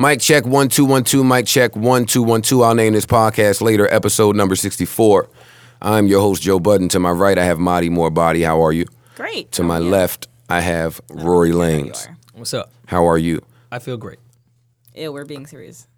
Mic 0.00 0.20
check 0.20 0.46
one 0.46 0.68
two 0.68 0.84
one 0.84 1.02
two. 1.02 1.24
Mic 1.24 1.44
check 1.44 1.74
one 1.74 2.06
two 2.06 2.22
one 2.22 2.40
two. 2.40 2.62
I'll 2.62 2.76
name 2.76 2.92
this 2.92 3.04
podcast 3.04 3.60
later. 3.60 3.92
Episode 3.92 4.36
number 4.36 4.54
sixty 4.54 4.84
four. 4.84 5.28
I'm 5.82 6.06
your 6.06 6.20
host 6.20 6.40
Joe 6.40 6.60
Budden. 6.60 6.88
To 6.90 7.00
my 7.00 7.10
right, 7.10 7.36
I 7.36 7.42
have 7.42 7.58
Marty 7.58 7.88
More 7.88 8.08
Body. 8.08 8.42
How 8.42 8.62
are 8.64 8.72
you? 8.72 8.86
Great. 9.16 9.50
To 9.52 9.64
my 9.64 9.78
left, 9.78 10.28
I 10.48 10.60
have 10.60 11.00
Rory 11.10 11.50
There 11.50 11.58
Lanes. 11.58 12.08
What's 12.32 12.54
up? 12.54 12.70
How 12.86 13.08
are 13.08 13.18
you? 13.18 13.42
I 13.72 13.80
feel 13.80 13.96
great. 13.96 14.20
Ew, 14.94 15.12
we're 15.12 15.24
being 15.24 15.48
serious. 15.48 15.88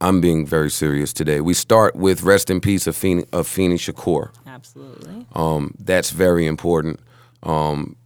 I'm 0.00 0.20
being 0.20 0.46
very 0.46 0.70
serious 0.70 1.12
today. 1.12 1.40
We 1.40 1.52
start 1.52 1.96
with 1.96 2.22
rest 2.22 2.50
in 2.50 2.60
peace 2.60 2.84
Afeni, 2.84 3.26
of 3.32 3.48
Feeney 3.48 3.78
Shakur. 3.78 4.30
Absolutely. 4.46 5.26
Um, 5.32 5.74
that's 5.80 6.10
very 6.10 6.46
important. 6.46 7.00
Um, 7.42 7.96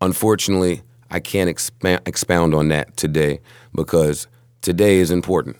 unfortunately, 0.00 0.82
I 1.12 1.20
can't 1.20 1.48
expa- 1.48 2.06
expound 2.08 2.56
on 2.56 2.70
that 2.70 2.96
today 2.96 3.38
because 3.72 4.26
today 4.64 4.96
is 4.98 5.10
important. 5.10 5.56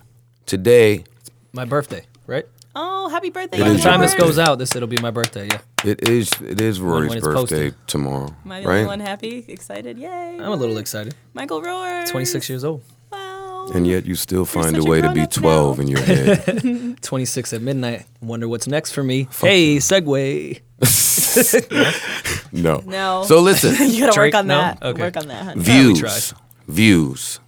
Today, 0.47 1.05
My 1.53 1.65
birthday, 1.67 2.05
right? 2.27 2.47
Oh, 2.75 3.09
happy 3.09 3.31
birthday! 3.31 3.61
By 3.61 3.69
the 3.69 3.79
time 3.79 4.01
this 4.01 4.15
goes 4.15 4.39
out, 4.39 4.59
this 4.59 4.75
it'll 4.75 4.89
be 4.89 4.97
my 5.01 5.11
birthday. 5.13 5.47
Yeah, 5.47 5.61
it 5.93 6.09
is 6.09 6.31
it 6.41 6.61
is 6.61 6.81
Rory's 6.81 7.11
when 7.11 7.19
it's 7.19 7.27
birthday 7.27 7.71
posted. 7.71 7.87
tomorrow, 7.87 8.35
Am 8.45 8.51
I 8.53 8.61
the 8.61 8.67
only 8.67 8.81
right? 8.81 8.87
one 8.87 9.01
happy, 9.01 9.45
excited? 9.47 9.97
Yay! 9.99 10.39
I'm 10.41 10.51
a 10.53 10.57
little 10.57 10.79
excited. 10.79 11.15
Michael 11.35 11.63
Roar. 11.63 12.05
26 12.07 12.49
years 12.49 12.65
old. 12.65 12.83
Wow. 13.13 13.69
And 13.75 13.87
yet 13.87 14.05
you 14.07 14.15
still 14.17 14.45
find 14.45 14.77
a 14.77 14.81
such 14.81 14.87
a 14.89 14.91
way 14.91 15.01
to 15.03 15.09
be 15.11 15.27
grown-up 15.27 15.31
12 15.31 15.79
now. 15.79 15.83
in 15.83 15.89
your 15.89 16.01
head. 16.03 17.03
26 17.03 17.53
at 17.53 17.63
midnight. 17.63 18.07
Wonder 18.21 18.49
what's 18.49 18.67
next 18.67 18.91
for 18.93 19.05
me. 19.05 19.29
hey, 19.41 19.77
segue. 19.77 20.61
no. 22.53 22.83
No. 22.85 23.25
So 23.27 23.41
listen, 23.41 23.75
you 23.91 24.01
gotta 24.01 24.13
Drake, 24.13 24.35
work 24.35 24.41
on 24.41 24.47
no? 24.49 24.59
that. 24.59 24.83
Okay. 24.83 25.01
Work 25.03 25.17
on 25.17 25.29
that. 25.29 25.45
Honey. 25.45 25.61
we 25.61 25.65
tried. 26.01 26.11
views, 26.11 26.35
views, 26.69 27.41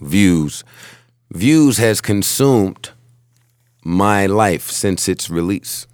views, 0.00 0.64
views 1.36 1.76
has 1.78 2.00
consumed 2.00 2.90
my 3.84 4.26
life 4.26 4.70
since 4.70 5.08
its 5.08 5.30
release. 5.30 5.86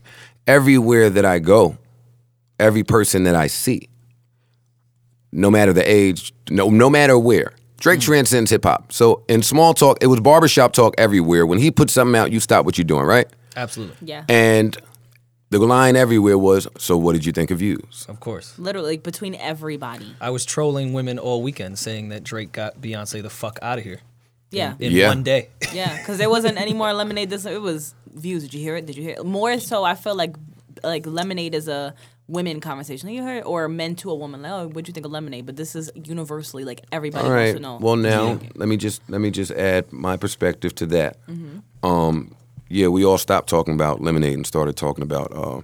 Everywhere 0.46 1.10
that 1.10 1.24
I 1.24 1.38
go, 1.38 1.76
every 2.58 2.82
person 2.82 3.24
that 3.24 3.34
I 3.34 3.48
see, 3.48 3.88
no 5.30 5.50
matter 5.50 5.72
the 5.72 5.88
age, 5.88 6.32
no, 6.50 6.70
no 6.70 6.88
matter 6.88 7.18
where. 7.18 7.52
Drake 7.78 8.00
mm. 8.00 8.04
transcends 8.04 8.50
hip 8.50 8.64
hop. 8.64 8.92
So 8.92 9.24
in 9.28 9.42
small 9.42 9.74
talk, 9.74 9.98
it 10.00 10.06
was 10.06 10.20
barbershop 10.20 10.72
talk 10.72 10.94
everywhere. 10.98 11.44
When 11.46 11.58
he 11.58 11.70
put 11.70 11.90
something 11.90 12.18
out, 12.18 12.32
you 12.32 12.40
stop 12.40 12.64
what 12.64 12.78
you're 12.78 12.84
doing, 12.84 13.04
right? 13.04 13.27
Absolutely. 13.56 13.96
Yeah. 14.08 14.24
And 14.28 14.77
the 15.50 15.58
line 15.58 15.96
everywhere 15.96 16.38
was, 16.38 16.66
"So 16.78 16.96
what 16.96 17.12
did 17.12 17.27
you 17.27 17.32
think 17.32 17.50
of 17.50 17.58
views?" 17.58 18.06
Of 18.08 18.20
course. 18.20 18.58
Literally 18.58 18.96
between 18.96 19.34
everybody. 19.34 20.16
I 20.20 20.30
was 20.30 20.44
trolling 20.44 20.92
women 20.92 21.18
all 21.18 21.42
weekend 21.42 21.78
saying 21.78 22.08
that 22.08 22.24
Drake 22.24 22.52
got 22.52 22.80
Beyonce 22.80 23.22
the 23.22 23.30
fuck 23.30 23.58
out 23.60 23.78
of 23.78 23.84
here 23.84 24.00
Yeah. 24.53 24.75
in 24.78 24.92
Yeah. 24.92 25.08
one 25.08 25.22
day. 25.22 25.48
Yeah, 25.72 25.97
because 25.98 26.19
there 26.19 26.28
wasn't 26.31 26.58
any 26.61 26.75
more 26.75 26.92
lemonade. 26.92 27.31
This 27.31 27.47
it 27.47 27.61
was 27.61 27.95
views. 28.14 28.42
Did 28.42 28.55
you 28.55 28.61
hear 28.61 28.77
it? 28.77 28.86
Did 28.86 28.97
you 28.97 29.03
hear 29.03 29.14
it? 29.19 29.25
More 29.25 29.58
so, 29.58 29.84
I 29.84 29.95
feel 29.95 30.14
like 30.14 30.36
like 30.84 31.06
lemonade 31.06 31.55
is 31.55 31.69
a 31.69 31.95
women 32.28 32.61
conversation. 32.61 33.08
You 33.11 33.23
heard 33.23 33.45
or 33.45 33.69
men 33.69 33.95
to 33.97 34.11
a 34.11 34.14
woman. 34.14 34.42
Like, 34.42 34.53
oh, 34.53 34.67
what'd 34.69 34.89
you 34.89 34.92
think 34.95 35.06
of 35.06 35.12
lemonade? 35.12 35.47
But 35.47 35.56
this 35.56 35.75
is 35.75 35.91
universally 35.95 36.64
like 36.64 36.83
everybody 36.92 37.25
All 37.25 37.30
wants 37.30 37.47
right. 37.48 37.55
to 37.56 37.61
know. 37.61 37.78
Well, 37.80 37.97
now 37.97 38.39
let 38.55 38.69
me 38.69 38.77
just 38.77 39.00
let 39.08 39.20
me 39.20 39.30
just 39.30 39.50
add 39.53 39.92
my 39.92 40.17
perspective 40.17 40.75
to 40.77 40.86
that. 40.86 41.17
Mm-hmm. 41.27 41.86
Um, 41.86 42.34
yeah, 42.69 42.89
we 42.89 43.05
all 43.05 43.19
stopped 43.19 43.48
talking 43.48 43.75
about 43.75 44.00
lemonade 44.00 44.34
and 44.34 44.47
started 44.47 44.77
talking 44.77 45.03
about 45.03 45.33
uh, 45.34 45.61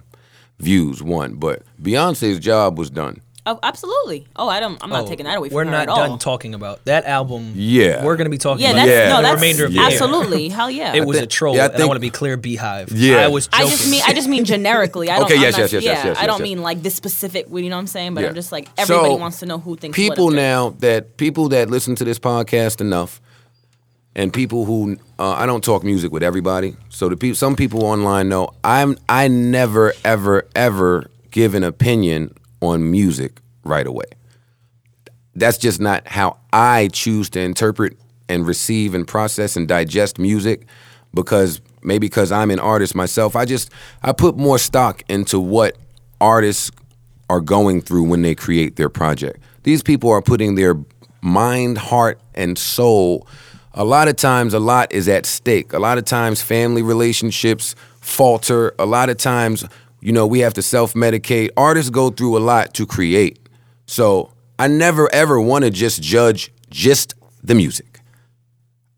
views. 0.59 1.01
One, 1.03 1.35
but 1.35 1.63
Beyonce's 1.81 2.39
job 2.39 2.77
was 2.77 2.89
done. 2.89 3.21
Oh, 3.55 3.59
absolutely. 3.63 4.27
Oh, 4.35 4.47
I 4.47 4.59
don't. 4.59 4.77
I'm 4.83 4.89
not 4.89 5.05
Oh, 5.05 5.07
taking 5.07 5.25
that 5.25 5.37
away 5.37 5.49
from 5.49 5.55
We're 5.55 5.65
her 5.65 5.71
not 5.71 5.81
at 5.83 5.89
all. 5.89 6.07
done 6.07 6.19
talking 6.19 6.53
about 6.53 6.85
that 6.85 7.05
album. 7.05 7.53
Yeah. 7.55 8.03
We're 8.05 8.15
gonna 8.15 8.29
be 8.29 8.37
talking 8.37 8.63
yeah, 8.63 8.71
about 8.71 8.85
that's 8.85 8.89
Yeah. 8.89 9.09
no, 9.09 9.15
the 9.17 9.21
that's 9.23 9.35
remainder 9.35 9.65
of 9.65 9.71
the 9.73 9.77
year. 9.79 9.87
absolutely 9.87 10.49
hell 10.49 10.69
yeah. 10.69 10.93
It 10.93 11.05
was 11.05 11.17
thi- 11.17 11.23
a 11.23 11.27
troll, 11.27 11.55
yeah, 11.55 11.63
I 11.63 11.65
and 11.65 11.73
I 11.73 11.77
think- 11.77 11.87
want 11.89 11.95
to 11.97 12.01
be 12.01 12.09
clear. 12.09 12.37
BeyHive. 12.37 12.89
Yeah. 12.93 13.17
I 13.17 13.27
was 13.27 13.47
joking. 13.47 13.65
I 13.65 13.69
just 13.69 13.89
mean 13.91 14.01
I 14.07 14.13
just 14.13 14.27
mean 14.27 14.45
generically. 14.45 15.09
I 15.09 15.15
don't. 15.19 15.25
Okay, 15.25 15.35
I'm 15.35 15.41
yes, 15.41 15.53
not- 15.53 15.59
yes, 15.61 15.73
yes, 15.73 15.83
yeah, 15.83 15.91
yes, 15.93 16.05
yes, 16.05 16.17
I 16.17 16.25
don't 16.27 16.39
yes, 16.39 16.47
yes. 16.47 16.55
mean 16.55 16.61
like 16.61 16.81
this 16.83 16.95
specific. 16.95 17.47
You 17.51 17.69
know 17.69 17.75
what 17.75 17.79
I'm 17.81 17.87
saying? 17.87 18.13
But 18.13 18.21
Yeah. 18.21 18.27
I'm 18.29 18.35
just 18.35 18.51
like 18.51 18.69
everybody 18.77 19.09
So, 19.09 19.15
wants 19.15 19.39
to 19.39 19.45
know 19.45 19.57
who 19.59 19.75
thinks 19.75 19.97
what 19.97 20.03
people 20.09 20.27
of 20.27 20.33
Drake. 20.33 20.41
now 20.43 20.75
that 20.79 21.17
people 21.17 21.49
that 21.49 21.69
listen 21.69 21.95
to 21.95 22.03
this 22.03 22.19
podcast 22.19 22.81
enough, 22.81 23.21
and 24.15 24.33
people 24.33 24.65
who 24.65 24.97
uh, 25.17 25.31
I 25.31 25.45
don't 25.45 25.63
talk 25.63 25.83
music 25.83 26.11
with 26.11 26.23
everybody. 26.23 26.75
So 26.89 27.09
the 27.09 27.15
people, 27.17 27.35
some 27.35 27.55
people 27.55 27.83
online 27.85 28.27
know 28.29 28.49
I'm 28.63 28.97
I 29.07 29.27
never 29.27 29.93
ever 30.03 30.47
ever 30.55 31.09
give 31.31 31.53
an 31.55 31.63
opinion 31.63 32.33
on 32.61 32.89
music 32.89 33.41
right 33.63 33.87
away. 33.87 34.05
That's 35.35 35.57
just 35.57 35.79
not 35.79 36.07
how 36.07 36.37
I 36.51 36.89
choose 36.91 37.29
to 37.31 37.39
interpret 37.39 37.97
and 38.27 38.45
receive 38.45 38.93
and 38.93 39.07
process 39.07 39.55
and 39.55 39.67
digest 39.67 40.19
music 40.19 40.67
because 41.13 41.61
maybe 41.81 42.07
because 42.07 42.31
I'm 42.31 42.51
an 42.51 42.59
artist 42.59 42.95
myself, 42.95 43.35
I 43.35 43.45
just 43.45 43.71
I 44.03 44.11
put 44.11 44.37
more 44.37 44.57
stock 44.57 45.03
into 45.09 45.39
what 45.39 45.77
artists 46.21 46.71
are 47.29 47.41
going 47.41 47.81
through 47.81 48.03
when 48.03 48.21
they 48.21 48.35
create 48.35 48.75
their 48.75 48.89
project. 48.89 49.39
These 49.63 49.83
people 49.83 50.09
are 50.09 50.21
putting 50.21 50.55
their 50.55 50.75
mind, 51.21 51.77
heart, 51.77 52.19
and 52.33 52.57
soul. 52.57 53.27
A 53.73 53.83
lot 53.83 54.07
of 54.07 54.15
times, 54.15 54.53
a 54.53 54.59
lot 54.59 54.91
is 54.91 55.07
at 55.07 55.25
stake. 55.25 55.73
A 55.73 55.79
lot 55.79 55.97
of 55.97 56.05
times, 56.05 56.41
family 56.41 56.81
relationships 56.81 57.75
falter. 58.01 58.73
A 58.79 58.85
lot 58.85 59.09
of 59.09 59.17
times, 59.17 59.65
you 60.01 60.11
know, 60.11 60.25
we 60.27 60.39
have 60.39 60.53
to 60.55 60.61
self 60.61 60.93
medicate. 60.93 61.49
Artists 61.57 61.89
go 61.89 62.09
through 62.09 62.37
a 62.37 62.39
lot 62.39 62.73
to 62.75 62.85
create. 62.85 63.39
So 63.85 64.31
I 64.57 64.67
never 64.67 65.13
ever 65.13 65.39
want 65.41 65.65
to 65.65 65.71
just 65.71 66.01
judge 66.01 66.51
just 66.69 67.13
the 67.43 67.55
music. 67.55 67.99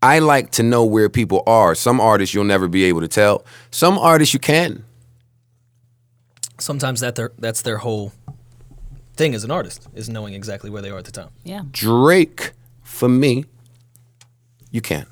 I 0.02 0.18
like 0.18 0.50
to 0.52 0.62
know 0.62 0.84
where 0.84 1.08
people 1.08 1.42
are. 1.46 1.74
Some 1.74 2.00
artists 2.00 2.34
you'll 2.34 2.44
never 2.44 2.66
be 2.68 2.84
able 2.84 3.00
to 3.02 3.08
tell. 3.08 3.44
Some 3.70 3.98
artists 3.98 4.34
you 4.34 4.40
can. 4.40 4.84
sometimes 6.58 7.00
that 7.00 7.14
their 7.16 7.32
that's 7.38 7.62
their 7.62 7.78
whole 7.78 8.12
thing 9.16 9.34
as 9.34 9.44
an 9.44 9.50
artist 9.50 9.88
is 9.94 10.08
knowing 10.08 10.34
exactly 10.34 10.70
where 10.70 10.82
they 10.82 10.90
are 10.90 10.98
at 10.98 11.04
the 11.04 11.12
time. 11.12 11.28
Yeah. 11.44 11.62
Drake, 11.70 12.52
for 12.82 13.08
me, 13.08 13.44
you 14.70 14.80
can. 14.80 15.06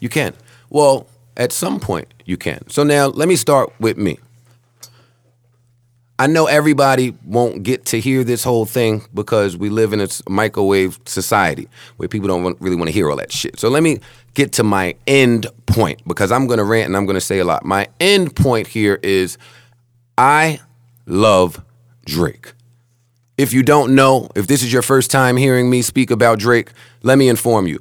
You 0.00 0.08
can. 0.08 0.34
Well, 0.70 1.06
at 1.36 1.52
some 1.52 1.78
point, 1.80 2.12
you 2.24 2.36
can. 2.36 2.68
So 2.68 2.82
now 2.84 3.06
let 3.06 3.28
me 3.28 3.36
start 3.36 3.72
with 3.78 3.96
me. 3.96 4.18
I 6.16 6.28
know 6.28 6.46
everybody 6.46 7.16
won't 7.24 7.64
get 7.64 7.86
to 7.86 8.00
hear 8.00 8.22
this 8.22 8.44
whole 8.44 8.66
thing 8.66 9.04
because 9.12 9.56
we 9.56 9.68
live 9.68 9.92
in 9.92 10.00
a 10.00 10.08
microwave 10.28 11.00
society 11.06 11.68
where 11.96 12.08
people 12.08 12.28
don't 12.28 12.44
want, 12.44 12.60
really 12.60 12.76
want 12.76 12.88
to 12.88 12.92
hear 12.92 13.10
all 13.10 13.16
that 13.16 13.32
shit. 13.32 13.58
So 13.58 13.68
let 13.68 13.82
me 13.82 13.98
get 14.34 14.52
to 14.52 14.62
my 14.62 14.94
end 15.08 15.48
point 15.66 16.06
because 16.06 16.30
I'm 16.30 16.46
going 16.46 16.58
to 16.58 16.64
rant 16.64 16.86
and 16.86 16.96
I'm 16.96 17.04
going 17.04 17.16
to 17.16 17.20
say 17.20 17.40
a 17.40 17.44
lot. 17.44 17.64
My 17.64 17.88
end 17.98 18.36
point 18.36 18.68
here 18.68 19.00
is 19.02 19.38
I 20.16 20.60
love 21.06 21.60
Drake. 22.06 22.52
If 23.36 23.52
you 23.52 23.64
don't 23.64 23.96
know, 23.96 24.28
if 24.36 24.46
this 24.46 24.62
is 24.62 24.72
your 24.72 24.82
first 24.82 25.10
time 25.10 25.36
hearing 25.36 25.68
me 25.68 25.82
speak 25.82 26.12
about 26.12 26.38
Drake, 26.38 26.70
let 27.02 27.18
me 27.18 27.28
inform 27.28 27.66
you. 27.66 27.80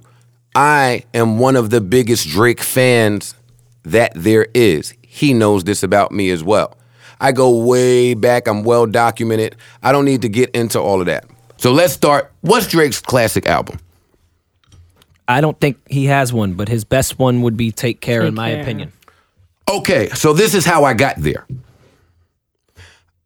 I 0.56 1.04
am 1.14 1.38
one 1.38 1.56
of 1.56 1.70
the 1.70 1.82
biggest 1.82 2.28
Drake 2.28 2.62
fans 2.62 3.36
that 3.84 4.12
there 4.16 4.48
is. 4.56 4.96
He 5.04 5.34
knows 5.36 5.64
this 5.66 5.84
about 5.84 6.12
me 6.12 6.32
as 6.32 6.44
well. 6.44 6.76
I 7.24 7.32
go 7.32 7.58
way 7.66 8.14
back, 8.14 8.48
I'm 8.48 8.64
well 8.64 8.86
documented. 8.86 9.56
I 9.82 9.94
don't 9.94 10.04
need 10.04 10.22
to 10.24 10.30
get 10.30 10.52
into 10.52 10.80
all 10.80 11.00
of 11.00 11.08
that. 11.08 11.26
So 11.58 11.72
let's 11.72 11.94
start. 11.94 12.32
What's 12.42 12.68
Drake's 12.68 13.00
classic 13.00 13.48
album? 13.48 13.80
I 15.26 15.40
don't 15.40 15.58
think 15.58 15.78
he 15.90 16.06
has 16.06 16.34
one, 16.34 16.56
but 16.56 16.68
his 16.68 16.84
best 16.84 17.18
one 17.18 17.42
would 17.44 17.56
be 17.56 17.72
Take 17.72 18.02
Care, 18.02 18.24
in 18.24 18.36
my 18.36 18.52
Care. 18.52 18.62
opinion. 18.62 18.92
Okay, 19.72 20.10
so 20.10 20.34
this 20.34 20.54
is 20.54 20.66
how 20.66 20.84
I 20.84 20.94
got 20.94 21.16
there. 21.16 21.48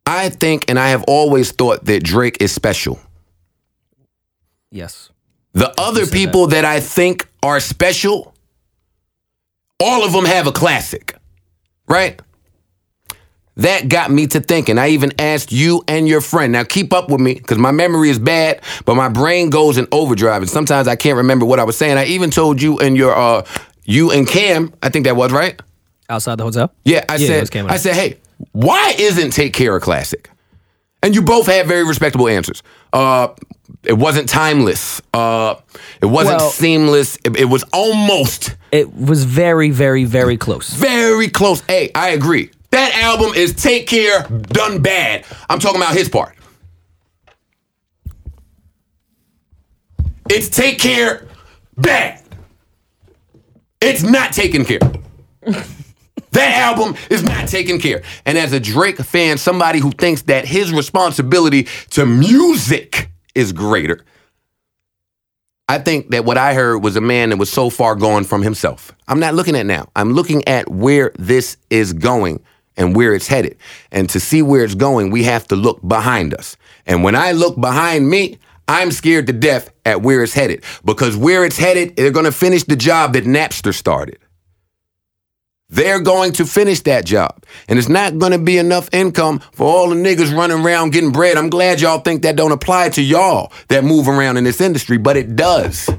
I 0.05 0.29
think 0.29 0.69
and 0.69 0.77
I 0.77 0.89
have 0.89 1.03
always 1.07 1.51
thought 1.51 1.85
that 1.85 2.03
Drake 2.03 2.37
is 2.39 2.51
special. 2.51 2.99
Yes. 4.69 5.09
The 5.53 5.73
other 5.81 6.05
said 6.05 6.13
people 6.13 6.47
that. 6.47 6.65
I 6.65 6.79
think 6.81 7.27
are 7.41 7.59
special, 7.59 8.35
all 9.79 10.05
of 10.05 10.13
them 10.13 10.25
have 10.25 10.45
a 10.45 10.51
classic, 10.51 11.15
right? 11.87 12.21
That 13.57 13.89
got 13.89 14.11
me 14.11 14.27
to 14.27 14.39
thinking. 14.39 14.77
I 14.77 14.89
even 14.89 15.11
asked 15.19 15.51
you 15.51 15.83
and 15.87 16.07
your 16.07 16.21
friend. 16.21 16.51
Now 16.53 16.63
keep 16.63 16.93
up 16.93 17.09
with 17.09 17.19
me 17.21 17.33
because 17.35 17.57
my 17.57 17.71
memory 17.71 18.09
is 18.09 18.19
bad, 18.19 18.61
but 18.85 18.95
my 18.95 19.09
brain 19.09 19.49
goes 19.49 19.77
in 19.77 19.87
overdrive, 19.91 20.41
and 20.41 20.49
sometimes 20.49 20.87
I 20.87 20.95
can't 20.95 21.17
remember 21.17 21.45
what 21.45 21.59
I 21.59 21.63
was 21.63 21.75
saying. 21.77 21.97
I 21.97 22.05
even 22.05 22.29
told 22.29 22.61
you 22.61 22.79
and 22.79 22.95
your 22.95 23.15
uh, 23.15 23.45
you 23.83 24.11
and 24.11 24.27
Cam. 24.27 24.73
I 24.81 24.89
think 24.89 25.05
that 25.05 25.15
was 25.15 25.31
right. 25.31 25.59
Outside 26.09 26.37
the 26.37 26.43
hotel? 26.43 26.71
Yeah, 26.85 27.03
I 27.09 27.15
Yeah, 27.17 27.43
said. 27.43 27.65
I 27.67 27.77
said, 27.77 27.95
hey, 27.95 28.17
why 28.53 28.93
isn't 28.97 29.31
Take 29.31 29.53
Care 29.53 29.75
a 29.75 29.79
classic? 29.81 30.29
And 31.03 31.13
you 31.15 31.21
both 31.21 31.47
had 31.47 31.67
very 31.67 31.83
respectable 31.83 32.27
answers. 32.27 32.63
Uh, 32.93 33.29
it 33.83 33.93
wasn't 33.97 34.29
timeless. 34.29 35.01
Uh, 35.13 35.55
it 36.01 36.05
wasn't 36.05 36.37
Well- 36.39 36.49
seamless. 36.49 37.17
It, 37.25 37.37
it 37.37 37.45
was 37.45 37.63
almost 37.73 38.55
It 38.71 38.93
was 38.95 39.23
very, 39.25 39.69
very, 39.71 40.05
very 40.05 40.37
close. 40.37 40.69
very 40.73 41.27
close. 41.27 41.61
Hey, 41.67 41.91
I 41.93 42.09
agree. 42.09 42.51
That 42.71 42.95
album 42.95 43.33
is 43.35 43.53
Take 43.53 43.87
Care 43.87 44.23
done 44.23 44.81
bad. 44.81 45.25
I'm 45.49 45.59
talking 45.59 45.81
about 45.81 45.93
his 45.93 46.09
part. 46.09 46.35
It's 50.29 50.49
Take 50.49 50.79
Care 50.79 51.27
bad. 51.77 52.23
It's 53.79 54.03
not 54.03 54.33
taken 54.33 54.65
care. 54.65 54.79
that 56.31 56.57
album 56.57 56.95
is 57.09 57.23
not 57.23 57.47
taken 57.47 57.79
care. 57.79 58.03
And 58.25 58.37
as 58.37 58.51
a 58.51 58.59
Drake 58.59 58.97
fan, 58.97 59.37
somebody 59.37 59.79
who 59.79 59.91
thinks 59.91 60.23
that 60.23 60.45
his 60.45 60.73
responsibility 60.73 61.67
to 61.91 62.05
music 62.05 63.11
is 63.35 63.53
greater, 63.53 64.03
I 65.69 65.79
think 65.79 66.09
that 66.11 66.25
what 66.25 66.37
I 66.37 66.53
heard 66.53 66.79
was 66.79 66.95
a 66.95 67.01
man 67.01 67.29
that 67.29 67.37
was 67.37 67.51
so 67.51 67.69
far 67.69 67.95
gone 67.95 68.23
from 68.23 68.41
himself. 68.41 68.93
I'm 69.07 69.19
not 69.19 69.35
looking 69.35 69.55
at 69.55 69.65
now. 69.65 69.89
I'm 69.95 70.13
looking 70.13 70.47
at 70.47 70.69
where 70.69 71.11
this 71.17 71.57
is 71.69 71.93
going 71.93 72.41
and 72.77 72.95
where 72.95 73.13
it's 73.13 73.27
headed. 73.27 73.57
And 73.91 74.09
to 74.11 74.19
see 74.19 74.41
where 74.41 74.63
it's 74.63 74.75
going, 74.75 75.09
we 75.09 75.23
have 75.23 75.47
to 75.47 75.55
look 75.55 75.85
behind 75.85 76.33
us. 76.33 76.55
And 76.85 77.03
when 77.03 77.15
I 77.15 77.33
look 77.33 77.59
behind 77.59 78.09
me, 78.09 78.37
I'm 78.67 78.91
scared 78.91 79.27
to 79.27 79.33
death 79.33 79.71
at 79.85 80.01
where 80.01 80.23
it's 80.23 80.33
headed 80.33 80.63
because 80.85 81.17
where 81.17 81.43
it's 81.43 81.57
headed, 81.57 81.95
they're 81.95 82.11
going 82.11 82.25
to 82.25 82.31
finish 82.31 82.63
the 82.63 82.75
job 82.75 83.13
that 83.13 83.23
Napster 83.23 83.73
started. 83.73 84.19
They're 85.69 85.99
going 85.99 86.31
to 86.33 86.45
finish 86.45 86.79
that 86.81 87.05
job. 87.05 87.43
And 87.67 87.77
it's 87.77 87.89
not 87.89 88.17
going 88.17 88.31
to 88.31 88.37
be 88.37 88.57
enough 88.57 88.89
income 88.93 89.39
for 89.51 89.67
all 89.67 89.89
the 89.89 89.95
niggas 89.95 90.33
running 90.33 90.65
around 90.65 90.91
getting 90.91 91.11
bread. 91.11 91.37
I'm 91.37 91.49
glad 91.49 91.81
y'all 91.81 91.99
think 91.99 92.21
that 92.21 92.37
don't 92.37 92.53
apply 92.53 92.89
to 92.89 93.01
y'all 93.01 93.51
that 93.67 93.83
move 93.83 94.07
around 94.07 94.37
in 94.37 94.45
this 94.45 94.61
industry, 94.61 94.97
but 94.97 95.17
it 95.17 95.35
does. 95.35 95.89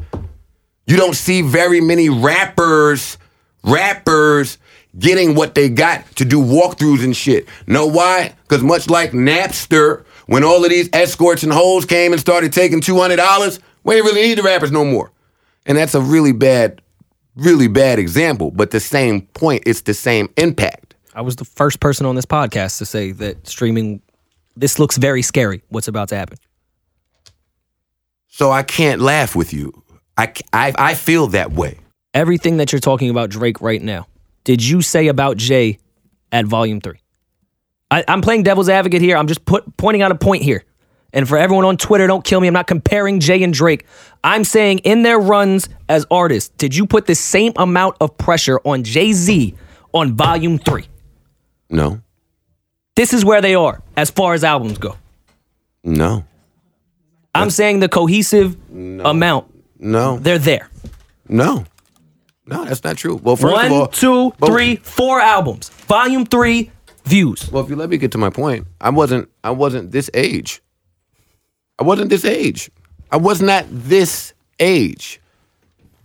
You 0.86 0.96
don't 0.96 1.14
see 1.14 1.42
very 1.42 1.82
many 1.82 2.08
rappers, 2.08 3.18
rappers 3.62 4.56
getting 4.98 5.34
what 5.34 5.54
they 5.54 5.68
got 5.68 6.04
to 6.16 6.24
do 6.24 6.40
walkthroughs 6.40 7.02
and 7.02 7.16
shit. 7.16 7.48
Know 7.66 7.86
why? 7.86 8.34
Because 8.42 8.62
much 8.62 8.88
like 8.88 9.10
Napster, 9.12 10.04
when 10.26 10.44
all 10.44 10.64
of 10.64 10.70
these 10.70 10.88
escorts 10.92 11.42
and 11.42 11.52
hoes 11.52 11.84
came 11.84 12.12
and 12.12 12.20
started 12.20 12.52
taking 12.52 12.80
$200, 12.80 13.58
we 13.84 13.96
ain't 13.96 14.04
really 14.04 14.22
need 14.22 14.38
the 14.38 14.42
rappers 14.42 14.70
no 14.70 14.84
more. 14.84 15.10
And 15.66 15.76
that's 15.76 15.94
a 15.94 16.00
really 16.00 16.32
bad 16.32 16.80
really 17.38 17.68
bad 17.68 17.98
example, 17.98 18.50
but 18.50 18.72
the 18.72 18.80
same 18.80 19.22
point, 19.22 19.62
it's 19.64 19.82
the 19.82 19.94
same 19.94 20.28
impact. 20.36 20.94
I 21.14 21.22
was 21.22 21.36
the 21.36 21.44
first 21.44 21.80
person 21.80 22.04
on 22.04 22.14
this 22.14 22.26
podcast 22.26 22.78
to 22.78 22.86
say 22.86 23.12
that 23.12 23.46
streaming, 23.46 24.02
this 24.56 24.78
looks 24.78 24.96
very 24.96 25.22
scary. 25.22 25.62
What's 25.68 25.88
about 25.88 26.08
to 26.10 26.16
happen? 26.16 26.38
So 28.28 28.50
I 28.50 28.62
can't 28.62 29.00
laugh 29.00 29.34
with 29.34 29.52
you. 29.52 29.82
I, 30.16 30.32
I, 30.52 30.72
I 30.76 30.94
feel 30.94 31.28
that 31.28 31.52
way. 31.52 31.78
Everything 32.12 32.58
that 32.58 32.72
you're 32.72 32.80
talking 32.80 33.10
about 33.10 33.30
Drake 33.30 33.60
right 33.60 33.80
now, 33.80 34.06
did 34.44 34.64
you 34.64 34.82
say 34.82 35.08
about 35.08 35.36
Jay 35.36 35.78
at 36.32 36.46
Volume 36.46 36.80
Three? 36.80 37.00
I, 37.90 38.04
am 38.06 38.20
playing 38.20 38.42
devil's 38.42 38.68
advocate 38.68 39.00
here. 39.00 39.16
I'm 39.16 39.26
just 39.26 39.44
put, 39.44 39.76
pointing 39.76 40.02
out 40.02 40.12
a 40.12 40.14
point 40.14 40.42
here. 40.42 40.64
And 41.12 41.26
for 41.26 41.38
everyone 41.38 41.64
on 41.64 41.78
Twitter, 41.78 42.06
don't 42.06 42.22
kill 42.22 42.40
me. 42.40 42.48
I'm 42.48 42.54
not 42.54 42.66
comparing 42.66 43.18
Jay 43.20 43.42
and 43.42 43.52
Drake. 43.52 43.86
I'm 44.22 44.44
saying 44.44 44.80
in 44.80 45.02
their 45.02 45.18
runs 45.18 45.68
as 45.88 46.04
artists, 46.10 46.50
did 46.58 46.76
you 46.76 46.86
put 46.86 47.06
the 47.06 47.14
same 47.14 47.52
amount 47.56 47.96
of 48.00 48.16
pressure 48.18 48.60
on 48.64 48.84
Jay 48.84 49.12
Z 49.12 49.54
on 49.94 50.14
volume 50.14 50.58
three? 50.58 50.86
No. 51.70 52.02
This 52.94 53.14
is 53.14 53.24
where 53.24 53.40
they 53.40 53.54
are 53.54 53.82
as 53.96 54.10
far 54.10 54.34
as 54.34 54.44
albums 54.44 54.76
go. 54.76 54.96
No. 55.82 56.24
I'm 57.34 57.50
saying 57.50 57.80
the 57.80 57.88
cohesive 57.88 58.70
no. 58.70 59.04
amount. 59.04 59.46
No. 59.78 60.18
They're 60.18 60.38
there. 60.38 60.68
No. 61.28 61.64
No, 62.48 62.64
that's 62.64 62.82
not 62.82 62.96
true. 62.96 63.16
Well, 63.16 63.36
first 63.36 63.52
One, 63.52 63.66
of 63.66 63.72
all, 63.72 63.86
two, 63.88 64.32
three, 64.44 64.76
four 64.76 65.20
albums. 65.20 65.68
Volume 65.68 66.24
three, 66.24 66.70
views. 67.04 67.50
Well, 67.52 67.62
if 67.62 67.68
you 67.68 67.76
let 67.76 67.90
me 67.90 67.98
get 67.98 68.12
to 68.12 68.18
my 68.18 68.30
point, 68.30 68.66
I 68.80 68.90
wasn't 68.90 69.28
I 69.44 69.50
wasn't 69.50 69.92
this 69.92 70.10
age. 70.14 70.62
I 71.78 71.84
wasn't 71.84 72.10
this 72.10 72.24
age. 72.24 72.70
I 73.10 73.18
was 73.18 73.42
not 73.42 73.66
this 73.68 74.32
age. 74.58 75.20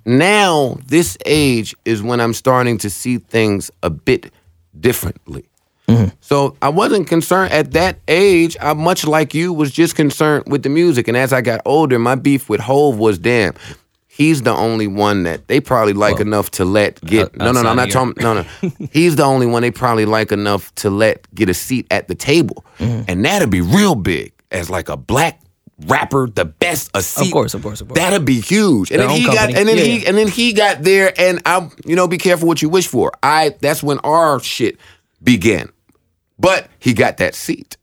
Now, 0.05 0.77
this 0.85 1.17
age 1.25 1.75
is 1.85 2.03
when 2.03 2.19
I'm 2.19 2.33
starting 2.33 2.77
to 2.79 2.89
see 2.89 3.19
things 3.19 3.71
a 3.81 3.89
bit 3.89 4.31
differently. 4.77 5.45
Mm-hmm. 5.87 6.15
So 6.21 6.57
I 6.61 6.69
wasn't 6.69 7.07
concerned 7.07 7.53
at 7.53 7.71
that 7.71 7.99
age. 8.07 8.57
I 8.61 8.73
much 8.73 9.05
like 9.05 9.33
you 9.33 9.53
was 9.53 9.71
just 9.71 9.95
concerned 9.95 10.45
with 10.47 10.63
the 10.63 10.69
music. 10.69 11.07
And 11.07 11.15
as 11.15 11.31
I 11.33 11.41
got 11.41 11.61
older, 11.65 11.99
my 11.99 12.15
beef 12.15 12.49
with 12.49 12.59
Hove 12.61 12.97
was 12.97 13.17
damn. 13.17 13.53
He's 14.15 14.43
the 14.43 14.51
only 14.51 14.85
one 14.85 15.23
that 15.23 15.47
they 15.47 15.59
probably 15.59 15.93
like 15.93 16.17
well, 16.17 16.27
enough 16.27 16.51
to 16.51 16.65
let 16.65 17.01
get. 17.01 17.35
no, 17.35 17.51
no, 17.51 17.63
no, 17.63 17.69
I'm 17.69 17.75
not 17.75 17.89
talking. 17.89 18.13
No, 18.21 18.35
no. 18.35 18.45
He's 18.91 19.15
the 19.15 19.23
only 19.23 19.47
one 19.47 19.63
they 19.63 19.71
probably 19.71 20.05
like 20.05 20.31
enough 20.31 20.73
to 20.75 20.91
let 20.91 21.25
get 21.33 21.49
a 21.49 21.53
seat 21.55 21.87
at 21.89 22.07
the 22.07 22.13
table, 22.13 22.63
mm-hmm. 22.77 23.05
and 23.07 23.25
that'd 23.25 23.49
be 23.49 23.61
real 23.61 23.95
big 23.95 24.31
as 24.51 24.69
like 24.69 24.87
a 24.87 24.97
black 24.97 25.41
rapper, 25.87 26.27
the 26.27 26.45
best 26.45 26.91
a 26.93 27.01
seat. 27.01 27.25
Of 27.25 27.33
course, 27.33 27.55
of 27.55 27.63
course, 27.63 27.81
of 27.81 27.87
course. 27.87 27.97
That'd 27.97 28.23
be 28.23 28.39
huge. 28.39 28.91
And 28.91 28.99
Their 28.99 29.07
then 29.07 29.17
he 29.17 29.25
company. 29.25 29.53
got 29.53 29.59
and 29.59 29.67
then 29.67 29.77
yeah. 29.77 29.83
he 29.83 30.05
and 30.05 30.15
then 30.15 30.27
he 30.27 30.53
got 30.53 30.83
there 30.83 31.11
and 31.19 31.41
I 31.47 31.71
you 31.83 31.95
know, 31.95 32.07
be 32.07 32.19
careful 32.19 32.47
what 32.47 32.61
you 32.61 32.69
wish 32.69 32.85
for. 32.85 33.11
I 33.23 33.55
that's 33.61 33.81
when 33.81 33.97
our 33.99 34.39
shit 34.41 34.77
began. 35.23 35.71
But 36.37 36.67
he 36.77 36.93
got 36.93 37.17
that 37.17 37.33
seat. 37.33 37.77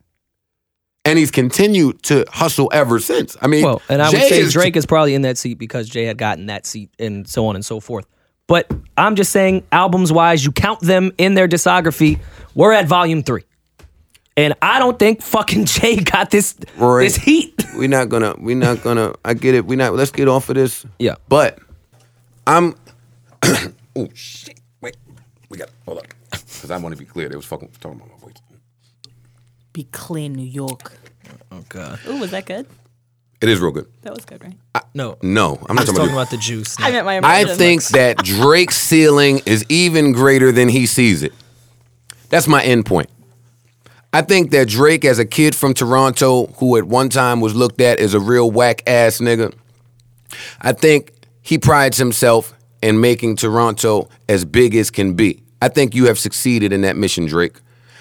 And 1.04 1.18
he's 1.18 1.30
continued 1.30 2.02
to 2.04 2.26
hustle 2.30 2.70
ever 2.72 2.98
since. 2.98 3.36
I 3.40 3.46
mean, 3.46 3.64
well, 3.64 3.80
and 3.88 4.02
I 4.02 4.10
Jay 4.10 4.18
would 4.18 4.28
say 4.28 4.40
is 4.40 4.52
Drake 4.52 4.76
is 4.76 4.84
probably 4.84 5.14
in 5.14 5.22
that 5.22 5.38
seat 5.38 5.54
because 5.54 5.88
Jay 5.88 6.04
had 6.04 6.18
gotten 6.18 6.46
that 6.46 6.66
seat 6.66 6.90
and 6.98 7.26
so 7.26 7.46
on 7.46 7.54
and 7.54 7.64
so 7.64 7.80
forth. 7.80 8.06
But 8.46 8.70
I'm 8.96 9.16
just 9.16 9.32
saying, 9.32 9.64
albums 9.72 10.12
wise, 10.12 10.44
you 10.44 10.52
count 10.52 10.80
them 10.80 11.12
in 11.16 11.34
their 11.34 11.48
discography. 11.48 12.18
We're 12.54 12.72
at 12.72 12.86
volume 12.86 13.22
three. 13.22 13.44
And 14.36 14.54
I 14.60 14.78
don't 14.78 14.98
think 14.98 15.22
fucking 15.22 15.64
Jay 15.66 15.96
got 15.96 16.30
this 16.30 16.56
Rory, 16.76 17.04
this 17.04 17.16
heat. 17.16 17.54
We're 17.76 17.88
not 17.88 18.08
gonna. 18.08 18.34
We're 18.38 18.56
not 18.56 18.82
gonna. 18.82 19.14
I 19.24 19.34
get 19.34 19.54
it. 19.54 19.66
We're 19.66 19.76
not. 19.76 19.94
Let's 19.94 20.10
get 20.10 20.28
off 20.28 20.48
of 20.48 20.56
this. 20.56 20.84
Yeah. 20.98 21.16
But 21.28 21.58
I'm. 22.46 22.74
oh 23.96 24.08
shit! 24.14 24.60
Wait. 24.80 24.96
We 25.48 25.58
got. 25.58 25.68
Hold 25.84 25.98
up. 25.98 26.06
Because 26.30 26.70
I 26.70 26.78
want 26.78 26.94
to 26.94 26.98
be 26.98 27.04
clear. 27.04 27.28
They 27.28 27.36
was 27.36 27.44
fucking 27.44 27.70
talking 27.80 27.98
about 27.98 28.08
my 28.08 28.14
voice. 28.14 28.19
Be 29.80 29.84
clear, 29.92 30.28
New 30.28 30.42
York. 30.42 30.92
Oh 31.50 31.64
god. 31.70 32.00
Ooh, 32.06 32.18
was 32.20 32.32
that 32.32 32.44
good? 32.44 32.66
It 33.40 33.48
is 33.48 33.60
real 33.60 33.70
good. 33.70 33.86
That 34.02 34.14
was 34.14 34.26
good, 34.26 34.44
right? 34.44 34.54
I, 34.74 34.82
no, 34.92 35.16
no, 35.22 35.58
I'm 35.70 35.74
not 35.74 35.86
talking, 35.86 35.94
talking, 35.94 36.12
about, 36.12 36.28
the 36.28 36.36
juice. 36.36 36.76
I 36.78 36.90
meant 36.90 37.06
my. 37.06 37.18
I 37.24 37.46
think 37.46 37.82
that 37.84 38.18
Drake's 38.18 38.76
ceiling 38.76 39.40
is 39.46 39.64
even 39.70 40.12
greater 40.12 40.52
than 40.52 40.68
he 40.68 40.84
sees 40.84 41.22
it. 41.22 41.32
That's 42.28 42.46
my 42.46 42.62
end 42.62 42.84
point. 42.84 43.08
I 44.12 44.20
think 44.20 44.50
that 44.50 44.68
Drake, 44.68 45.06
as 45.06 45.18
a 45.18 45.24
kid 45.24 45.54
from 45.54 45.72
Toronto, 45.72 46.48
who 46.58 46.76
at 46.76 46.84
one 46.84 47.08
time 47.08 47.40
was 47.40 47.54
looked 47.54 47.80
at 47.80 48.00
as 48.00 48.12
a 48.12 48.20
real 48.20 48.50
whack 48.50 48.82
ass 48.86 49.16
nigga, 49.16 49.54
I 50.60 50.72
think 50.72 51.14
he 51.40 51.56
prides 51.56 51.96
himself 51.96 52.52
in 52.82 53.00
making 53.00 53.36
Toronto 53.36 54.10
as 54.28 54.44
big 54.44 54.74
as 54.74 54.90
can 54.90 55.14
be. 55.14 55.42
I 55.62 55.68
think 55.68 55.94
you 55.94 56.04
have 56.08 56.18
succeeded 56.18 56.70
in 56.70 56.82
that 56.82 56.96
mission, 56.96 57.24
Drake. 57.24 57.56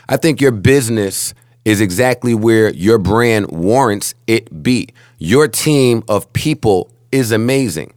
I 0.09 0.17
think 0.17 0.41
your 0.41 0.51
business 0.51 1.33
is 1.65 1.81
exactly 1.81 2.33
where 2.33 2.69
your 2.73 2.97
brand 2.97 3.51
warrants 3.51 4.15
it 4.27 4.63
be. 4.63 4.89
Your 5.17 5.47
team 5.47 6.03
of 6.07 6.31
people 6.33 6.91
is 7.11 7.31
amazing. 7.31 7.93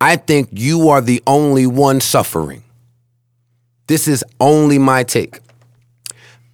I 0.00 0.16
think 0.16 0.48
you 0.52 0.88
are 0.88 1.00
the 1.00 1.22
only 1.26 1.66
one 1.66 2.00
suffering. 2.00 2.62
This 3.86 4.08
is 4.08 4.24
only 4.40 4.78
my 4.78 5.04
take. 5.04 5.38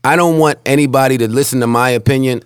I 0.04 0.16
don't 0.16 0.38
want 0.38 0.58
anybody 0.66 1.16
to 1.18 1.28
listen 1.28 1.60
to 1.60 1.66
my 1.66 1.90
opinion 1.90 2.42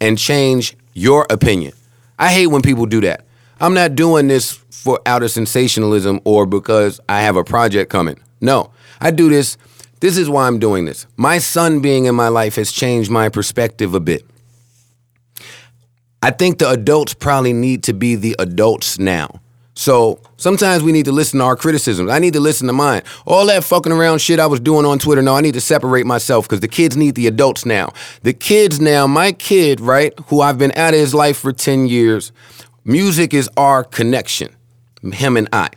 and 0.00 0.18
change 0.18 0.76
your 0.94 1.26
opinion. 1.30 1.72
I 2.18 2.32
hate 2.32 2.48
when 2.48 2.62
people 2.62 2.86
do 2.86 3.00
that. 3.02 3.24
I'm 3.60 3.74
not 3.74 3.94
doing 3.94 4.28
this 4.28 4.52
for 4.52 5.00
outer 5.06 5.28
sensationalism 5.28 6.20
or 6.24 6.46
because 6.46 7.00
I 7.08 7.22
have 7.22 7.36
a 7.36 7.44
project 7.44 7.90
coming. 7.90 8.18
No, 8.40 8.70
I 9.00 9.10
do 9.10 9.28
this. 9.28 9.56
This 10.00 10.16
is 10.16 10.28
why 10.28 10.46
I'm 10.46 10.58
doing 10.58 10.84
this. 10.84 11.06
My 11.16 11.38
son 11.38 11.80
being 11.80 12.04
in 12.04 12.14
my 12.14 12.28
life 12.28 12.56
has 12.56 12.70
changed 12.70 13.10
my 13.10 13.28
perspective 13.28 13.94
a 13.94 14.00
bit. 14.00 14.24
I 16.22 16.30
think 16.30 16.58
the 16.58 16.70
adults 16.70 17.14
probably 17.14 17.52
need 17.52 17.84
to 17.84 17.92
be 17.92 18.14
the 18.14 18.36
adults 18.38 18.98
now. 18.98 19.40
So 19.74 20.20
sometimes 20.36 20.82
we 20.82 20.90
need 20.90 21.04
to 21.04 21.12
listen 21.12 21.38
to 21.38 21.44
our 21.44 21.54
criticisms. 21.54 22.10
I 22.10 22.18
need 22.18 22.32
to 22.32 22.40
listen 22.40 22.66
to 22.66 22.72
mine. 22.72 23.02
All 23.24 23.46
that 23.46 23.62
fucking 23.62 23.92
around 23.92 24.18
shit 24.18 24.40
I 24.40 24.46
was 24.46 24.58
doing 24.58 24.84
on 24.84 24.98
Twitter, 24.98 25.22
no, 25.22 25.36
I 25.36 25.40
need 25.40 25.54
to 25.54 25.60
separate 25.60 26.04
myself 26.04 26.48
because 26.48 26.58
the 26.58 26.66
kids 26.66 26.96
need 26.96 27.14
the 27.14 27.28
adults 27.28 27.64
now. 27.64 27.92
The 28.22 28.32
kids 28.32 28.80
now, 28.80 29.06
my 29.06 29.30
kid, 29.30 29.80
right, 29.80 30.12
who 30.26 30.40
I've 30.40 30.58
been 30.58 30.72
out 30.72 30.94
of 30.94 31.00
his 31.00 31.14
life 31.14 31.38
for 31.38 31.52
10 31.52 31.86
years, 31.86 32.32
music 32.84 33.32
is 33.32 33.48
our 33.56 33.84
connection, 33.84 34.56
him 35.12 35.36
and 35.36 35.48
I. 35.52 35.70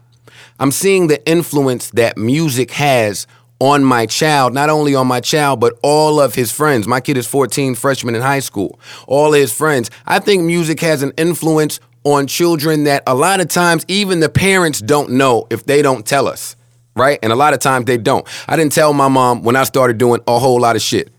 I'm 0.59 0.71
seeing 0.71 1.05
the 1.05 1.23
influence 1.29 1.91
that 1.91 2.17
music 2.17 2.71
has 2.71 3.27
on 3.61 3.83
my 3.83 4.07
child, 4.07 4.55
not 4.55 4.71
only 4.71 4.95
on 4.95 5.05
my 5.05 5.19
child, 5.19 5.59
but 5.59 5.77
all 5.83 6.19
of 6.19 6.33
his 6.33 6.51
friends. 6.51 6.87
My 6.87 6.99
kid 6.99 7.15
is 7.15 7.27
14, 7.27 7.75
freshman 7.75 8.15
in 8.15 8.21
high 8.21 8.39
school. 8.39 8.79
All 9.07 9.33
his 9.33 9.53
friends. 9.53 9.91
I 10.07 10.17
think 10.17 10.43
music 10.43 10.79
has 10.79 11.03
an 11.03 11.13
influence 11.15 11.79
on 12.03 12.25
children 12.25 12.85
that 12.85 13.03
a 13.05 13.13
lot 13.13 13.39
of 13.39 13.49
times 13.49 13.85
even 13.87 14.19
the 14.19 14.29
parents 14.29 14.81
don't 14.81 15.11
know 15.11 15.45
if 15.51 15.63
they 15.63 15.83
don't 15.83 16.07
tell 16.07 16.27
us, 16.27 16.55
right? 16.95 17.19
And 17.21 17.31
a 17.31 17.35
lot 17.35 17.53
of 17.53 17.59
times 17.59 17.85
they 17.85 17.99
don't. 17.99 18.27
I 18.47 18.55
didn't 18.55 18.71
tell 18.71 18.93
my 18.93 19.09
mom 19.09 19.43
when 19.43 19.55
I 19.55 19.63
started 19.63 19.99
doing 19.99 20.21
a 20.27 20.39
whole 20.39 20.59
lot 20.59 20.75
of 20.75 20.81
shit. 20.81 21.11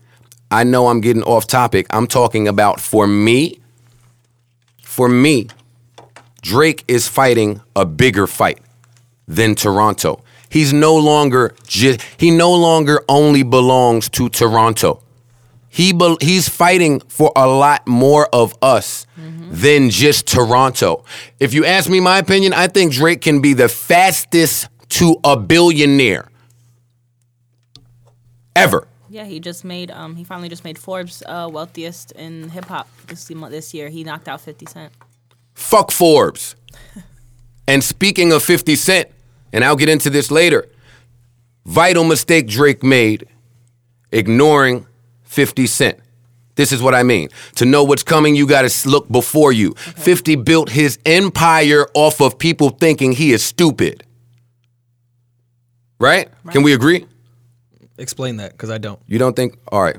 I 0.51 0.65
know 0.65 0.89
I'm 0.89 0.99
getting 0.99 1.23
off 1.23 1.47
topic. 1.47 1.87
I'm 1.91 2.07
talking 2.07 2.49
about 2.49 2.81
for 2.81 3.07
me, 3.07 3.61
for 4.81 5.07
me, 5.07 5.47
Drake 6.41 6.83
is 6.89 7.07
fighting 7.07 7.61
a 7.73 7.85
bigger 7.85 8.27
fight 8.27 8.59
than 9.29 9.55
Toronto. 9.55 10.22
He's 10.53 10.71
no 10.71 10.95
longer 10.95 11.55
just 11.65 11.99
he 12.17 12.29
no 12.29 12.53
longer 12.53 13.03
only 13.09 13.41
belongs 13.41 14.07
to 14.09 14.29
Toronto. 14.29 15.01
He 15.67 15.91
be, 15.91 16.15
he's 16.21 16.47
fighting 16.47 16.99
for 16.99 17.31
a 17.35 17.47
lot 17.47 17.87
more 17.87 18.27
of 18.31 18.53
us 18.61 19.07
than 19.49 19.89
just 19.89 20.27
Toronto. 20.27 21.03
If 21.39 21.55
you 21.55 21.65
ask 21.65 21.89
me 21.89 21.99
my 21.99 22.19
opinion, 22.19 22.53
I 22.53 22.67
think 22.67 22.93
Drake 22.93 23.21
can 23.21 23.41
be 23.41 23.53
the 23.53 23.67
fastest 23.67 24.69
to 24.89 25.17
a 25.23 25.35
billionaire 25.35 26.29
ever. 28.55 28.87
Yeah, 29.09 29.25
he 29.25 29.39
just 29.39 29.65
made. 29.65 29.89
Um, 29.89 30.15
he 30.15 30.23
finally 30.23 30.49
just 30.49 30.63
made 30.63 30.77
Forbes 30.77 31.23
uh, 31.25 31.49
wealthiest 31.51 32.11
in 32.11 32.49
hip 32.49 32.65
hop 32.65 32.87
this 33.07 33.27
this 33.27 33.73
year. 33.73 33.89
He 33.89 34.03
knocked 34.03 34.27
out 34.27 34.41
Fifty 34.41 34.67
Cent. 34.67 34.93
Fuck 35.55 35.91
Forbes. 35.91 36.55
and 37.67 37.83
speaking 37.83 38.31
of 38.31 38.43
50 38.43 38.75
Cent, 38.75 39.09
and 39.53 39.63
I'll 39.63 39.77
get 39.77 39.87
into 39.87 40.09
this 40.09 40.29
later, 40.31 40.67
vital 41.65 42.03
mistake 42.03 42.47
Drake 42.47 42.83
made 42.83 43.27
ignoring 44.11 44.85
50 45.23 45.67
Cent. 45.67 45.99
This 46.55 46.71
is 46.71 46.81
what 46.83 46.93
I 46.93 47.01
mean. 47.03 47.29
To 47.55 47.65
know 47.65 47.83
what's 47.83 48.03
coming, 48.03 48.35
you 48.35 48.45
got 48.45 48.69
to 48.69 48.89
look 48.89 49.09
before 49.09 49.51
you. 49.51 49.73
50 49.73 50.35
built 50.35 50.69
his 50.69 50.99
empire 51.05 51.87
off 51.95 52.21
of 52.21 52.37
people 52.37 52.69
thinking 52.69 53.13
he 53.13 53.31
is 53.31 53.43
stupid. 53.43 54.03
Right? 55.99 56.29
Can 56.51 56.61
we 56.63 56.73
agree? 56.73 57.05
Explain 57.97 58.37
that, 58.37 58.51
because 58.51 58.69
I 58.69 58.77
don't. 58.77 58.99
You 59.07 59.17
don't 59.17 59.35
think? 59.35 59.57
All 59.71 59.81
right. 59.81 59.97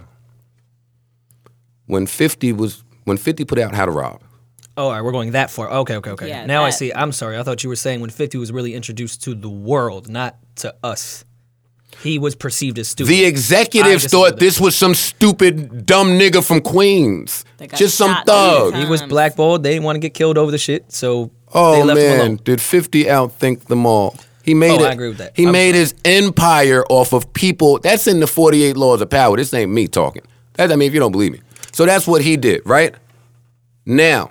When 1.87 2.07
50 2.07 2.53
was 2.53 2.85
when 3.05 3.17
50 3.17 3.45
put 3.45 3.59
out 3.59 3.75
How 3.75 3.87
to 3.87 3.93
Rob, 3.93 4.23
Oh, 4.77 4.87
all 4.87 4.91
right, 4.93 5.03
we're 5.03 5.13
going 5.13 5.33
that 5.33 5.51
far. 5.51 5.71
Okay, 5.71 5.97
okay, 5.97 6.11
okay. 6.11 6.29
Yeah, 6.29 6.47
now 6.47 6.65
I 6.65 6.71
see. 6.71 6.93
I'm 6.93 7.13
sorry. 7.13 7.39
I 7.39 7.43
thought 7.45 7.63
you 7.63 7.69
were 7.69 7.77
saying 7.77 8.01
when 8.01 8.11
50 8.11 8.39
was 8.39 8.51
really 8.51 8.75
introduced 8.75 9.23
to 9.25 9.35
the 9.35 9.49
world, 9.49 10.09
not 10.09 10.37
to 10.57 10.75
us. 10.83 11.25
He 12.03 12.19
was 12.19 12.35
perceived 12.35 12.79
as 12.81 12.89
stupid. 12.89 13.09
The 13.11 13.25
executives 13.25 14.07
thought 14.07 14.33
with 14.33 14.41
this 14.41 14.61
was 14.61 14.75
some 14.75 14.95
stupid 14.95 15.87
dumb 15.87 16.09
nigga 16.19 16.45
from 16.45 16.61
Queens. 16.61 17.45
Just 17.77 17.97
some 17.97 18.17
thug. 18.27 18.75
He 18.75 18.85
was 18.85 19.01
blackballed. 19.03 19.63
They 19.63 19.73
didn't 19.75 19.85
want 19.85 19.97
to 19.97 20.01
get 20.01 20.13
killed 20.13 20.37
over 20.37 20.51
the 20.51 20.59
shit, 20.59 20.91
so 20.93 21.31
oh, 21.55 21.73
they 21.77 21.83
Oh 21.83 21.85
left 21.85 22.01
him 22.01 22.07
man, 22.09 22.21
alone. 22.21 22.41
did 22.43 22.61
50 22.61 23.05
outthink 23.05 23.67
them 23.67 23.87
all? 23.87 24.17
He 24.43 24.55
oh, 24.55 24.57
made 24.57 24.81
Oh, 24.81 24.85
it. 24.85 24.89
I 24.89 24.93
agree 24.93 25.09
with 25.09 25.19
that. 25.19 25.33
He 25.37 25.47
I'm 25.47 25.53
made 25.53 25.71
sorry. 25.71 25.81
his 25.81 25.95
empire 26.05 26.85
off 26.91 27.13
of 27.13 27.33
people. 27.33 27.79
That's 27.79 28.07
in 28.09 28.19
the 28.21 28.27
48 28.27 28.77
laws 28.77 29.01
of 29.01 29.09
power. 29.09 29.37
This 29.37 29.55
ain't 29.55 29.71
me 29.71 29.87
talking. 29.87 30.23
That, 30.55 30.73
I 30.73 30.77
mean, 30.77 30.89
if 30.89 30.95
you 30.95 31.01
don't 31.01 31.13
believe 31.13 31.33
me. 31.33 31.41
So 31.73 31.87
that's 31.87 32.07
what 32.07 32.23
he 32.23 32.37
did, 32.37 32.63
right? 32.67 32.95
Now, 33.87 34.31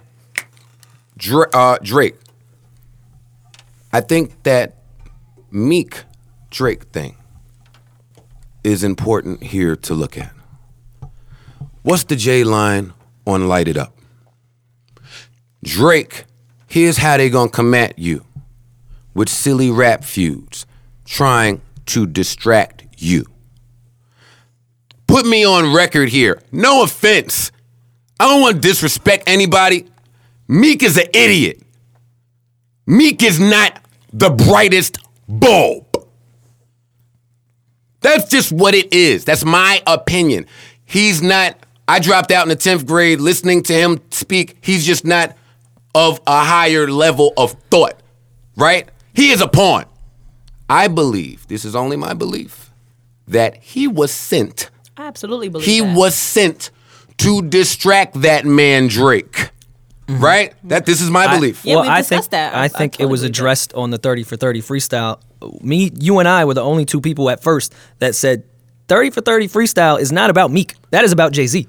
Dra- 1.17 1.49
uh, 1.53 1.77
Drake. 1.81 2.15
I 3.91 4.01
think 4.01 4.43
that 4.43 4.77
Meek 5.51 6.03
Drake 6.49 6.83
thing 6.85 7.15
is 8.63 8.83
important 8.83 9.43
here 9.43 9.75
to 9.75 9.93
look 9.93 10.17
at. 10.17 10.33
What's 11.83 12.05
the 12.05 12.15
J 12.15 12.43
line 12.43 12.93
on 13.27 13.47
Light 13.47 13.67
It 13.67 13.77
Up? 13.77 13.95
Drake, 15.63 16.25
here's 16.67 16.97
how 16.97 17.17
they 17.17 17.29
gonna 17.29 17.49
come 17.49 17.73
at 17.73 17.99
you 17.99 18.25
with 19.13 19.29
silly 19.29 19.69
rap 19.69 20.03
feuds, 20.03 20.65
trying 21.05 21.61
to 21.87 22.07
distract 22.07 22.85
you. 22.97 23.25
Put 25.07 25.25
me 25.25 25.45
on 25.45 25.73
record 25.73 26.09
here. 26.09 26.41
No 26.51 26.83
offense. 26.83 27.51
I 28.19 28.25
don't 28.27 28.41
want 28.41 28.55
to 28.55 28.61
disrespect 28.61 29.25
anybody. 29.27 29.85
Meek 30.53 30.83
is 30.83 30.97
an 30.97 31.07
idiot. 31.15 31.59
Meek 32.85 33.23
is 33.23 33.39
not 33.39 33.81
the 34.13 34.29
brightest 34.29 34.99
bulb. 35.27 35.87
That's 38.01 38.29
just 38.29 38.51
what 38.51 38.75
it 38.75 38.93
is. 38.93 39.25
That's 39.25 39.43
my 39.43 39.81
opinion. 39.87 40.45
He's 40.85 41.23
not, 41.23 41.57
I 41.87 41.97
dropped 41.97 42.29
out 42.31 42.43
in 42.43 42.49
the 42.49 42.55
10th 42.55 42.85
grade 42.85 43.19
listening 43.19 43.63
to 43.63 43.73
him 43.73 43.99
speak. 44.11 44.57
He's 44.61 44.85
just 44.85 45.05
not 45.05 45.35
of 45.95 46.21
a 46.27 46.43
higher 46.43 46.87
level 46.87 47.33
of 47.35 47.53
thought, 47.71 47.99
right? 48.55 48.87
He 49.15 49.31
is 49.31 49.41
a 49.41 49.47
pawn. 49.47 49.85
I 50.69 50.87
believe, 50.87 51.47
this 51.47 51.65
is 51.65 51.75
only 51.75 51.97
my 51.97 52.13
belief, 52.13 52.71
that 53.27 53.55
he 53.57 53.87
was 53.87 54.11
sent. 54.11 54.69
I 54.97 55.07
absolutely 55.07 55.49
believe 55.49 55.65
He 55.65 55.79
that. 55.79 55.97
was 55.97 56.13
sent 56.13 56.69
to 57.17 57.41
distract 57.41 58.21
that 58.21 58.45
man 58.45 58.87
Drake. 58.87 59.49
Mm-hmm. 60.07 60.23
Right? 60.23 60.53
That 60.65 60.85
this 60.85 61.01
is 61.01 61.09
my 61.09 61.33
belief. 61.33 61.63
Yeah, 61.63 61.75
well, 61.75 61.83
we 61.83 61.89
I 61.89 62.01
discussed 62.01 62.29
think 62.29 62.31
that. 62.31 62.53
I- 62.55 62.61
I 62.61 62.63
I 62.65 62.67
think 62.67 62.99
it 62.99 63.05
was 63.05 63.21
believe 63.21 63.33
that. 63.33 63.39
addressed 63.39 63.73
on 63.73 63.89
the 63.89 63.97
30 63.97 64.23
for 64.23 64.35
30 64.35 64.61
freestyle. 64.61 65.19
Me, 65.61 65.91
you 65.99 66.19
and 66.19 66.27
I 66.27 66.43
were 66.45 66.53
the 66.53 66.61
only 66.63 66.83
two 66.85 66.99
people 67.01 67.29
at 67.29 67.41
first 67.41 67.73
that 67.99 68.13
said 68.15 68.43
30 68.89 69.11
for 69.11 69.21
30 69.21 69.47
freestyle 69.47 69.99
is 69.99 70.11
not 70.11 70.29
about 70.29 70.51
Meek. 70.51 70.75
That 70.91 71.03
is 71.05 71.11
about 71.13 71.31
Jay-Z. 71.31 71.67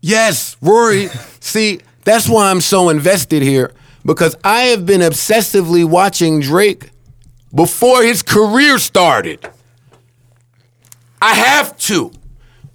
Yes, 0.00 0.56
Rory. 0.62 1.08
See, 1.40 1.80
that's 2.04 2.28
why 2.28 2.50
I'm 2.50 2.60
so 2.62 2.88
invested 2.88 3.42
here 3.42 3.72
because 4.06 4.36
I 4.44 4.62
have 4.72 4.84
been 4.86 5.00
obsessively 5.02 5.84
watching 5.84 6.40
Drake 6.40 6.90
before 7.54 8.02
his 8.02 8.22
career 8.22 8.78
started. 8.78 9.46
I 11.20 11.34
have 11.34 11.76
to. 11.78 12.10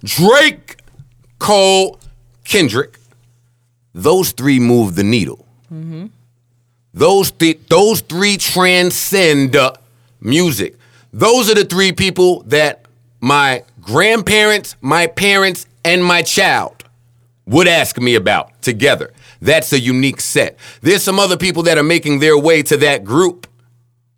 Drake, 0.04 0.76
Cole, 1.38 2.00
Kendrick, 2.44 2.98
those 3.94 4.32
three 4.32 4.58
move 4.60 4.94
the 4.94 5.04
needle. 5.04 5.46
Those 6.92 7.30
th- 7.30 7.60
those 7.68 8.00
three 8.00 8.36
transcend 8.36 9.54
uh, 9.56 9.72
music. 10.20 10.76
Those 11.12 11.50
are 11.50 11.54
the 11.54 11.64
three 11.64 11.92
people 11.92 12.42
that 12.44 12.84
my 13.20 13.62
grandparents, 13.80 14.76
my 14.80 15.06
parents, 15.06 15.66
and 15.84 16.04
my 16.04 16.22
child 16.22 16.84
would 17.46 17.68
ask 17.68 17.98
me 17.98 18.14
about 18.14 18.60
together. 18.62 19.12
That's 19.40 19.72
a 19.72 19.80
unique 19.80 20.20
set. 20.20 20.58
There's 20.82 21.02
some 21.02 21.18
other 21.18 21.36
people 21.36 21.62
that 21.64 21.78
are 21.78 21.82
making 21.82 22.18
their 22.18 22.36
way 22.38 22.62
to 22.64 22.76
that 22.78 23.04
group, 23.04 23.46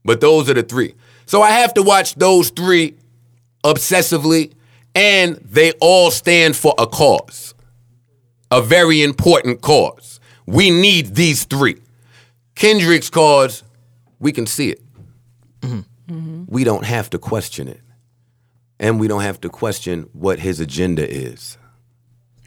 but 0.05 0.21
those 0.21 0.51
are 0.51 0.55
the 0.55 0.63
three. 0.63 0.95
So 1.27 1.43
I 1.43 1.51
have 1.51 1.75
to 1.75 1.83
watch 1.83 2.15
those 2.17 2.51
three 2.51 2.95
obsessively, 3.65 4.53
and 4.95 5.37
they 5.37 5.73
all 5.81 6.11
stand 6.11 6.57
for 6.57 6.75
a 6.79 6.87
cause, 6.87 7.52
a 8.53 8.61
very 8.61 9.03
important 9.03 9.63
cause. 9.63 10.21
We 10.47 10.71
need 10.71 11.15
these 11.15 11.45
three. 11.45 11.81
Kendrick's 12.55 13.09
cause, 13.09 13.63
we 14.21 14.31
can 14.31 14.47
see 14.47 14.71
it. 14.71 14.83
We 16.47 16.65
don't 16.65 16.85
have 16.85 17.09
to 17.11 17.19
question 17.19 17.67
it. 17.67 17.81
And 18.79 19.01
we 19.01 19.09
don't 19.09 19.23
have 19.23 19.41
to 19.41 19.49
question 19.49 20.11
what 20.13 20.41
his 20.41 20.61
agenda 20.61 21.09
is. 21.11 21.57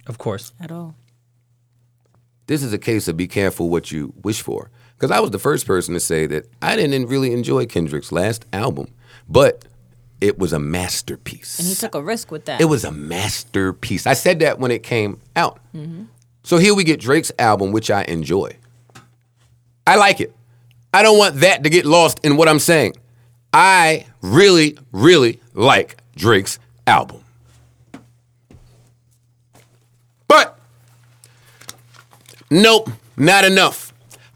Of 0.06 0.20
course. 0.20 0.54
at 0.60 0.72
all. 0.72 0.96
this 2.46 2.62
is 2.62 2.72
a 2.72 2.78
case 2.78 3.08
of 3.08 3.18
be 3.18 3.28
careful 3.28 3.70
what 3.72 3.92
you 3.92 4.14
wish 4.22 4.42
for. 4.44 4.70
Because 4.96 5.10
I 5.10 5.20
was 5.20 5.32
the 5.32 5.40
first 5.40 5.66
person 5.66 5.96
to 5.96 6.00
say 6.00 6.28
that 6.28 6.46
I 6.62 6.76
didn't 6.76 7.08
really 7.08 7.34
enjoy 7.34 7.66
Kendrick's 7.66 8.12
last 8.12 8.46
album, 8.54 8.94
but 9.28 9.66
it 10.22 10.38
was 10.40 10.54
a 10.54 10.60
masterpiece. 10.60 11.60
And 11.60 11.68
he 11.68 11.76
took 11.76 11.94
a 11.96 12.02
risk 12.02 12.32
with 12.32 12.46
that. 12.46 12.62
it 12.62 12.66
was 12.66 12.84
a 12.86 12.92
masterpiece. 12.92 14.08
I 14.08 14.14
said 14.14 14.40
that 14.40 14.60
when 14.60 14.72
it 14.72 14.84
came 14.84 15.20
out. 15.36 15.60
So 16.44 16.58
here 16.58 16.76
we 16.76 16.84
get 16.84 17.00
Drake's 17.00 17.32
album, 17.40 17.72
which 17.72 17.90
I 17.90 18.04
enjoy. 18.04 18.56
I 19.88 19.96
like 19.98 20.22
it. 20.22 20.34
I 20.94 21.04
don't 21.04 21.18
want 21.18 21.36
that 21.42 21.64
to 21.64 21.70
get 21.70 21.86
lost 21.86 22.20
in 22.24 22.38
what 22.38 22.48
I'm 22.48 22.60
saying. 22.60 22.94
I 23.52 24.06
really, 24.22 24.78
really 24.92 25.42
like 25.54 25.98
Drake's 26.16 26.60
album. 26.88 27.22
But 30.28 30.58
Nope, 32.52 32.90
not 33.18 33.44
enough. 33.44 33.94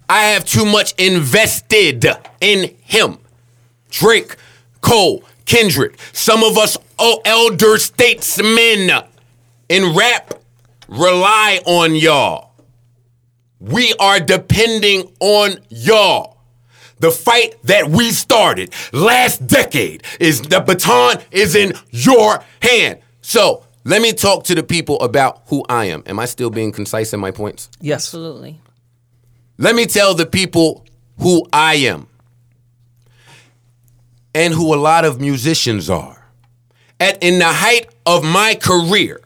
I 0.09 0.23
have 0.29 0.43
too 0.43 0.65
much 0.65 0.93
invested 0.97 2.05
in 2.41 2.75
him. 2.81 3.19
Drake, 3.91 4.35
Cole, 4.81 5.23
Kendrick, 5.49 5.97
some 6.13 6.43
of 6.43 6.59
us 6.59 6.77
oh, 6.99 7.21
elder 7.25 7.79
statesmen 7.79 8.91
in 9.67 9.95
rap 9.95 10.35
rely 10.87 11.59
on 11.65 11.95
y'all. 11.95 12.51
We 13.59 13.95
are 13.99 14.19
depending 14.19 15.11
on 15.19 15.57
y'all. 15.69 16.37
The 16.99 17.09
fight 17.09 17.55
that 17.63 17.89
we 17.89 18.11
started 18.11 18.71
last 18.93 19.47
decade 19.47 20.03
is 20.19 20.43
the 20.43 20.59
baton 20.59 21.17
is 21.31 21.55
in 21.55 21.73
your 21.89 22.43
hand. 22.61 22.99
So 23.21 23.65
let 23.85 24.03
me 24.03 24.13
talk 24.13 24.43
to 24.45 24.55
the 24.55 24.61
people 24.61 24.99
about 24.99 25.41
who 25.47 25.65
I 25.67 25.85
am. 25.85 26.03
Am 26.05 26.19
I 26.19 26.25
still 26.25 26.51
being 26.51 26.71
concise 26.71 27.11
in 27.11 27.19
my 27.19 27.31
points? 27.31 27.71
Yes. 27.81 28.05
Absolutely. 28.05 28.61
Let 29.57 29.75
me 29.75 29.87
tell 29.87 30.13
the 30.13 30.27
people 30.27 30.85
who 31.17 31.47
I 31.51 31.73
am 31.73 32.07
and 34.33 34.53
who 34.53 34.73
a 34.73 34.77
lot 34.77 35.05
of 35.05 35.19
musicians 35.19 35.89
are. 35.89 36.27
At 36.99 37.23
in 37.23 37.39
the 37.39 37.47
height 37.47 37.89
of 38.05 38.23
my 38.23 38.55
career, 38.55 39.21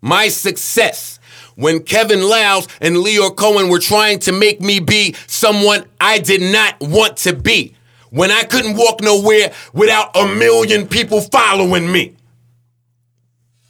my 0.00 0.28
success, 0.28 1.18
when 1.54 1.82
Kevin 1.82 2.22
Liles 2.22 2.66
and 2.80 2.96
Lyor 2.96 3.34
Cohen 3.36 3.68
were 3.68 3.78
trying 3.78 4.18
to 4.20 4.32
make 4.32 4.60
me 4.60 4.80
be 4.80 5.14
someone 5.26 5.84
I 6.00 6.18
did 6.18 6.40
not 6.40 6.80
want 6.80 7.18
to 7.18 7.34
be. 7.34 7.76
when 8.10 8.30
I 8.32 8.42
couldn't 8.42 8.76
walk 8.76 9.00
nowhere 9.00 9.52
without 9.72 10.16
a 10.16 10.26
million 10.26 10.88
people 10.88 11.20
following 11.20 11.90
me. 11.90 12.16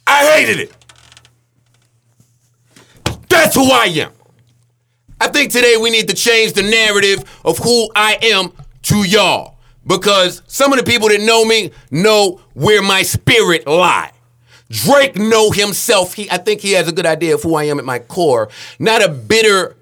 I 0.07 0.25
hated 0.33 0.59
it. 0.61 0.75
That's 3.29 3.55
who 3.55 3.71
I 3.71 3.85
am. 3.85 4.11
I 5.19 5.27
think 5.27 5.51
today 5.51 5.77
we 5.79 5.91
need 5.91 6.09
to 6.09 6.15
change 6.15 6.53
the 6.53 6.63
narrative 6.63 7.23
of 7.45 7.59
who 7.59 7.89
I 7.95 8.17
am 8.23 8.51
to 8.83 9.03
y'all 9.03 9.57
because 9.85 10.41
some 10.47 10.71
of 10.73 10.79
the 10.79 10.85
people 10.85 11.09
that 11.09 11.21
know 11.21 11.45
me 11.45 11.71
know 11.89 12.41
where 12.53 12.81
my 12.81 13.03
spirit 13.03 13.67
lie. 13.67 14.11
Drake 14.69 15.17
know 15.17 15.51
himself. 15.51 16.13
He, 16.13 16.31
I 16.31 16.37
think 16.37 16.61
he 16.61 16.71
has 16.73 16.87
a 16.87 16.93
good 16.93 17.05
idea 17.05 17.35
of 17.35 17.43
who 17.43 17.55
I 17.55 17.65
am 17.65 17.77
at 17.77 17.83
my 17.83 17.99
core. 17.99 18.49
Not 18.79 19.03
a 19.03 19.09
bitter 19.09 19.75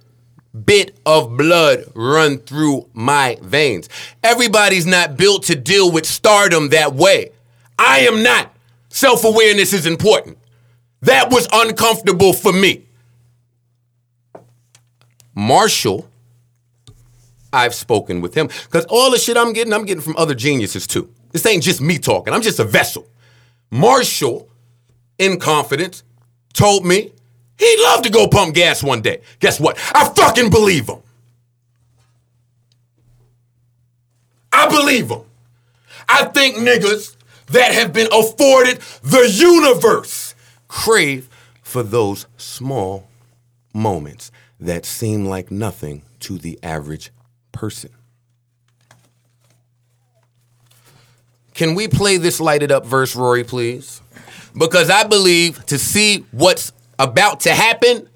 bit 0.65 0.97
of 1.05 1.37
blood 1.37 1.85
run 1.93 2.39
through 2.39 2.87
my 2.93 3.37
veins. 3.41 3.87
Everybody's 4.23 4.87
not 4.87 5.15
built 5.15 5.43
to 5.43 5.55
deal 5.55 5.91
with 5.91 6.05
stardom 6.05 6.69
that 6.69 6.93
way. 6.93 7.31
I 7.77 7.99
am 7.99 8.23
not. 8.23 8.51
Self 8.89 9.23
awareness 9.23 9.73
is 9.73 9.85
important. 9.85 10.37
That 11.01 11.31
was 11.31 11.47
uncomfortable 11.53 12.33
for 12.33 12.51
me. 12.51 12.85
Marshall, 15.35 16.08
I've 17.51 17.73
spoken 17.73 18.21
with 18.21 18.35
him 18.35 18.47
because 18.47 18.85
all 18.85 19.11
the 19.11 19.17
shit 19.17 19.37
I'm 19.37 19.53
getting, 19.53 19.73
I'm 19.73 19.85
getting 19.85 20.03
from 20.03 20.15
other 20.17 20.35
geniuses 20.35 20.85
too. 20.85 21.09
This 21.31 21.45
ain't 21.45 21.63
just 21.63 21.81
me 21.81 21.97
talking, 21.97 22.33
I'm 22.33 22.41
just 22.41 22.59
a 22.59 22.63
vessel. 22.63 23.07
Marshall, 23.71 24.49
in 25.17 25.39
confidence, 25.39 26.03
told 26.53 26.85
me 26.85 27.11
he'd 27.57 27.83
love 27.83 28.01
to 28.03 28.09
go 28.09 28.27
pump 28.27 28.55
gas 28.55 28.83
one 28.83 29.01
day. 29.01 29.21
Guess 29.39 29.59
what? 29.59 29.77
I 29.93 30.09
fucking 30.09 30.49
believe 30.49 30.87
him. 30.87 30.99
I 34.51 34.67
believe 34.67 35.09
him. 35.09 35.21
I 36.07 36.25
think 36.25 36.57
niggas 36.57 37.15
that 37.47 37.73
have 37.73 37.93
been 37.93 38.07
afforded 38.11 38.79
the 39.03 39.29
universe 39.29 40.35
crave 40.67 41.29
for 41.61 41.83
those 41.83 42.25
small 42.37 43.07
moments 43.73 44.31
that 44.59 44.85
seem 44.85 45.25
like 45.25 45.51
nothing 45.51 46.01
to 46.19 46.37
the 46.37 46.59
average 46.63 47.11
person. 47.59 47.89
Can 51.53 51.75
we 51.75 51.89
play 51.89 52.15
this 52.15 52.39
lighted 52.39 52.71
up 52.71 52.85
verse, 52.85 53.17
Rory, 53.17 53.43
please? 53.43 54.01
Because 54.57 54.89
I 54.89 55.03
believe 55.03 55.65
to 55.65 55.77
see 55.77 56.25
what's 56.31 56.71
about 56.97 57.41
to 57.41 57.53
happen, 57.53 58.07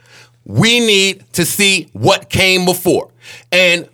we 0.45 0.79
need 0.79 1.25
to 1.33 1.45
see 1.45 1.89
what 1.91 2.29
came 2.29 2.63
before. 2.63 3.11
And 3.51 3.89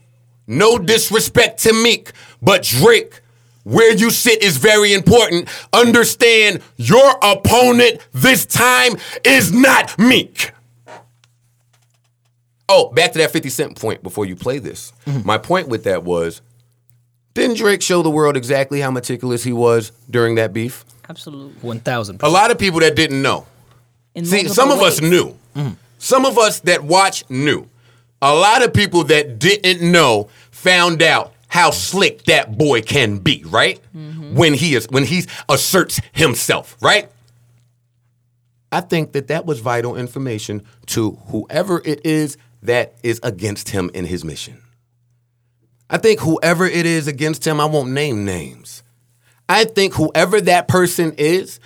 no 0.45 0.77
disrespect 0.77 1.63
to 1.63 1.73
Meek, 1.73 2.11
but 2.43 2.61
Drake, 2.61 3.21
where 3.63 3.91
you 3.91 4.11
sit 4.11 4.43
is 4.43 4.57
very 4.57 4.93
important. 4.93 5.49
Understand 5.73 6.61
your 6.77 7.17
opponent 7.23 8.07
this 8.13 8.45
time 8.45 8.97
is 9.23 9.51
not 9.51 9.97
Meek. 9.97 10.51
Oh, 12.69 12.89
back 12.91 13.11
to 13.13 13.17
that 13.17 13.31
50 13.31 13.49
Cent 13.49 13.79
point 13.79 14.03
before 14.03 14.25
you 14.25 14.35
play 14.35 14.59
this. 14.59 14.93
Mm-hmm. 15.05 15.25
My 15.27 15.37
point 15.39 15.67
with 15.67 15.83
that 15.85 16.03
was 16.03 16.41
didn't 17.33 17.57
Drake 17.57 17.81
show 17.81 18.01
the 18.03 18.09
world 18.09 18.37
exactly 18.37 18.79
how 18.79 18.91
meticulous 18.91 19.43
he 19.43 19.53
was 19.53 19.91
during 20.09 20.35
that 20.35 20.53
beef? 20.53 20.85
Absolutely. 21.09 21.53
One 21.61 21.79
thousand. 21.79 22.21
A 22.21 22.29
lot 22.29 22.51
of 22.51 22.59
people 22.59 22.79
that 22.81 22.95
didn't 22.95 23.21
know. 23.21 23.47
In 24.13 24.25
See, 24.25 24.43
multiple 24.43 24.55
some 24.55 24.71
of 24.71 24.79
us 24.81 25.01
ways. 25.01 25.09
knew. 25.09 25.37
Mm-hmm. 25.55 25.73
Some 25.97 26.25
of 26.25 26.37
us 26.37 26.59
that 26.61 26.83
watch 26.83 27.27
knew. 27.29 27.67
A 28.21 28.33
lot 28.33 28.63
of 28.63 28.73
people 28.73 29.05
that 29.05 29.39
didn't 29.39 29.81
know 29.91 30.29
found 30.51 31.01
out 31.01 31.33
how 31.47 31.71
slick 31.71 32.23
that 32.25 32.57
boy 32.57 32.81
can 32.81 33.17
be, 33.17 33.43
right? 33.45 33.79
Mm-hmm. 33.95 34.35
When 34.35 34.53
he 34.53 34.75
is 34.75 34.87
when 34.89 35.05
he 35.05 35.23
asserts 35.47 35.99
himself, 36.11 36.77
right? 36.81 37.09
I 38.71 38.81
think 38.81 39.13
that 39.13 39.29
that 39.29 39.45
was 39.47 39.61
vital 39.61 39.95
information 39.95 40.63
to 40.87 41.11
whoever 41.29 41.81
it 41.83 42.05
is 42.05 42.37
that 42.61 42.95
is 43.03 43.19
against 43.23 43.69
him 43.69 43.89
in 43.93 44.05
his 44.05 44.23
mission. 44.23 44.61
I 45.89 45.97
think 45.97 46.19
whoever 46.19 46.65
it 46.65 46.85
is 46.85 47.07
against 47.07 47.45
him, 47.45 47.59
I 47.59 47.65
won't 47.65 47.91
name 47.91 48.25
names. 48.25 48.83
I 49.47 49.65
think 49.65 49.95
whoever 49.95 50.39
that 50.41 50.67
person 50.67 51.13
is, 51.17 51.59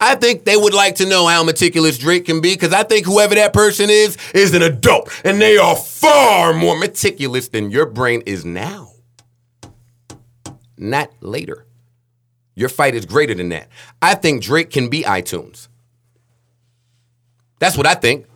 I 0.00 0.14
think 0.14 0.44
they 0.44 0.56
would 0.56 0.74
like 0.74 0.96
to 0.96 1.06
know 1.06 1.26
how 1.26 1.42
meticulous 1.42 1.98
Drake 1.98 2.26
can 2.26 2.40
be 2.40 2.54
because 2.54 2.72
I 2.72 2.82
think 2.82 3.06
whoever 3.06 3.34
that 3.34 3.52
person 3.52 3.90
is 3.90 4.16
is 4.34 4.54
an 4.54 4.62
adult 4.62 5.10
and 5.24 5.40
they 5.40 5.58
are 5.58 5.76
far 5.76 6.52
more 6.54 6.78
meticulous 6.78 7.48
than 7.48 7.70
your 7.70 7.86
brain 7.86 8.22
is 8.26 8.44
now. 8.44 8.92
Not 10.78 11.10
later. 11.20 11.66
Your 12.54 12.68
fight 12.68 12.94
is 12.94 13.04
greater 13.06 13.34
than 13.34 13.50
that. 13.50 13.68
I 14.00 14.14
think 14.14 14.42
Drake 14.42 14.70
can 14.70 14.88
be 14.88 15.02
iTunes. 15.02 15.68
That's 17.58 17.76
what 17.76 17.86
I 17.86 17.94
think. 17.94 18.26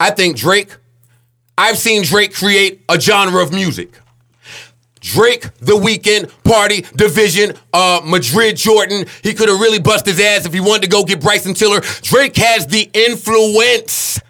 I 0.00 0.10
think 0.10 0.36
Drake, 0.36 0.74
I've 1.58 1.76
seen 1.76 2.02
Drake 2.02 2.34
create 2.34 2.82
a 2.88 2.98
genre 2.98 3.42
of 3.42 3.52
music. 3.52 3.92
Drake, 5.00 5.42
The 5.58 5.72
Weeknd, 5.72 6.30
Party, 6.42 6.82
Division, 6.96 7.54
uh, 7.72 8.00
Majid, 8.04 8.56
Jordan. 8.56 9.06
He 9.22 9.34
could 9.34 9.48
have 9.48 9.60
really 9.60 9.78
bust 9.78 10.06
his 10.06 10.18
ass 10.20 10.46
if 10.46 10.52
he 10.52 10.60
wanted 10.60 10.82
to 10.82 10.88
go 10.88 11.04
get 11.04 11.20
Bryson 11.20 11.54
Tiller. 11.54 11.80
Drake 12.02 12.36
has 12.36 12.66
the 12.66 12.88
influence 12.92 14.20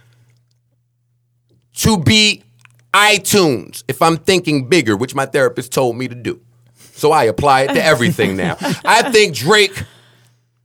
to 1.75 1.99
be 1.99 2.45
iTunes 2.93 3.85
if 3.89 4.03
I'm 4.03 4.17
thinking 4.17 4.69
bigger, 4.69 4.97
which 4.97 5.15
my 5.15 5.27
therapist 5.27 5.73
told 5.73 5.97
me 5.97 6.09
to 6.09 6.15
do. 6.15 6.41
So 6.75 7.13
I 7.13 7.25
apply 7.25 7.63
it 7.63 7.75
to 7.75 7.83
everything 7.85 8.37
now. 8.37 8.57
I 8.85 9.11
think 9.11 9.35
Drake. 9.35 9.85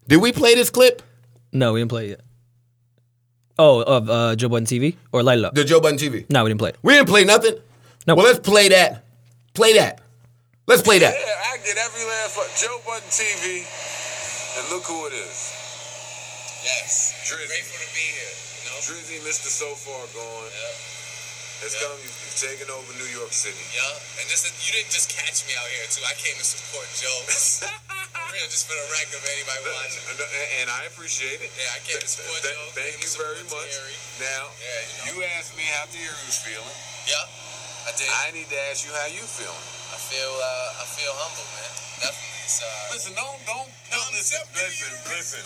Did 0.08 0.18
we 0.18 0.32
play 0.32 0.54
this 0.56 0.70
clip? 0.70 1.02
No, 1.52 1.74
we 1.74 1.80
didn't 1.80 1.90
play 1.90 2.08
it 2.08 2.10
yet. 2.10 2.25
Oh, 3.58 3.82
of 3.84 4.10
uh, 4.10 4.36
Joe 4.36 4.50
Budden 4.50 4.66
TV 4.68 4.96
or 5.12 5.24
Light 5.24 5.40
It 5.40 5.46
Up? 5.46 5.54
The 5.56 5.64
Joe 5.64 5.80
Budden 5.80 5.98
TV. 5.98 6.26
no, 6.30 6.44
we 6.44 6.50
didn't 6.50 6.60
play 6.60 6.70
it. 6.70 6.78
We 6.84 6.94
didn't 6.94 7.08
play 7.08 7.24
nothing. 7.24 7.56
Nope. 8.06 8.18
Well, 8.18 8.26
let's 8.26 8.40
play 8.40 8.70
that. 8.70 9.06
Play 9.54 9.74
that. 9.80 10.02
Let's 10.68 10.82
play 10.82 11.00
that. 11.00 11.14
Yeah, 11.14 11.52
I 11.54 11.58
get 11.64 11.78
every 11.78 12.04
last 12.06 12.36
one. 12.38 12.48
Joe 12.60 12.78
Budden 12.86 13.08
TV, 13.10 13.64
and 14.60 14.66
look 14.74 14.84
who 14.84 15.08
it 15.08 15.14
is. 15.14 15.54
Yes. 16.66 17.14
Drizzy. 17.30 17.48
Grateful 17.48 17.80
to 17.80 17.90
be 17.94 18.06
here. 18.18 18.36
You 18.60 18.70
know? 18.74 18.80
Drizzy, 18.84 19.18
Mr. 19.24 19.48
So 19.48 19.70
Far 19.78 20.04
Gone. 20.14 20.50
Yeah. 20.52 21.05
It's 21.64 21.76
Yeah. 21.80 21.88
You've 22.04 22.12
you've 22.12 22.40
taken 22.40 22.68
over 22.74 22.90
New 23.00 23.12
York 23.16 23.32
City. 23.32 23.62
Yeah. 23.72 24.20
And 24.20 24.26
just 24.28 24.44
you 24.66 24.72
didn't 24.76 24.92
just 24.92 25.08
catch 25.14 25.48
me 25.48 25.56
out 25.56 25.68
here 25.72 25.88
too. 25.88 26.04
I 26.04 26.16
came 26.20 26.36
to 26.36 26.44
support 26.48 26.88
Joe. 27.00 27.20
Real, 28.36 28.50
just 28.52 28.68
for 28.68 28.76
the 28.76 28.88
record 28.92 29.22
of 29.22 29.26
anybody 29.32 29.62
watching. 29.72 30.04
And, 30.60 30.68
I 30.68 30.90
appreciate 30.92 31.40
it. 31.40 31.52
Yeah, 31.56 31.78
I 31.78 31.80
came 31.88 32.02
to 32.02 32.10
support 32.10 32.42
Th- 32.44 32.52
Joe, 32.52 32.74
Thank 32.76 33.00
you 33.00 33.12
very 33.16 33.44
much. 33.48 33.70
Thierry. 33.72 33.96
Now, 34.20 34.44
Yeah, 34.60 34.82
you 35.08 35.22
you 35.22 35.30
asked 35.40 35.56
me 35.56 35.64
how 35.78 35.88
Thierry 35.88 36.20
was 36.28 36.36
feeling. 36.44 36.78
Yeah. 37.08 37.24
I 37.88 37.92
did. 37.96 38.10
I 38.10 38.26
need 38.34 38.50
to 38.50 38.60
ask 38.74 38.82
you 38.84 38.92
how 38.92 39.08
you 39.14 39.24
feeling. 39.24 39.66
I 39.94 39.98
feel 40.02 40.32
uh, 40.36 40.82
I 40.84 40.86
feel 40.90 41.14
humble, 41.16 41.48
man. 41.54 41.72
Definitely. 42.02 42.44
It's, 42.44 42.60
uh, 42.60 42.94
Listen, 42.98 43.14
don't 43.16 43.40
don't 43.46 43.70
No, 43.94 44.00
listen, 44.12 44.42
listen, 44.58 44.92
listen. 45.14 45.46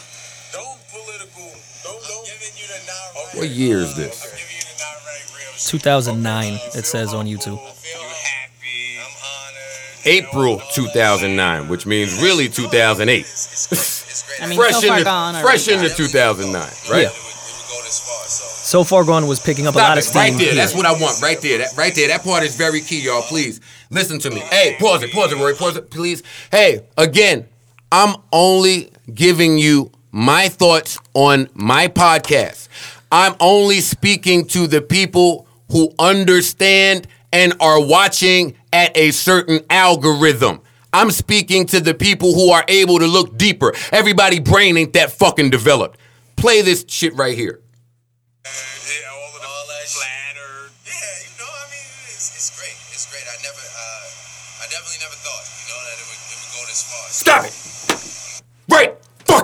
Don't 0.53 0.79
political. 0.89 1.47
Don't 1.83 1.95
I'm 1.95 2.09
don't. 2.09 2.25
giving 2.25 2.53
you 2.57 2.67
the 2.67 2.79
non 2.87 3.27
Okay. 3.29 3.39
What 3.39 3.49
year 3.49 3.77
is 3.79 3.95
this? 3.95 4.23
I'm 4.23 4.29
giving 4.37 4.55
you 4.55 4.61
the 4.63 4.83
non 4.83 4.95
right 5.05 5.25
real 5.37 5.53
2009. 5.57 6.53
Uh, 6.53 6.77
It 6.79 6.85
says 6.85 7.13
on 7.13 7.25
YouTube. 7.27 7.59
I 7.59 7.71
feel 7.71 8.01
You 8.01 8.01
humble. 8.01 8.15
happy? 8.15 8.97
I'm 8.99 9.13
honored. 9.23 10.05
April 10.05 10.61
2009, 10.73 11.67
which 11.67 11.85
means 11.85 12.21
really 12.21 12.47
2008. 12.49 13.19
It's, 13.19 13.45
it's 13.45 13.67
great. 13.67 13.79
It's 14.09 14.23
great. 14.27 14.41
I 14.41 14.47
mean, 14.49 14.57
fresh 14.57 14.73
so 14.75 14.81
far 14.87 14.97
into 14.97 15.03
gone 15.05 15.41
fresh 15.41 15.67
already. 15.67 15.85
into 15.85 15.95
2009, 15.95 16.61
right? 16.61 16.69
Yeah. 16.69 16.97
It 16.97 17.03
would, 17.03 17.03
it 17.03 17.05
would 17.05 17.67
go 17.69 17.83
this 17.83 17.99
far, 17.99 18.25
so. 18.27 18.45
So 18.69 18.83
far 18.83 19.03
gone 19.03 19.27
was 19.27 19.39
picking 19.39 19.67
up 19.67 19.75
a 19.75 19.77
Stop 19.77 19.89
lot 19.89 19.97
of 19.97 20.03
steam. 20.03 20.19
right 20.21 20.31
there. 20.33 20.39
here. 20.47 20.55
That's 20.55 20.75
what 20.75 20.85
I 20.85 20.91
want. 20.93 21.21
Right 21.21 21.39
there. 21.41 21.57
That 21.59 21.75
right 21.77 21.93
there. 21.93 22.07
That 22.07 22.23
part 22.23 22.43
is 22.43 22.55
very 22.55 22.81
key, 22.81 23.01
y'all. 23.01 23.21
Please 23.23 23.59
listen 23.91 24.19
to 24.19 24.29
me. 24.29 24.39
Hey, 24.39 24.77
pause 24.79 25.03
it. 25.03 25.11
Pause 25.11 25.33
it, 25.33 25.37
Roy. 25.37 25.53
Pause 25.55 25.77
it, 25.77 25.89
please. 25.91 26.23
Hey, 26.51 26.87
again, 26.97 27.47
I'm 27.91 28.15
only 28.31 28.91
giving 29.13 29.57
you 29.57 29.91
my 30.11 30.49
thoughts 30.49 30.97
on 31.13 31.49
my 31.53 31.87
podcast. 31.87 32.67
I'm 33.11 33.35
only 33.39 33.81
speaking 33.81 34.45
to 34.47 34.67
the 34.67 34.81
people 34.81 35.47
who 35.71 35.93
understand 35.99 37.07
and 37.31 37.53
are 37.59 37.83
watching 37.83 38.55
at 38.73 38.95
a 38.97 39.11
certain 39.11 39.61
algorithm. 39.69 40.61
I'm 40.91 41.11
speaking 41.11 41.67
to 41.67 41.79
the 41.79 41.93
people 41.93 42.33
who 42.33 42.51
are 42.51 42.65
able 42.67 42.99
to 42.99 43.07
look 43.07 43.37
deeper. 43.37 43.73
Everybody 43.91 44.39
brain 44.39 44.77
ain't 44.77 44.93
that 44.93 45.11
fucking 45.11 45.51
developed. 45.51 45.99
Play 46.35 46.61
this 46.61 46.85
shit 46.87 47.13
right 47.15 47.37
here. 47.37 47.61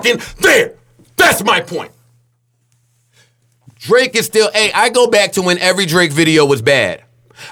Fucking 0.06 0.36
there. 0.40 0.74
That's 1.16 1.42
my 1.44 1.60
point. 1.60 1.92
Drake 3.78 4.16
is 4.16 4.26
still, 4.26 4.50
hey, 4.52 4.72
I 4.72 4.88
go 4.88 5.08
back 5.08 5.32
to 5.32 5.42
when 5.42 5.58
every 5.58 5.86
Drake 5.86 6.12
video 6.12 6.44
was 6.44 6.60
bad. 6.62 7.02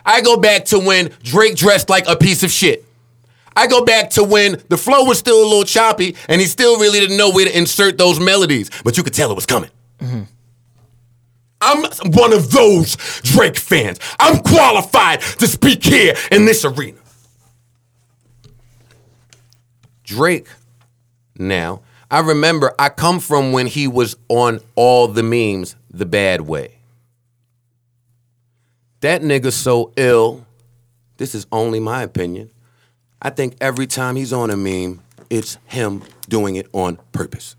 I 0.04 0.20
go 0.20 0.36
back 0.36 0.64
to 0.66 0.78
when 0.78 1.12
Drake 1.22 1.56
dressed 1.56 1.88
like 1.88 2.08
a 2.08 2.16
piece 2.16 2.42
of 2.42 2.50
shit. 2.50 2.84
I 3.56 3.68
go 3.68 3.84
back 3.84 4.10
to 4.10 4.24
when 4.24 4.60
the 4.68 4.76
flow 4.76 5.04
was 5.04 5.18
still 5.18 5.40
a 5.40 5.46
little 5.46 5.64
choppy 5.64 6.16
and 6.28 6.40
he 6.40 6.46
still 6.46 6.78
really 6.78 6.98
didn't 6.98 7.16
know 7.16 7.30
where 7.30 7.44
to 7.44 7.56
insert 7.56 7.98
those 7.98 8.18
melodies, 8.18 8.70
but 8.82 8.96
you 8.96 9.02
could 9.04 9.14
tell 9.14 9.30
it 9.30 9.34
was 9.34 9.46
coming. 9.46 9.70
Mm-hmm. 10.00 10.22
I'm 11.60 11.84
one 12.12 12.32
of 12.32 12.50
those 12.50 12.96
Drake 13.22 13.56
fans. 13.56 13.98
I'm 14.18 14.42
qualified 14.42 15.20
to 15.20 15.46
speak 15.46 15.84
here 15.84 16.14
in 16.32 16.46
this 16.46 16.64
arena. 16.64 16.98
Drake, 20.02 20.48
now, 21.38 21.82
I 22.14 22.20
remember 22.20 22.72
I 22.78 22.90
come 22.90 23.18
from 23.18 23.50
when 23.50 23.66
he 23.66 23.88
was 23.88 24.14
on 24.28 24.60
all 24.76 25.08
the 25.08 25.24
memes 25.24 25.74
the 25.90 26.06
bad 26.06 26.42
way. 26.42 26.76
That 29.00 29.22
nigga 29.22 29.50
so 29.50 29.92
ill. 29.96 30.46
This 31.16 31.34
is 31.34 31.48
only 31.50 31.80
my 31.80 32.04
opinion. 32.04 32.52
I 33.20 33.30
think 33.30 33.56
every 33.60 33.88
time 33.88 34.14
he's 34.14 34.32
on 34.32 34.50
a 34.50 34.56
meme, 34.56 35.02
it's 35.28 35.58
him 35.64 36.04
doing 36.28 36.54
it 36.54 36.68
on 36.72 37.00
purpose. 37.10 37.56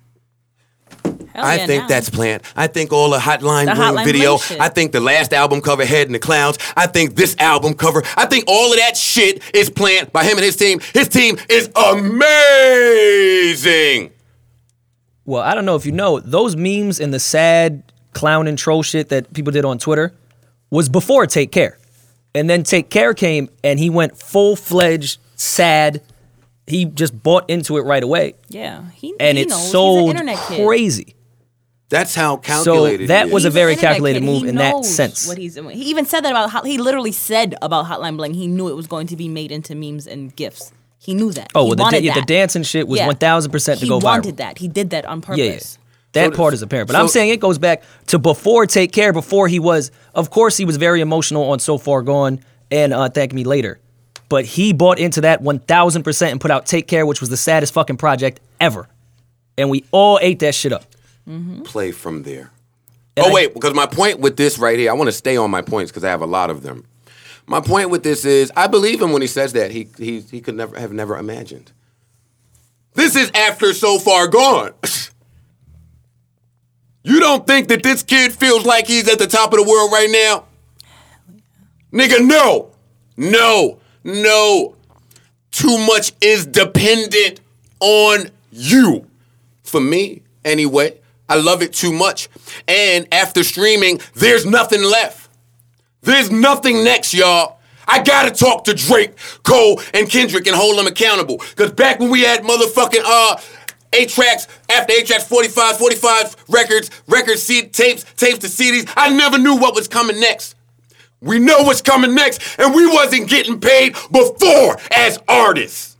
Hell 1.04 1.14
I 1.36 1.56
yeah, 1.56 1.66
think 1.68 1.82
now. 1.84 1.90
that's 1.90 2.10
planned. 2.10 2.44
I 2.56 2.68
think 2.68 2.94
all 2.94 3.10
the 3.10 3.18
Hotline 3.18 3.66
The 3.66 3.76
Bling 3.76 3.94
Hotline 3.94 4.06
video. 4.06 4.38
Bling. 4.38 4.62
I 4.62 4.70
think 4.70 4.94
the 4.94 5.02
last 5.02 5.34
album 5.34 5.60
cover, 5.60 5.84
Head 5.84 6.08
in 6.08 6.14
the 6.14 6.20
Clouds. 6.20 6.60
I 6.78 6.88
think 6.88 7.16
this 7.16 7.36
album 7.40 7.74
cover. 7.74 8.04
I 8.16 8.26
think 8.26 8.46
all 8.48 8.72
of 8.72 8.78
that 8.78 8.96
shit 8.96 9.44
is 9.54 9.70
planned 9.70 10.14
by 10.14 10.24
him 10.24 10.38
and 10.38 10.46
his 10.46 10.56
team. 10.56 10.80
His 10.94 11.10
team 11.10 11.38
is 11.50 11.70
amazing. 11.76 13.34
Well, 15.26 15.42
I 15.42 15.56
don't 15.56 15.66
know 15.66 15.76
if 15.76 15.86
you 15.86 15.92
know, 15.92 16.20
those 16.20 16.56
memes 16.56 17.00
and 17.00 17.14
the 17.14 17.20
sad 17.20 17.84
clown 18.14 18.48
and 18.48 18.58
troll 18.58 18.84
shit 18.84 19.10
that 19.10 19.34
people 19.34 19.52
did 19.52 19.66
on 19.66 19.78
Twitter 19.78 20.14
was 20.70 20.88
before 20.90 21.26
Take 21.28 21.52
Care. 21.52 21.78
And 22.34 22.50
then 22.50 22.64
Take 22.64 22.90
Care 22.90 23.14
came 23.14 23.50
and 23.64 23.80
he 23.80 23.90
went 23.90 24.18
full 24.18 24.56
fledged 24.56 25.20
sad. 25.36 26.02
He 26.68 26.86
just 26.86 27.22
bought 27.24 27.50
into 27.50 27.78
it 27.78 27.82
right 27.82 28.04
away. 28.04 28.36
Yeah, 28.50 28.90
he 28.92 29.14
And 29.20 29.38
he 29.38 29.44
it 29.44 29.50
knows. 29.50 29.58
He's 29.60 29.66
an 29.68 29.72
sold 29.72 30.10
internet 30.12 30.38
kid. 30.48 30.66
crazy. 30.66 31.16
That's 31.90 32.16
how 32.16 32.38
calculated. 32.38 33.04
So 33.04 33.08
that 33.14 33.28
he 33.28 33.34
was 33.34 33.44
is. 33.44 33.48
a 33.48 33.50
very 33.52 33.76
calculated 33.76 34.20
kid. 34.22 34.26
move 34.26 34.42
He 34.44 34.50
in 34.50 34.56
that 34.56 34.84
sense. 34.86 35.28
What 35.28 35.38
he's 35.38 35.54
doing. 35.56 35.78
He 35.78 35.84
even 35.86 36.06
said 36.06 36.22
that 36.22 36.32
about. 36.32 36.50
Hot- 36.50 36.66
He 36.66 36.80
literally 36.80 37.12
said 37.12 37.56
about 37.62 37.86
Hotline 37.86 38.18
Bling. 38.18 38.34
He 38.34 38.48
knew 38.48 38.68
it 38.68 38.76
was 38.76 38.88
going 38.88 39.06
to 39.08 39.16
be 39.16 39.28
made 39.30 39.52
into 39.52 39.76
memes 39.76 40.08
and 40.08 40.36
gifs. 40.36 40.72
He 41.06 41.14
knew 41.14 41.32
that. 41.34 41.52
Oh, 41.54 41.64
he 41.64 41.68
well, 41.70 41.76
the, 41.76 41.84
wanted 41.84 42.02
da- 42.04 42.14
the 42.16 42.20
that. 42.22 42.28
dancing 42.28 42.64
shit 42.64 42.88
was 42.88 43.00
Yeah. 43.00 43.08
1000% 43.08 43.80
to 43.80 43.86
he 43.86 43.88
go 43.88 44.00
viral. 44.00 44.02
He 44.02 44.06
wanted 44.06 44.38
that. 44.38 44.58
He 44.58 44.68
did 44.68 44.90
that 44.90 45.06
on 45.06 45.22
purpose. 45.22 45.38
Yeah, 45.40 45.46
yeah. 45.52 45.60
That 46.14 46.32
So- 46.34 46.38
part 46.38 46.54
is 46.54 46.62
apparent. 46.62 46.88
But 46.88 46.94
so- 46.96 47.00
I'm 47.02 47.08
saying 47.08 47.30
it 47.30 47.40
goes 47.40 47.58
back 47.58 47.84
to 48.08 48.18
before 48.20 48.66
Take 48.66 48.92
Care, 48.92 49.14
before 49.14 49.48
he 49.48 49.60
was, 49.60 49.92
of 50.16 50.30
course, 50.32 50.58
he 50.58 50.66
was 50.66 50.78
very 50.78 51.02
emotional 51.02 51.44
on 51.52 51.60
So 51.60 51.78
Far 51.78 52.02
Gone 52.02 52.40
and 52.72 52.94
uh, 52.94 53.10
Thank 53.10 53.34
Me 53.34 53.44
Later. 53.44 53.80
But 54.30 54.46
he 54.46 54.74
bought 54.74 54.98
into 54.98 55.22
that 55.22 55.44
1000% 55.44 56.32
and 56.32 56.42
put 56.42 56.50
out 56.50 56.66
Take 56.66 56.88
Care, 56.88 57.06
which 57.06 57.20
was 57.22 57.30
the 57.30 57.38
saddest 57.38 57.74
fucking 57.74 57.98
project 57.98 58.40
ever. 58.60 58.88
And 59.58 59.70
we 59.70 59.84
all 59.92 60.18
ate 60.22 60.40
that 60.40 60.56
shit 60.56 60.74
up. 60.74 60.86
play 61.66 61.92
from 61.92 62.24
there. 62.24 62.52
And 63.18 63.26
oh 63.28 63.30
I- 63.30 63.34
wait, 63.34 63.54
because 63.54 63.74
my 63.74 63.86
point 63.86 64.20
with 64.20 64.36
this 64.38 64.58
right 64.58 64.78
here, 64.80 64.90
I 64.90 64.94
want 64.94 65.08
to 65.10 65.12
stay 65.14 65.38
on 65.38 65.52
my 65.52 65.62
points 65.62 65.92
because 65.92 66.04
I 66.04 66.10
have 66.10 66.22
a 66.22 66.26
lot 66.26 66.50
of 66.50 66.64
them. 66.64 66.86
My 67.48 67.62
point 67.62 67.90
with 67.90 68.04
this 68.04 68.26
is, 68.26 68.52
I 68.56 68.68
believe 68.68 69.02
him 69.02 69.12
when 69.12 69.22
he 69.22 69.28
says 69.28 69.54
that 69.54 69.72
he 69.72 69.88
he 69.98 70.22
he 70.22 70.42
could 70.42 70.56
never 70.56 70.80
have 70.80 70.92
never 70.92 71.18
imagined. 71.18 71.72
This 72.94 73.16
is 73.16 73.32
after 73.36 73.74
so 73.74 74.00
far 74.00 74.28
gone. 74.28 74.74
you 77.04 77.20
don't 77.20 77.46
think 77.46 77.68
that 77.68 77.84
this 77.84 78.04
kid 78.04 78.34
feels 78.34 78.66
like 78.66 78.88
he's 78.88 79.08
at 79.08 79.20
the 79.20 79.28
top 79.28 79.54
of 79.54 79.60
the 79.60 79.70
world 79.70 79.92
right 79.92 80.10
now? 80.10 80.46
Nigga, 81.92 82.26
no, 82.26 82.72
no, 83.16 83.80
no. 84.04 84.76
Too 85.52 85.78
much 85.78 86.14
is 86.20 86.46
dependent 86.46 87.40
on 87.80 88.30
you. 88.52 89.08
For 89.64 89.80
me, 89.80 90.24
anyway, 90.44 91.00
I 91.30 91.36
love 91.36 91.62
it 91.62 91.74
too 91.74 91.94
much. 91.94 92.28
And 92.68 93.08
after 93.14 93.44
streaming, 93.44 94.02
there's 94.16 94.46
nothing 94.46 94.84
left. 94.84 95.25
There's 96.06 96.32
nothing 96.32 96.84
next, 96.84 97.14
y'all. 97.14 97.60
I 97.88 98.02
gotta 98.02 98.32
talk 98.32 98.64
to 98.66 98.74
Drake, 98.74 99.16
Cole, 99.44 99.82
and 99.94 100.10
Kendrick 100.10 100.48
and 100.48 100.56
hold 100.56 100.78
them 100.78 100.88
accountable. 100.88 101.38
Cause 101.56 101.72
back 101.72 102.00
when 102.00 102.10
we 102.10 102.22
had 102.22 102.44
motherfucking 102.44 103.02
uh 103.04 103.38
eight 103.94 104.10
tracks, 104.10 104.48
after 104.70 104.94
eight 104.94 105.08
tracks, 105.08 105.28
45, 105.28 105.78
45 105.78 106.36
records, 106.50 106.90
records, 107.08 107.42
C- 107.42 107.68
tapes, 107.68 108.04
tapes 108.16 108.40
to 108.40 108.48
CDs, 108.48 108.92
I 108.96 109.10
never 109.10 109.38
knew 109.38 109.56
what 109.56 109.74
was 109.76 109.88
coming 109.88 110.20
next. 110.20 110.56
We 111.22 111.40
know 111.40 111.64
what's 111.64 111.82
coming 111.82 112.14
next, 112.14 112.60
and 112.60 112.76
we 112.76 112.86
wasn't 112.86 113.30
getting 113.30 113.60
paid 113.60 113.94
before 114.12 114.78
as 114.92 115.18
artists. 115.28 115.96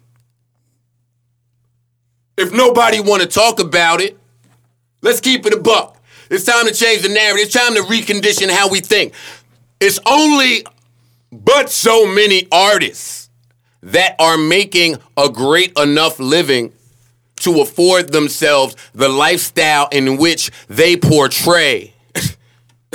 If 2.38 2.52
nobody 2.52 3.00
want 3.00 3.22
to 3.22 3.28
talk 3.28 3.60
about 3.60 4.02
it, 4.02 4.18
let's 5.02 5.22
keep 5.22 5.46
it 5.46 5.54
a 5.54 5.60
buck. 5.60 5.98
It's 6.30 6.44
time 6.44 6.68
to 6.68 6.74
change 6.74 7.04
the 7.04 7.10
narrative. 7.10 7.46
It's 7.46 7.54
time 7.54 7.76
to 7.76 7.82
recondition 7.82 8.50
how 8.50 8.70
we 8.70 8.82
think. 8.82 9.14
It's 9.80 10.00
only 10.06 10.66
but 11.32 11.70
so 11.70 12.06
many 12.06 12.48
artists 12.52 13.30
that 13.84 14.16
are 14.20 14.38
making 14.38 14.98
a 15.18 15.30
great 15.30 15.78
enough 15.78 16.20
living 16.20 16.74
to 17.38 17.62
afford 17.62 18.12
themselves 18.12 18.76
the 18.94 19.10
lifestyle 19.10 19.88
in 19.92 20.18
which 20.18 20.50
they 20.68 20.98
portray. 20.98 21.94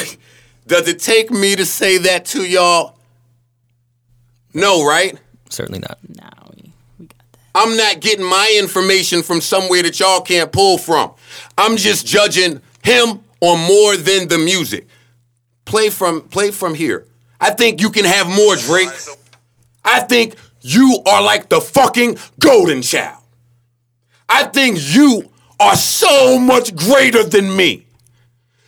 Does 0.66 0.88
it 0.88 0.98
take 0.98 1.30
me 1.30 1.54
to 1.56 1.64
say 1.64 1.98
that 1.98 2.24
to 2.26 2.42
y'all? 2.42 2.96
No, 4.52 4.84
right? 4.84 5.18
Certainly 5.48 5.80
not. 5.80 5.98
Nah, 6.08 6.30
we, 6.56 6.72
we 6.98 7.06
got 7.06 7.18
that. 7.32 7.40
I'm 7.54 7.76
not 7.76 8.00
getting 8.00 8.24
my 8.24 8.56
information 8.58 9.22
from 9.22 9.40
somewhere 9.40 9.82
that 9.82 10.00
y'all 10.00 10.22
can't 10.22 10.50
pull 10.50 10.78
from. 10.78 11.12
I'm 11.56 11.76
just 11.76 12.06
judging 12.06 12.60
him 12.82 13.20
on 13.40 13.60
more 13.68 13.96
than 13.96 14.28
the 14.28 14.38
music. 14.38 14.88
Play 15.70 15.88
from 15.88 16.22
play 16.22 16.50
from 16.50 16.74
here. 16.74 17.06
I 17.40 17.50
think 17.50 17.80
you 17.80 17.90
can 17.90 18.04
have 18.04 18.26
more, 18.26 18.56
Drake. 18.56 18.88
I 19.84 20.00
think 20.00 20.34
you 20.62 21.00
are 21.06 21.22
like 21.22 21.48
the 21.48 21.60
fucking 21.60 22.18
golden 22.40 22.82
child. 22.82 23.22
I 24.28 24.46
think 24.46 24.78
you 24.80 25.30
are 25.60 25.76
so 25.76 26.40
much 26.40 26.74
greater 26.74 27.22
than 27.22 27.56
me. 27.56 27.86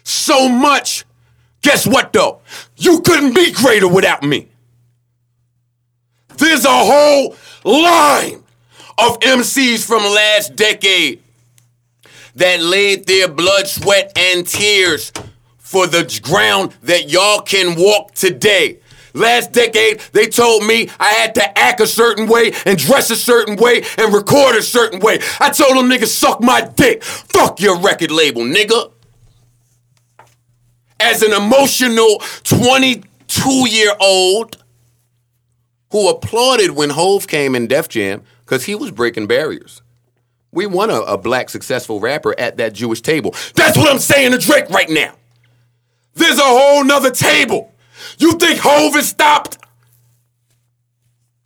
So 0.04 0.48
much. 0.48 1.04
Guess 1.62 1.88
what 1.88 2.12
though? 2.12 2.40
You 2.76 3.00
couldn't 3.00 3.34
be 3.34 3.50
greater 3.50 3.88
without 3.88 4.22
me. 4.22 4.46
There's 6.36 6.64
a 6.64 6.68
whole 6.70 7.34
line 7.64 8.44
of 8.98 9.18
MCs 9.18 9.84
from 9.84 10.04
last 10.04 10.54
decade 10.54 11.20
that 12.36 12.62
laid 12.62 13.08
their 13.08 13.26
blood, 13.26 13.66
sweat, 13.66 14.16
and 14.16 14.46
tears 14.46 15.10
for 15.72 15.86
the 15.86 16.20
ground 16.22 16.74
that 16.82 17.08
y'all 17.08 17.40
can 17.40 17.74
walk 17.80 18.12
today. 18.12 18.78
Last 19.14 19.52
decade, 19.52 20.00
they 20.12 20.26
told 20.26 20.66
me 20.66 20.90
I 21.00 21.12
had 21.14 21.34
to 21.36 21.58
act 21.58 21.80
a 21.80 21.86
certain 21.86 22.28
way 22.28 22.52
and 22.66 22.76
dress 22.76 23.08
a 23.08 23.16
certain 23.16 23.56
way 23.56 23.82
and 23.96 24.12
record 24.12 24.54
a 24.54 24.62
certain 24.62 25.00
way. 25.00 25.20
I 25.40 25.48
told 25.48 25.78
them 25.78 25.88
niggas 25.88 26.08
suck 26.08 26.42
my 26.42 26.60
dick. 26.60 27.02
Fuck 27.02 27.58
your 27.58 27.78
record 27.78 28.10
label, 28.10 28.42
nigga. 28.42 28.92
As 31.00 31.22
an 31.22 31.32
emotional 31.32 32.22
22 32.44 33.70
year 33.70 33.92
old 33.98 34.62
who 35.90 36.10
applauded 36.10 36.72
when 36.72 36.90
Hove 36.90 37.26
came 37.26 37.54
in 37.54 37.66
Def 37.66 37.88
Jam 37.88 38.22
because 38.44 38.66
he 38.66 38.74
was 38.74 38.90
breaking 38.90 39.26
barriers. 39.26 39.80
We 40.52 40.66
want 40.66 40.90
a, 40.90 41.02
a 41.04 41.16
black 41.16 41.48
successful 41.48 41.98
rapper 41.98 42.38
at 42.38 42.58
that 42.58 42.74
Jewish 42.74 43.00
table. 43.00 43.34
That's 43.54 43.78
what 43.78 43.90
I'm 43.90 43.98
saying 43.98 44.32
to 44.32 44.38
Drake 44.38 44.68
right 44.68 44.90
now. 44.90 45.14
There's 46.14 46.38
a 46.38 46.42
whole 46.44 46.84
nother 46.84 47.10
table. 47.10 47.72
You 48.18 48.34
think 48.34 48.58
Hove 48.62 48.96
is 48.96 49.08
stopped? 49.08 49.58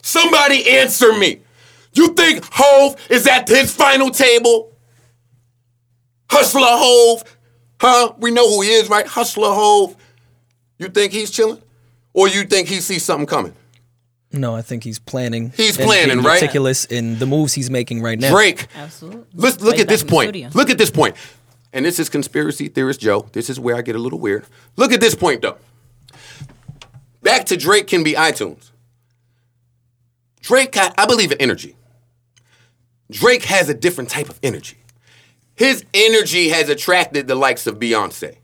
Somebody 0.01 0.69
answer 0.69 1.13
me. 1.17 1.41
You 1.93 2.09
think 2.13 2.43
Hove 2.51 2.95
is 3.09 3.27
at 3.27 3.47
his 3.47 3.73
final 3.73 4.09
table? 4.11 4.71
Hustler 6.29 6.61
Hove, 6.65 7.23
huh? 7.79 8.13
We 8.17 8.31
know 8.31 8.47
who 8.47 8.61
he 8.61 8.69
is, 8.69 8.89
right? 8.89 9.05
Hustler 9.07 9.49
Hove. 9.53 9.95
You 10.77 10.89
think 10.89 11.11
he's 11.13 11.31
chilling? 11.31 11.61
Or 12.13 12.27
you 12.27 12.43
think 12.43 12.67
he 12.67 12.75
sees 12.81 13.03
something 13.03 13.25
coming? 13.25 13.53
No, 14.33 14.53
I 14.53 14.61
think 14.61 14.83
he's 14.83 14.99
planning. 14.99 15.51
He's 15.55 15.77
planning, 15.77 16.17
being 16.17 16.25
right? 16.25 16.41
Meticulous 16.41 16.85
in 16.85 17.17
the 17.17 17.25
moves 17.25 17.53
he's 17.53 17.69
making 17.69 18.01
right 18.01 18.19
now. 18.19 18.29
Drake, 18.31 18.67
Absolutely. 18.75 19.23
Let's 19.33 19.61
look 19.61 19.73
Right 19.73 19.81
at 19.81 19.87
this 19.87 20.03
back 20.03 20.05
in 20.05 20.07
the 20.07 20.11
point. 20.13 20.29
studio. 20.29 20.49
Look 20.53 20.69
at 20.69 20.77
this 20.77 20.91
point. 20.91 21.15
And 21.73 21.85
this 21.85 21.99
is 21.99 22.09
conspiracy 22.09 22.67
theorist 22.67 22.99
Joe. 22.99 23.27
This 23.33 23.49
is 23.49 23.59
where 23.59 23.75
I 23.75 23.81
get 23.81 23.95
a 23.95 23.99
little 23.99 24.19
weird. 24.19 24.45
Look 24.75 24.91
at 24.91 25.01
this 25.01 25.15
point 25.15 25.41
though. 25.41 25.57
Back 27.21 27.45
to 27.47 27.57
Drake 27.57 27.87
can 27.87 28.03
be 28.03 28.13
iTunes. 28.13 28.71
Drake, 30.41 30.71
got, 30.71 30.93
I 30.97 31.05
believe 31.05 31.31
in 31.31 31.41
energy. 31.41 31.75
Drake 33.11 33.43
has 33.43 33.67
a 33.67 33.73
different 33.73 34.09
type 34.09 34.29
of 34.29 34.39
energy. 34.41 34.77
His 35.55 35.83
energy 35.93 36.49
has 36.49 36.69
attracted 36.69 37.27
the 37.27 37.35
likes 37.35 37.67
of 37.67 37.79
Beyonce 37.79 38.37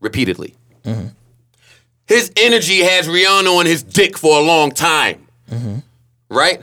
repeatedly. 0.00 0.54
Mm-hmm. 0.84 1.08
His 2.06 2.32
energy 2.36 2.78
has 2.78 3.06
Rihanna 3.06 3.58
on 3.58 3.66
his 3.66 3.82
dick 3.82 4.16
for 4.16 4.38
a 4.38 4.42
long 4.42 4.70
time. 4.70 5.26
Mm-hmm. 5.50 5.78
Right? 6.30 6.62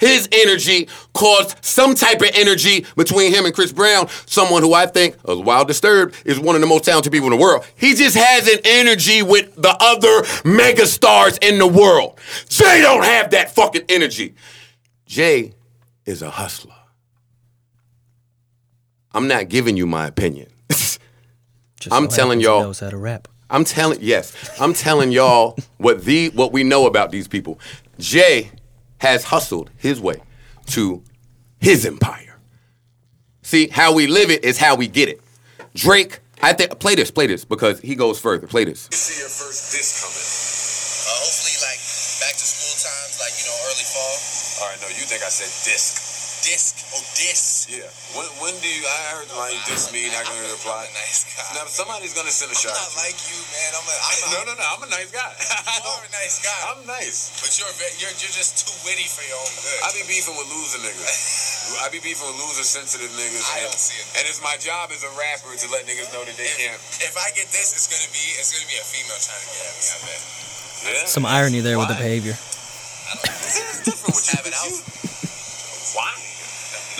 His 0.00 0.28
energy 0.32 0.88
caused 1.12 1.62
some 1.64 1.94
type 1.94 2.20
of 2.22 2.30
energy 2.34 2.86
between 2.96 3.32
him 3.32 3.44
and 3.44 3.54
Chris 3.54 3.70
Brown, 3.70 4.08
someone 4.26 4.62
who 4.62 4.72
I 4.74 4.86
think, 4.86 5.16
uh, 5.28 5.32
as 5.32 5.38
Wild 5.38 5.68
Disturbed, 5.68 6.16
is 6.24 6.40
one 6.40 6.54
of 6.54 6.62
the 6.62 6.66
most 6.66 6.84
talented 6.84 7.12
people 7.12 7.26
in 7.26 7.32
the 7.38 7.42
world. 7.42 7.64
He 7.76 7.94
just 7.94 8.16
has 8.16 8.48
an 8.48 8.58
energy 8.64 9.22
with 9.22 9.54
the 9.56 9.76
other 9.78 10.22
megastars 10.42 11.38
in 11.46 11.58
the 11.58 11.66
world. 11.66 12.18
Jay 12.48 12.80
don't 12.80 13.04
have 13.04 13.30
that 13.32 13.54
fucking 13.54 13.82
energy. 13.90 14.34
Jay 15.06 15.52
is 16.06 16.22
a 16.22 16.30
hustler. 16.30 16.74
I'm 19.12 19.28
not 19.28 19.48
giving 19.48 19.76
you 19.76 19.86
my 19.86 20.06
opinion. 20.06 20.48
I'm 21.90 22.08
telling 22.08 22.40
y'all- 22.40 22.62
knows 22.62 22.80
how 22.80 22.90
to 22.90 22.96
rap. 22.96 23.28
I'm 23.52 23.64
telling 23.64 23.98
yes, 24.00 24.32
I'm 24.60 24.72
telling 24.72 25.10
y'all 25.10 25.58
what 25.78 26.04
the 26.04 26.28
what 26.30 26.52
we 26.52 26.62
know 26.62 26.86
about 26.86 27.10
these 27.10 27.26
people. 27.26 27.58
Jay 27.98 28.50
has 29.00 29.24
hustled 29.24 29.70
his 29.76 30.00
way 30.00 30.22
to 30.66 31.02
his 31.58 31.84
empire. 31.84 32.38
See, 33.42 33.68
how 33.68 33.94
we 33.94 34.06
live 34.06 34.30
it 34.30 34.44
is 34.44 34.58
how 34.58 34.76
we 34.76 34.86
get 34.86 35.08
it. 35.08 35.20
Drake, 35.74 36.20
I 36.40 36.52
think 36.52 36.78
play 36.78 36.94
this, 36.94 37.10
play 37.10 37.26
this 37.26 37.44
because 37.44 37.80
he 37.80 37.94
goes 37.94 38.20
further. 38.20 38.46
Play 38.46 38.64
this. 38.64 38.88
You 38.92 38.96
see 38.96 39.20
your 39.20 39.28
first 39.28 39.72
disc 39.72 40.00
coming. 40.00 40.16
Uh, 40.16 41.20
hopefully, 41.20 41.56
like 41.66 41.80
back 42.22 42.36
to 42.38 42.46
school 42.46 42.76
times, 42.80 43.18
like 43.18 43.34
you 43.40 43.44
know, 43.48 43.56
early 43.68 43.86
fall. 43.90 44.16
All 44.62 44.68
right, 44.70 44.80
no, 44.80 44.88
you 44.88 45.04
think 45.04 45.24
I 45.24 45.28
said 45.28 45.50
disc. 45.66 46.08
Disc, 46.44 46.86
oh 46.94 47.02
disc. 47.16 47.59
Yeah. 47.70 47.86
When, 48.18 48.26
when 48.42 48.54
do 48.58 48.66
you, 48.66 48.82
I 48.82 49.14
heard 49.14 49.30
the 49.30 49.38
line 49.38 49.54
you 49.54 49.62
diss 49.70 49.94
me, 49.94 50.10
not 50.10 50.26
gonna 50.26 50.42
reply. 50.50 50.82
I'm 50.82 50.90
a 50.90 50.98
nice 51.06 51.22
guy. 51.22 51.46
Now, 51.54 51.70
somebody's 51.70 52.10
gonna 52.18 52.34
send 52.34 52.50
a 52.50 52.58
I'm 52.58 52.66
shot. 52.66 52.74
not 52.74 52.98
like 52.98 53.14
you, 53.30 53.38
man. 53.38 53.70
I'm 53.78 53.86
a. 53.86 53.94
I'm 53.94 54.18
a 54.18 54.26
no, 54.34 54.40
no, 54.42 54.52
no, 54.58 54.66
I'm 54.74 54.82
a 54.82 54.90
nice 54.90 55.10
guy. 55.14 55.30
You 55.70 55.86
are 55.86 56.02
a 56.02 56.10
nice 56.10 56.42
guy. 56.42 56.60
I'm 56.74 56.82
nice. 56.82 57.30
but 57.38 57.54
you're, 57.54 57.70
you're 58.02 58.10
you're 58.18 58.34
just 58.34 58.66
too 58.66 58.74
witty 58.82 59.06
for 59.06 59.22
your 59.22 59.38
own 59.38 59.54
good. 59.62 59.80
I 59.86 59.94
be 59.94 60.02
beefing 60.10 60.34
with 60.34 60.50
loser 60.50 60.82
niggas. 60.82 61.78
I 61.86 61.86
be 61.94 62.02
beefing 62.02 62.26
with 62.26 62.42
loser 62.42 62.66
sensitive 62.66 63.08
niggas. 63.14 63.46
I 63.54 63.62
and, 63.62 63.70
don't 63.70 63.78
see 63.78 64.02
it. 64.02 64.06
And 64.18 64.22
it's 64.26 64.42
my 64.42 64.58
job 64.58 64.90
as 64.90 65.06
a 65.06 65.12
rapper 65.14 65.54
to 65.54 65.66
let 65.70 65.86
niggas 65.86 66.10
know 66.10 66.26
that 66.26 66.34
they 66.34 66.50
can't. 66.58 66.74
if, 66.74 67.06
if 67.06 67.14
I 67.14 67.30
get 67.38 67.46
this, 67.54 67.70
it's 67.70 67.86
gonna 67.86 68.10
be 68.10 68.24
it's 68.34 68.50
gonna 68.50 68.66
be 68.66 68.82
a 68.82 68.84
female 68.84 69.14
trying 69.22 69.46
to 69.46 69.48
get 69.54 69.62
at 69.62 69.74
me. 69.78 69.86
I 69.86 69.98
bet. 70.10 70.20
Yeah. 70.90 71.06
Some 71.06 71.24
irony 71.24 71.62
there 71.62 71.78
with 71.78 71.86
the 71.86 71.94
Why? 71.94 72.02
behavior. 72.02 72.34
It's 72.34 73.86
different 73.86 74.18
with 74.18 74.26
you. 74.26 74.42
Out. 74.58 74.74
Why? 75.94 76.12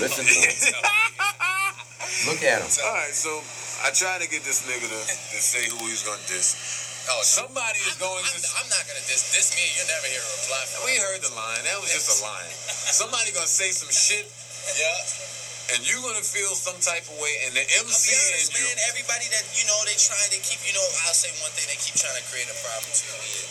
Listen 0.00 0.24
to 0.24 0.32
him. 0.32 0.52
Look 2.28 2.40
at 2.42 2.60
him. 2.64 2.68
All 2.84 2.94
right, 2.96 3.12
so 3.14 3.30
I 3.84 3.92
tried 3.92 4.20
to 4.24 4.28
get 4.28 4.42
this 4.44 4.64
nigga 4.64 4.84
to, 4.88 5.00
to 5.04 5.38
say 5.40 5.68
who 5.68 5.76
he's 5.88 6.02
gonna 6.04 6.20
diss. 6.28 6.56
Oh, 7.12 7.20
Somebody 7.24 7.80
is 7.88 7.96
going 7.96 8.20
I'm, 8.22 8.32
to. 8.36 8.48
I'm 8.60 8.68
not 8.72 8.84
gonna 8.88 9.04
diss 9.08 9.32
diss 9.32 9.52
me. 9.56 9.64
You'll 9.76 9.88
never 9.88 10.08
hear 10.08 10.20
a 10.20 10.30
reply 10.40 10.62
from 10.68 10.80
We 10.88 10.94
heard 11.00 11.20
the 11.24 11.32
line. 11.36 11.62
That 11.68 11.80
was 11.80 11.90
just 11.92 12.08
a 12.12 12.18
line. 12.24 12.50
Somebody 13.00 13.32
gonna 13.32 13.48
say 13.50 13.72
some 13.72 13.88
shit, 13.92 14.24
Yeah. 14.76 15.76
and 15.76 15.80
you 15.84 15.96
gonna 16.04 16.20
feel 16.24 16.52
some 16.56 16.76
type 16.80 17.04
of 17.08 17.16
way, 17.20 17.34
and 17.48 17.56
the 17.56 17.64
MC 17.64 17.80
I'll 17.80 17.88
be 17.88 17.92
honest, 17.92 18.52
and 18.52 18.60
you. 18.60 18.64
man. 18.68 18.76
Everybody 18.92 19.26
that 19.32 19.44
you 19.56 19.64
know, 19.68 19.78
they 19.88 19.96
trying 19.96 20.32
to 20.32 20.40
keep. 20.44 20.60
You 20.64 20.76
know, 20.76 20.86
I'll 21.08 21.16
say 21.16 21.32
one 21.44 21.52
thing. 21.56 21.68
They 21.72 21.80
keep 21.80 21.96
trying 21.96 22.16
to 22.20 22.24
create 22.28 22.48
a 22.52 22.56
problem 22.64 22.88
between 22.92 23.16
me 23.20 23.32
and 23.32 23.48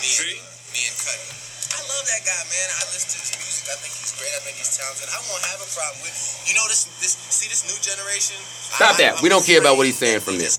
me 0.00 0.08
See? 0.08 0.36
and, 0.36 0.44
uh, 0.44 0.72
me 0.76 0.80
and 0.88 0.96
Cudi. 0.96 1.49
Love 1.90 2.06
that 2.06 2.22
guy, 2.22 2.42
man. 2.46 2.68
I 2.78 2.80
listen 2.94 3.10
to 3.10 3.18
his 3.18 3.34
music. 3.34 3.66
I 3.66 3.76
think 3.82 3.92
he's 3.98 4.14
great. 4.14 4.30
I 4.30 4.40
think 4.46 4.56
he's 4.62 4.70
talented. 4.78 5.10
I 5.10 5.18
won't 5.26 5.42
have 5.50 5.58
a 5.58 5.70
problem 5.74 5.98
with. 6.06 6.14
You 6.46 6.54
know, 6.54 6.64
this 6.70 6.86
this 7.02 7.18
see 7.18 7.48
this 7.50 7.66
new 7.66 7.78
generation. 7.82 8.38
Stop 8.38 8.94
I- 8.94 8.98
that. 9.02 9.12
I'm 9.18 9.22
We 9.22 9.28
don't 9.28 9.44
care 9.44 9.58
about 9.60 9.76
what 9.76 9.86
he's 9.86 9.98
saying 9.98 10.20
from 10.20 10.38
there. 10.38 10.50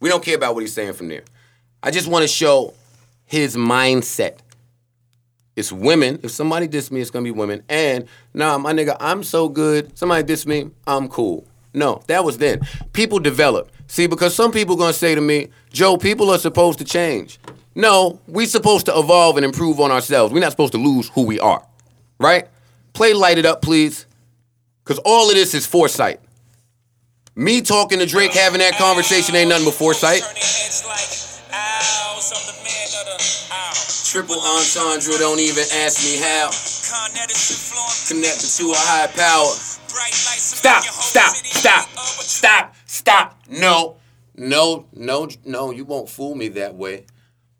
We 0.00 0.08
don't 0.08 0.22
care 0.22 0.36
about 0.36 0.54
what 0.54 0.62
he's 0.62 0.72
saying 0.72 0.92
from 0.94 1.08
there. 1.08 1.24
I 1.82 1.90
just 1.90 2.06
want 2.06 2.22
to 2.22 2.28
show 2.28 2.74
his 3.26 3.56
mindset. 3.56 4.38
It's 5.56 5.72
women. 5.72 6.20
If 6.22 6.30
somebody 6.30 6.68
diss 6.68 6.90
me, 6.92 7.00
it's 7.00 7.10
gonna 7.10 7.24
be 7.24 7.32
women. 7.32 7.62
And 7.68 8.06
nah, 8.32 8.58
my 8.58 8.72
nigga, 8.72 8.96
I'm 9.00 9.24
so 9.24 9.48
good. 9.48 9.98
Somebody 9.98 10.22
diss 10.22 10.46
me, 10.46 10.70
I'm 10.86 11.08
cool. 11.08 11.44
No, 11.74 12.00
that 12.06 12.24
was 12.24 12.38
then. 12.38 12.60
People 12.92 13.18
develop. 13.18 13.70
See, 13.88 14.06
because 14.06 14.34
some 14.34 14.52
people 14.52 14.76
gonna 14.76 14.92
say 14.92 15.14
to 15.16 15.20
me, 15.20 15.48
Joe, 15.72 15.96
people 15.96 16.30
are 16.30 16.38
supposed 16.38 16.78
to 16.78 16.84
change. 16.84 17.40
No, 17.78 18.18
we 18.26 18.46
supposed 18.46 18.86
to 18.86 18.98
evolve 18.98 19.36
and 19.36 19.44
improve 19.44 19.78
on 19.78 19.92
ourselves. 19.92 20.34
We're 20.34 20.40
not 20.40 20.50
supposed 20.50 20.72
to 20.72 20.78
lose 20.78 21.10
who 21.10 21.22
we 21.22 21.38
are. 21.38 21.64
Right? 22.18 22.48
Play 22.92 23.14
light 23.14 23.38
it 23.38 23.46
up, 23.46 23.62
please. 23.62 24.04
Cause 24.82 24.98
all 25.04 25.28
of 25.28 25.36
this 25.36 25.54
is 25.54 25.64
foresight. 25.64 26.18
Me 27.36 27.60
talking 27.60 28.00
to 28.00 28.06
Drake, 28.06 28.32
having 28.32 28.58
that 28.58 28.74
conversation 28.74 29.36
ain't 29.36 29.50
nothing 29.50 29.66
but 29.66 29.74
foresight. 29.74 30.22
Triple 34.10 34.40
entendre, 34.40 35.16
don't 35.20 35.38
even 35.38 35.64
ask 35.74 36.02
me 36.02 36.18
how. 36.18 36.50
Connected 38.08 38.50
to 38.58 38.72
a 38.72 38.74
high 38.74 39.06
power. 39.06 39.54
Stop, 39.54 40.82
stop, 40.82 41.36
stop, 41.36 41.88
stop, 41.94 42.74
stop. 42.86 43.40
No, 43.48 43.98
no, 44.34 44.86
no, 44.92 45.28
no, 45.44 45.70
you 45.70 45.84
won't 45.84 46.08
fool 46.08 46.34
me 46.34 46.48
that 46.48 46.74
way 46.74 47.04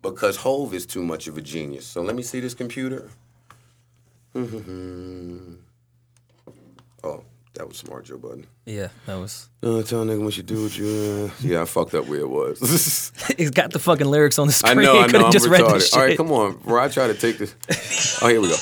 because 0.01 0.37
Hove 0.37 0.73
is 0.73 0.85
too 0.85 1.03
much 1.03 1.27
of 1.27 1.37
a 1.37 1.41
genius. 1.41 1.85
So 1.85 2.01
let 2.01 2.15
me 2.15 2.23
see 2.23 2.39
this 2.39 2.53
computer. 2.53 3.09
oh, 4.35 4.43
that 7.53 7.67
was 7.67 7.77
smart, 7.77 8.05
Joe 8.05 8.17
Budden. 8.17 8.45
Yeah, 8.65 8.89
that 9.05 9.15
was. 9.15 9.49
Uh, 9.63 9.81
tell 9.83 10.03
a 10.03 10.05
nigga 10.05 10.23
what 10.23 10.37
you 10.37 10.43
do 10.43 10.63
with 10.63 10.77
you. 10.77 10.87
uh, 11.29 11.31
Yeah, 11.41 11.61
I 11.63 11.65
fucked 11.65 11.93
up 11.95 12.05
where 12.07 12.19
it 12.21 12.29
was. 12.29 13.11
He's 13.37 13.51
got 13.51 13.71
the 13.71 13.79
fucking 13.79 14.07
lyrics 14.07 14.39
on 14.39 14.47
the 14.47 14.61
I 14.63 14.71
screen. 14.71 14.85
know, 14.85 14.99
I 14.99 15.07
know. 15.07 15.25
I'm 15.25 15.31
just 15.31 15.47
read 15.47 15.61
the 15.61 15.65
retarded. 15.65 15.93
All 15.95 16.01
right, 16.05 16.17
come 16.17 16.31
on, 16.31 16.57
bro. 16.57 16.81
I 16.83 16.87
try 16.89 17.07
to 17.07 17.13
take 17.15 17.37
this. 17.39 18.19
Oh, 18.21 18.27
here 18.27 18.39
we 18.41 18.47
go. 18.49 18.55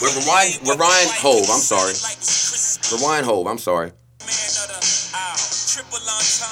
Wait, 0.00 0.14
rewind- 0.14 0.60
rewind 0.68 1.10
Hove, 1.18 1.50
I'm 1.50 1.60
sorry. 1.60 1.92
Rewind 2.92 3.26
Hove. 3.26 3.46
I'm 3.46 3.58
sorry. 3.58 3.92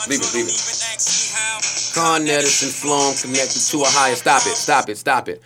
Leave 0.09 0.21
it, 0.21 0.35
leave 0.35 0.47
it. 0.47 1.93
Con 1.95 2.29
Edison 2.29 2.69
Sloan 2.69 3.15
connected 3.17 3.61
to 3.61 3.83
a 3.83 3.87
higher. 3.87 4.15
Stop 4.15 4.47
it, 4.47 4.55
stop 4.55 4.89
it, 4.89 4.99
stop 4.99 5.29
it. 5.29 5.43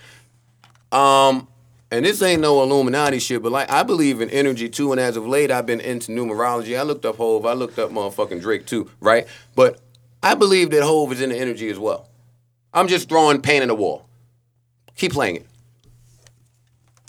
Um, 0.92 1.48
and 1.90 2.04
this 2.04 2.20
ain't 2.22 2.42
no 2.42 2.62
Illuminati 2.62 3.18
shit, 3.18 3.42
but 3.42 3.52
like 3.52 3.70
I 3.70 3.82
believe 3.82 4.20
in 4.20 4.30
energy 4.30 4.68
too. 4.68 4.92
And 4.92 5.00
as 5.00 5.16
of 5.16 5.26
late, 5.26 5.50
I've 5.50 5.66
been 5.66 5.80
into 5.80 6.12
numerology. 6.12 6.78
I 6.78 6.82
looked 6.82 7.04
up 7.04 7.16
Hove. 7.16 7.46
I 7.46 7.54
looked 7.54 7.78
up 7.78 7.90
motherfucking 7.90 8.40
Drake 8.40 8.66
too, 8.66 8.90
right? 9.00 9.26
But 9.54 9.80
I 10.22 10.34
believe 10.34 10.70
that 10.70 10.82
Hove 10.82 11.12
is 11.12 11.20
in 11.20 11.30
the 11.30 11.36
energy 11.36 11.68
as 11.70 11.78
well. 11.78 12.08
I'm 12.74 12.86
just 12.86 13.08
throwing 13.08 13.40
paint 13.40 13.62
in 13.62 13.68
the 13.68 13.74
wall. 13.74 14.06
Keep 14.96 15.12
playing 15.12 15.36
it. 15.36 15.46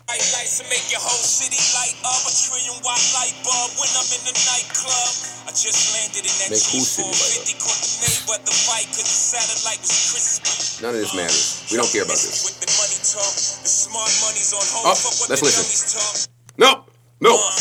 Lights 0.07 0.59
to 0.59 0.63
make 0.69 0.91
your 0.91 0.99
whole 0.99 1.23
city 1.23 1.55
light 1.75 1.95
up. 2.03 2.23
A 2.27 2.31
trillion 2.31 2.75
watt 2.83 2.99
light 3.15 3.35
bulb 3.43 3.71
when 3.79 3.89
I'm 3.95 4.09
in 4.11 4.23
the 4.27 4.35
nightclub. 4.35 5.40
I 5.51 5.59
just 5.59 5.91
landed 5.91 6.23
in 6.23 6.31
that 6.47 6.55
Make 6.55 6.63
whole 6.63 6.79
city 6.79 7.11
light 7.11 7.43
G450 7.43 8.23
caught 8.23 8.39
the 8.47 8.55
fight 8.55 8.87
cause 8.95 9.03
the 9.03 9.19
satellite 9.35 9.83
was 9.83 9.91
crispy. 10.15 10.79
None 10.79 10.95
of 10.95 11.03
this 11.03 11.11
matters. 11.11 11.67
We 11.67 11.75
don't 11.75 11.91
care 11.91 12.07
about 12.07 12.23
this. 12.23 12.47
With 12.47 12.55
the 12.63 12.71
money 12.79 12.95
talk, 13.03 13.35
the 13.35 13.67
smart 13.67 14.07
money's 14.23 14.55
on 14.55 14.63
Oh, 14.63 14.95
hold. 14.95 14.95
Fuck 14.95 15.11
what 15.19 15.27
let's 15.27 15.43
listen. 15.43 15.67
No, 16.55 16.87
no. 17.19 17.35
Uh, 17.35 17.51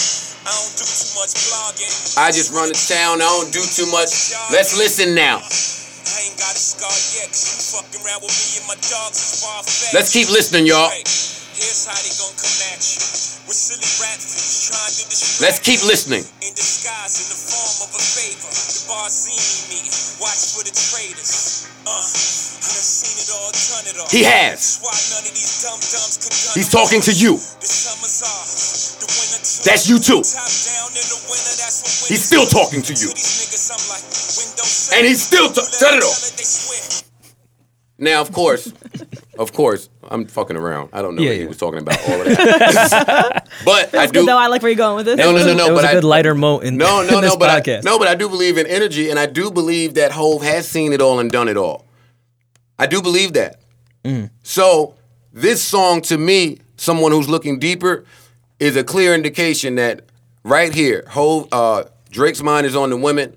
I 0.47 0.55
don't 0.55 0.71
do 0.79 0.87
too 0.87 1.11
much 1.19 1.35
blogging. 1.51 1.91
I 2.15 2.31
just 2.31 2.55
run 2.55 2.71
the 2.71 2.79
town. 2.79 3.19
I 3.19 3.27
don't 3.27 3.51
do 3.51 3.59
too 3.59 3.91
much. 3.91 4.39
Let's 4.55 4.79
listen 4.79 5.11
now. 5.19 5.43
I 5.43 6.31
ain't 6.31 6.39
got 6.39 6.55
a 6.55 6.63
scar 6.63 6.95
yet, 7.19 7.27
cause 7.35 7.43
you 7.43 7.75
fucking 7.75 8.07
around 8.07 8.23
with 8.23 8.31
me 8.31 8.63
and 8.63 8.71
my 8.71 8.79
dogs 8.87 9.19
is 9.19 9.43
far 9.43 9.67
fetched. 9.67 9.99
Let's 9.99 10.15
keep 10.15 10.31
listening, 10.31 10.71
y'all. 10.71 10.95
Here's 10.95 11.91
how 11.91 11.99
they 12.07 12.15
gon' 12.23 12.39
come 12.39 12.55
at 12.71 12.87
you. 12.87 13.10
With 13.51 13.59
silly 13.59 13.83
rap 13.99 14.15
fools 14.23 14.71
trying 14.71 14.95
to 14.95 15.05
distract 15.11 15.43
Let's 15.43 15.59
keep 15.59 15.83
listening. 15.83 16.23
In 16.39 16.55
disguise, 16.55 17.19
in 17.19 17.27
the 17.35 17.41
form 17.51 17.91
of 17.91 17.99
a 17.99 17.99
favor. 17.99 18.47
The 18.47 18.87
Barzini 18.87 19.75
meeting, 19.75 19.91
watch 20.23 20.55
for 20.55 20.63
the 20.63 20.71
traitors. 20.71 21.67
Uh, 21.83 21.91
I 21.91 21.99
done 21.99 22.87
seen 22.87 23.19
it 23.19 23.27
all, 23.35 23.51
done 23.51 23.87
it 23.91 23.99
all. 23.99 24.07
He 24.07 24.23
has. 24.23 24.79
Why 24.87 24.95
none 25.11 25.27
of 25.27 25.35
these 25.35 25.67
dumb 25.67 25.83
dumbs 25.83 26.15
could 26.23 26.31
done 26.31 26.55
He's 26.63 26.71
talking 26.71 27.03
to 27.03 27.11
you. 27.11 27.43
The 27.59 27.67
summer's 27.67 28.23
off, 28.23 29.03
the 29.03 29.11
winter 29.19 29.43
too. 29.43 29.67
That's 29.67 29.85
you 29.91 29.99
too. 29.99 30.23
Top 30.23 30.47
down 30.47 30.95
in 30.95 31.07
the 31.11 31.19
winter, 31.27 31.55
that's 31.59 32.07
when 32.07 32.15
He's 32.15 32.23
still 32.23 32.47
talking 32.47 32.87
to 32.87 32.95
you. 32.95 33.11
To 33.11 33.19
niggas, 33.19 33.67
like, 33.91 34.95
And 34.95 35.03
he's 35.11 35.27
still 35.27 35.51
seven. 35.51 35.59
ta- 35.59 35.75
turn 35.75 35.99
it 35.99 36.07
off. 36.07 36.23
it 36.23 36.39
they 36.39 36.47
swear. 36.47 37.03
Now, 37.99 38.23
of 38.23 38.31
course, 38.31 38.71
of 39.39 39.53
course, 39.53 39.89
I'm 40.09 40.27
fucking 40.27 40.57
around. 40.57 40.91
I 40.93 41.03
don't 41.03 41.15
know 41.17 41.23
Yeah, 41.23 41.31
what 41.31 41.39
he 41.39 41.47
was 41.47 41.57
talking 41.59 41.79
about 41.81 41.99
all 42.09 42.21
of 42.21 42.27
that. 42.27 43.49
but 43.65 43.95
I 43.95 44.07
do. 44.07 44.13
good 44.13 44.29
though. 44.29 44.39
I 44.39 44.47
like 44.49 44.63
where 44.63 44.71
you're 44.71 44.77
going 44.77 44.97
with 44.97 45.07
this. 45.07 45.17
No, 45.17 45.33
no, 45.33 45.45
no, 45.45 45.55
no. 45.55 45.67
it 45.67 45.73
was 45.73 45.83
but 45.83 45.85
a 45.85 45.89
I, 45.89 45.93
good 45.95 46.05
lighter 46.05 46.35
moat 46.35 46.65
in, 46.65 46.77
No, 46.77 47.03
no, 47.09 47.17
in 47.17 47.23
this 47.23 47.33
no. 47.33 47.37
But 47.39 47.69
I, 47.69 47.81
no, 47.85 47.99
but 47.99 48.09
I 48.09 48.15
do 48.15 48.29
believe 48.29 48.59
in 48.59 48.67
energy, 48.67 49.11
and 49.11 49.19
I 49.19 49.27
do 49.27 49.51
believe 49.51 49.95
that 49.95 50.13
Hove 50.13 50.43
has 50.43 50.69
seen 50.69 50.93
it 50.93 51.01
all 51.01 51.19
and 51.19 51.31
done 51.31 51.49
it 51.49 51.57
all. 51.57 51.87
I 52.79 52.87
do 52.87 53.03
believe 53.03 53.35
that. 53.35 53.61
So 54.43 54.95
this 55.33 55.63
song, 55.63 56.01
to 56.03 56.17
me, 56.17 56.59
someone 56.77 57.13
who's 57.13 57.29
looking 57.29 57.59
deeper, 57.59 58.05
is 58.59 58.77
a 58.77 58.83
clear 58.85 59.15
indication 59.15 59.75
that 59.77 60.03
right 60.45 60.75
here, 60.75 61.05
Hove, 61.09 61.49
uh, 61.53 61.85
Drake's 62.11 62.43
mind 62.43 62.67
is 62.67 62.75
on 62.75 62.91
the 62.91 62.97
women. 62.97 63.37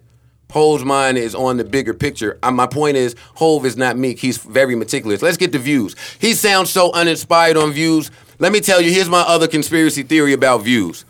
Hove's 0.54 0.86
mind 0.86 1.18
is 1.18 1.34
on 1.34 1.58
the 1.58 1.64
bigger 1.64 1.96
picture. 1.96 2.38
Uh, 2.44 2.52
my 2.52 2.68
point 2.68 2.96
is, 2.96 3.16
Hove 3.36 3.66
is 3.66 3.76
not 3.76 3.98
meek. 3.98 4.20
He's 4.20 4.38
very 4.38 4.76
meticulous. 4.76 5.24
Let's 5.24 5.36
get 5.36 5.52
to 5.54 5.60
views. 5.60 5.96
He 6.20 6.34
sounds 6.36 6.70
so 6.70 6.92
uninspired 6.94 7.58
on 7.58 7.72
views. 7.72 8.12
Let 8.38 8.52
me 8.52 8.60
tell 8.60 8.80
you, 8.80 8.92
here's 8.92 9.10
my 9.10 9.22
other 9.22 9.48
conspiracy 9.48 10.04
theory 10.04 10.32
about 10.32 10.62
views. 10.62 11.06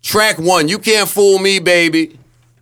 Track 0.00 0.38
one, 0.38 0.68
you 0.68 0.78
can't 0.78 1.08
fool 1.08 1.40
me, 1.40 1.58
baby. 1.58 2.18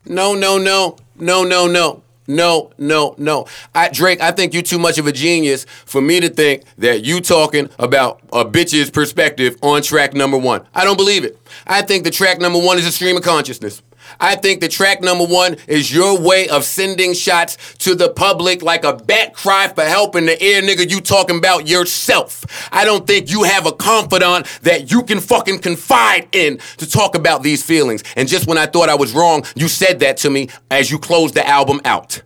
No, 0.06 0.34
no, 0.34 0.56
no, 0.56 0.96
no, 1.18 1.44
no, 1.44 1.66
no. 1.66 2.02
No, 2.28 2.70
no, 2.78 3.14
no. 3.18 3.46
I, 3.74 3.88
Drake, 3.88 4.20
I 4.22 4.30
think 4.30 4.54
you 4.54 4.62
too 4.62 4.78
much 4.78 4.96
of 4.96 5.06
a 5.08 5.12
genius 5.12 5.66
for 5.84 6.00
me 6.00 6.20
to 6.20 6.30
think 6.30 6.62
that 6.78 7.04
you 7.04 7.20
talking 7.20 7.68
about 7.80 8.22
a 8.32 8.44
bitch's 8.44 8.90
perspective 8.90 9.56
on 9.60 9.82
track 9.82 10.14
number 10.14 10.38
one. 10.38 10.64
I 10.72 10.84
don't 10.84 10.96
believe 10.96 11.24
it. 11.24 11.36
I 11.66 11.82
think 11.82 12.04
the 12.04 12.10
track 12.12 12.38
number 12.40 12.60
one 12.60 12.78
is 12.78 12.86
a 12.86 12.92
stream 12.92 13.16
of 13.16 13.24
consciousness. 13.24 13.82
I 14.20 14.36
think 14.36 14.60
the 14.60 14.68
track 14.68 15.00
number 15.00 15.24
one 15.24 15.56
is 15.66 15.92
your 15.92 16.18
way 16.18 16.48
of 16.48 16.64
sending 16.64 17.14
shots 17.14 17.56
to 17.78 17.94
the 17.94 18.10
public 18.10 18.62
like 18.62 18.84
a 18.84 18.94
bat 18.94 19.34
cry 19.34 19.68
for 19.68 19.84
help 19.84 20.16
in 20.16 20.26
the 20.26 20.40
air, 20.40 20.62
nigga. 20.62 20.90
You 20.90 21.00
talking 21.00 21.38
about 21.38 21.68
yourself. 21.68 22.44
I 22.72 22.84
don't 22.84 23.06
think 23.06 23.30
you 23.30 23.44
have 23.44 23.66
a 23.66 23.72
confidant 23.72 24.46
that 24.62 24.90
you 24.90 25.02
can 25.02 25.20
fucking 25.20 25.60
confide 25.60 26.28
in 26.32 26.58
to 26.78 26.88
talk 26.88 27.16
about 27.16 27.42
these 27.42 27.62
feelings. 27.62 28.02
And 28.16 28.28
just 28.28 28.46
when 28.46 28.58
I 28.58 28.66
thought 28.66 28.88
I 28.88 28.94
was 28.94 29.12
wrong, 29.12 29.44
you 29.54 29.68
said 29.68 30.00
that 30.00 30.16
to 30.18 30.30
me 30.30 30.48
as 30.70 30.90
you 30.90 30.98
closed 30.98 31.34
the 31.34 31.46
album 31.46 31.80
out. 31.84 32.22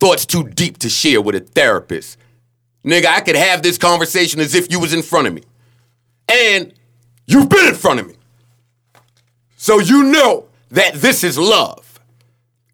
Thoughts 0.00 0.26
too 0.26 0.48
deep 0.48 0.78
to 0.78 0.88
share 0.88 1.20
with 1.20 1.34
a 1.34 1.40
therapist. 1.40 2.18
Nigga, 2.84 3.06
I 3.06 3.20
could 3.20 3.36
have 3.36 3.62
this 3.62 3.78
conversation 3.78 4.40
as 4.40 4.54
if 4.54 4.70
you 4.70 4.80
was 4.80 4.92
in 4.92 5.02
front 5.02 5.28
of 5.28 5.34
me. 5.34 5.42
And 6.28 6.72
you've 7.26 7.48
been 7.48 7.68
in 7.68 7.74
front 7.74 8.00
of 8.00 8.08
me. 8.08 8.14
So 9.56 9.78
you 9.78 10.02
know 10.04 10.48
that 10.72 10.94
this 10.94 11.22
is 11.22 11.38
love. 11.38 12.00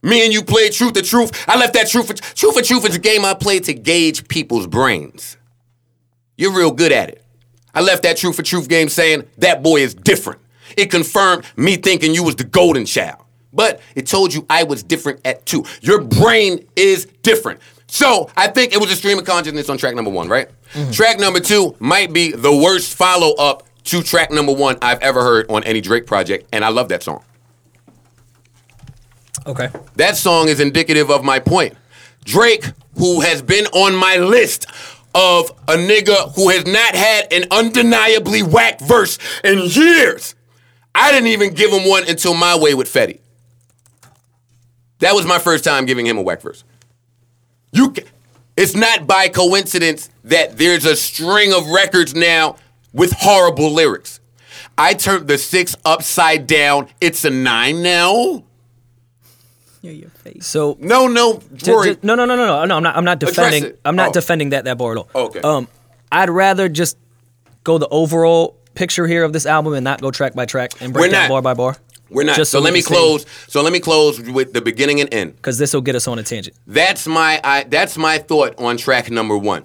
Me 0.03 0.25
and 0.25 0.33
you 0.33 0.43
played 0.43 0.73
truth 0.73 0.97
or 0.97 1.03
truth. 1.03 1.45
I 1.49 1.59
left 1.59 1.75
that 1.75 1.89
truth 1.89 2.07
for 2.07 2.15
truth 2.15 2.57
or 2.57 2.63
truth 2.63 2.89
is 2.89 2.97
a 2.97 3.01
game 3.01 3.25
I 3.25 3.35
played 3.35 3.65
to 3.65 3.75
gauge 3.75 4.27
people's 4.29 4.67
brains. 4.67 5.37
You're 6.37 6.53
real 6.53 6.71
good 6.71 6.93
at 6.93 7.11
it. 7.11 7.25
I 7.75 7.81
left 7.81 8.05
that 8.05 8.17
truth 8.17 8.37
for 8.37 8.43
truth 8.43 8.69
game 8.69 8.89
saying 8.89 9.25
that 9.39 9.63
boy 9.63 9.81
is 9.81 9.95
different. 9.95 10.41
It 10.77 10.91
confirmed 10.91 11.45
me 11.57 11.77
thinking 11.77 12.15
you 12.15 12.23
was 12.23 12.37
the 12.37 12.45
golden 12.45 12.87
child. 12.87 13.25
But 13.53 13.81
it 13.97 14.07
told 14.07 14.33
you 14.33 14.47
I 14.49 14.63
was 14.65 14.83
different 14.83 15.21
at 15.25 15.45
two. 15.47 15.65
Your 15.81 16.01
brain 16.01 16.67
is 16.77 17.07
different. 17.23 17.61
So 17.89 18.31
I 18.37 18.47
think 18.49 18.73
it 18.73 18.81
was 18.81 18.93
a 18.93 18.97
stream 18.97 19.19
of 19.19 19.25
consciousness 19.25 19.69
on 19.69 19.79
track 19.79 19.95
number 19.95 20.11
one, 20.11 20.29
right? 20.29 20.49
Mm-hmm. 20.75 20.91
Track 20.93 21.19
number 21.19 21.41
two 21.41 21.75
might 21.81 22.13
be 22.13 22.31
the 22.33 22.55
worst 22.55 22.95
follow 22.95 23.35
up 23.37 23.65
to 23.85 24.03
track 24.03 24.31
number 24.31 24.53
one 24.53 24.77
I've 24.83 25.01
ever 25.01 25.23
heard 25.23 25.51
on 25.51 25.65
any 25.65 25.81
Drake 25.81 26.07
project, 26.07 26.47
and 26.53 26.65
I 26.65 26.69
love 26.69 26.91
that 26.91 27.03
song. 27.03 27.25
Okay. 29.49 29.71
That 29.97 30.17
song 30.17 30.49
is 30.49 30.61
indicative 30.61 31.11
of 31.11 31.25
my 31.25 31.39
point. 31.39 31.75
Drake, 32.25 32.65
who 32.99 33.21
has 33.21 33.41
been 33.41 33.67
on 33.69 33.95
my 33.95 34.19
list 34.19 34.67
of 35.15 35.51
a 35.67 35.75
nigga 35.75 36.35
who 36.35 36.51
has 36.51 36.67
not 36.67 36.95
had 36.95 37.33
an 37.33 37.45
undeniably 37.51 38.43
whack 38.43 38.79
verse 38.81 39.19
in 39.43 39.61
years. 39.61 40.35
I 40.95 41.11
didn't 41.13 41.29
even 41.29 41.55
give 41.55 41.73
him 41.73 41.89
one 41.89 42.07
until 42.09 42.35
My 42.35 42.59
Way 42.59 42.75
with 42.75 42.93
Fetty. 42.93 43.21
That 44.99 45.15
was 45.15 45.25
my 45.25 45.39
first 45.39 45.65
time 45.65 45.87
giving 45.87 46.07
him 46.07 46.19
a 46.19 46.23
whack 46.23 46.43
verse. 46.43 46.63
You, 47.73 47.93
ca- 47.93 48.05
it's 48.57 48.75
not 48.75 49.07
by 49.07 49.29
coincidence 49.29 50.11
that 50.25 50.59
there's 50.59 50.85
a 50.85 50.97
string 50.97 51.55
of 51.55 51.67
records 51.69 52.15
now 52.15 52.57
with 52.93 53.13
horrible 53.13 53.73
lyrics. 53.73 54.21
I 54.77 54.95
turned 54.95 55.29
the 55.29 55.39
six 55.39 55.75
upside 55.85 56.47
down. 56.47 56.89
It's 57.01 57.25
a 57.25 57.31
nine 57.31 57.83
now. 57.83 58.45
Yeah, 59.83 59.93
your 59.93 60.11
face. 60.11 60.47
So 60.47 60.77
No, 60.81 61.07
no, 61.07 61.41
Ju- 61.55 61.73
Rory. 61.73 61.97
no, 62.03 62.15
no, 62.15 62.25
no, 62.25 62.35
no, 62.37 62.47
no, 62.47 62.65
no. 62.65 62.77
I'm 62.77 62.83
not. 62.83 62.97
I'm 62.97 63.05
not 63.05 63.21
defending. 63.21 63.73
I'm 63.85 63.97
not 63.97 64.09
Oh. 64.09 64.13
defending 64.13 64.51
that 64.51 64.65
that 64.65 64.77
bar 64.79 64.93
at 64.93 64.99
all. 64.99 65.09
Okay. 65.15 65.41
Um, 65.41 65.69
I'd 66.11 66.31
rather 66.31 66.69
just 66.69 66.97
go 67.65 67.79
the 67.79 67.89
overall 67.89 68.57
picture 68.75 69.07
here 69.07 69.25
of 69.25 69.33
this 69.33 69.47
album 69.47 69.75
and 69.75 69.85
not 69.85 70.01
go 70.01 70.11
track 70.11 70.35
by 70.35 70.47
track 70.47 70.73
and 70.81 70.93
break 70.93 71.03
We're 71.07 71.11
down 71.13 71.23
not. 71.23 71.29
bar 71.31 71.43
by 71.43 71.55
bar. 71.55 71.77
We're 72.11 72.25
not. 72.25 72.37
Just 72.37 72.51
so 72.51 72.59
so 72.59 72.63
let 72.65 72.73
me 72.73 72.81
can 72.81 72.87
stay- 72.87 72.95
close. 72.95 73.27
So 73.49 73.61
let 73.63 73.73
me 73.73 73.81
close 73.81 74.21
with 74.21 74.53
the 74.55 74.61
beginning 74.63 75.01
and 75.01 75.13
end. 75.13 75.37
because 75.37 75.59
this 75.59 75.75
will 75.75 75.83
get 75.83 75.95
us 75.95 76.09
on 76.09 76.19
a 76.19 76.23
tangent. 76.23 76.57
That's 76.67 77.07
my 77.07 77.41
I, 77.45 77.65
that's 77.65 77.97
my 77.99 78.19
thought 78.19 78.55
on 78.59 78.77
track 78.79 79.11
number 79.11 79.37
one. 79.37 79.65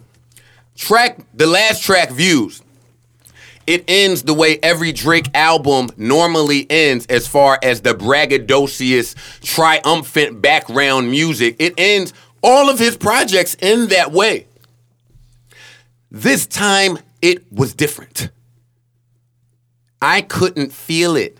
Track 0.76 1.19
the 1.34 1.45
last 1.47 1.84
track 1.84 2.10
views. 2.12 2.62
It 3.65 3.86
ends 3.88 4.23
the 4.23 4.34
way 4.34 4.60
every 4.62 4.91
Drake 4.91 5.30
album 5.34 5.89
normally 5.95 6.67
ends, 6.69 7.06
as 7.08 7.28
far 7.28 7.60
as 7.63 7.82
the 7.82 7.93
braggadocious, 7.93 9.15
triumphant 9.41 10.41
background 10.41 11.10
music. 11.10 11.56
It 11.60 11.73
ends 11.78 12.13
all 12.41 12.69
of 12.69 12.78
his 12.78 12.97
projects 12.97 13.56
in 13.56 13.88
that 13.88 14.12
way. 14.12 14.47
This 16.12 16.45
time 16.45 16.99
it 17.21 17.52
was 17.52 17.73
different. 17.73 18.30
I 20.02 20.21
couldn't 20.21 20.73
feel 20.73 21.15
it. 21.15 21.39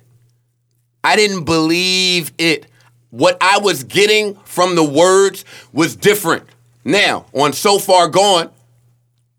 I 1.04 1.18
didn't 1.18 1.44
believe 1.44 2.32
it. 2.38 2.66
What 3.10 3.38
I 3.42 3.60
was 3.60 3.84
getting 3.84 4.36
from 4.46 4.76
the 4.76 4.84
words 4.84 5.44
was 5.74 5.96
different. 5.98 6.46
Now, 6.86 7.26
on 7.34 7.54
So 7.54 7.78
Far 7.78 8.08
Gone, 8.08 8.50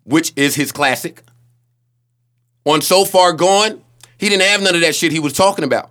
which 0.05 0.33
is 0.37 0.55
his 0.55 0.71
classic, 0.71 1.24
on 2.65 2.81
So 2.81 3.05
Far 3.05 3.33
Gone, 3.33 3.83
he 4.19 4.29
didn't 4.29 4.43
have 4.43 4.63
none 4.63 4.75
of 4.75 4.81
that 4.81 4.95
shit 4.95 5.13
he 5.13 5.21
was 5.21 5.33
talking 5.33 5.65
about. 5.65 5.91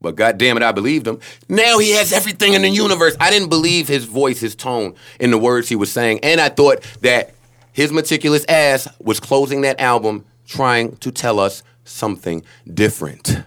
But 0.00 0.14
God 0.14 0.38
damn 0.38 0.56
it, 0.56 0.62
I 0.62 0.72
believed 0.72 1.06
him. 1.06 1.20
Now 1.48 1.78
he 1.78 1.92
has 1.92 2.12
everything 2.12 2.52
in 2.52 2.62
the 2.62 2.68
universe. 2.68 3.16
I 3.18 3.30
didn't 3.30 3.48
believe 3.48 3.88
his 3.88 4.04
voice, 4.04 4.38
his 4.38 4.54
tone, 4.54 4.94
in 5.18 5.30
the 5.30 5.38
words 5.38 5.68
he 5.68 5.76
was 5.76 5.90
saying. 5.90 6.20
And 6.22 6.40
I 6.40 6.48
thought 6.48 6.82
that 7.00 7.34
his 7.72 7.92
meticulous 7.92 8.44
ass 8.48 8.88
was 9.00 9.20
closing 9.20 9.62
that 9.62 9.80
album 9.80 10.24
trying 10.46 10.96
to 10.98 11.10
tell 11.10 11.40
us 11.40 11.62
something 11.84 12.44
different. 12.72 13.42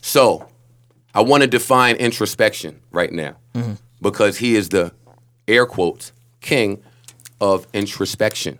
So, 0.00 0.48
I 1.14 1.22
want 1.22 1.42
to 1.42 1.46
define 1.46 1.96
introspection 1.96 2.80
right 2.90 3.12
now 3.12 3.36
mm-hmm. 3.54 3.74
because 4.00 4.38
he 4.38 4.56
is 4.56 4.68
the 4.68 4.92
air 5.46 5.66
quotes 5.66 6.12
king 6.40 6.82
of 7.40 7.66
introspection. 7.72 8.58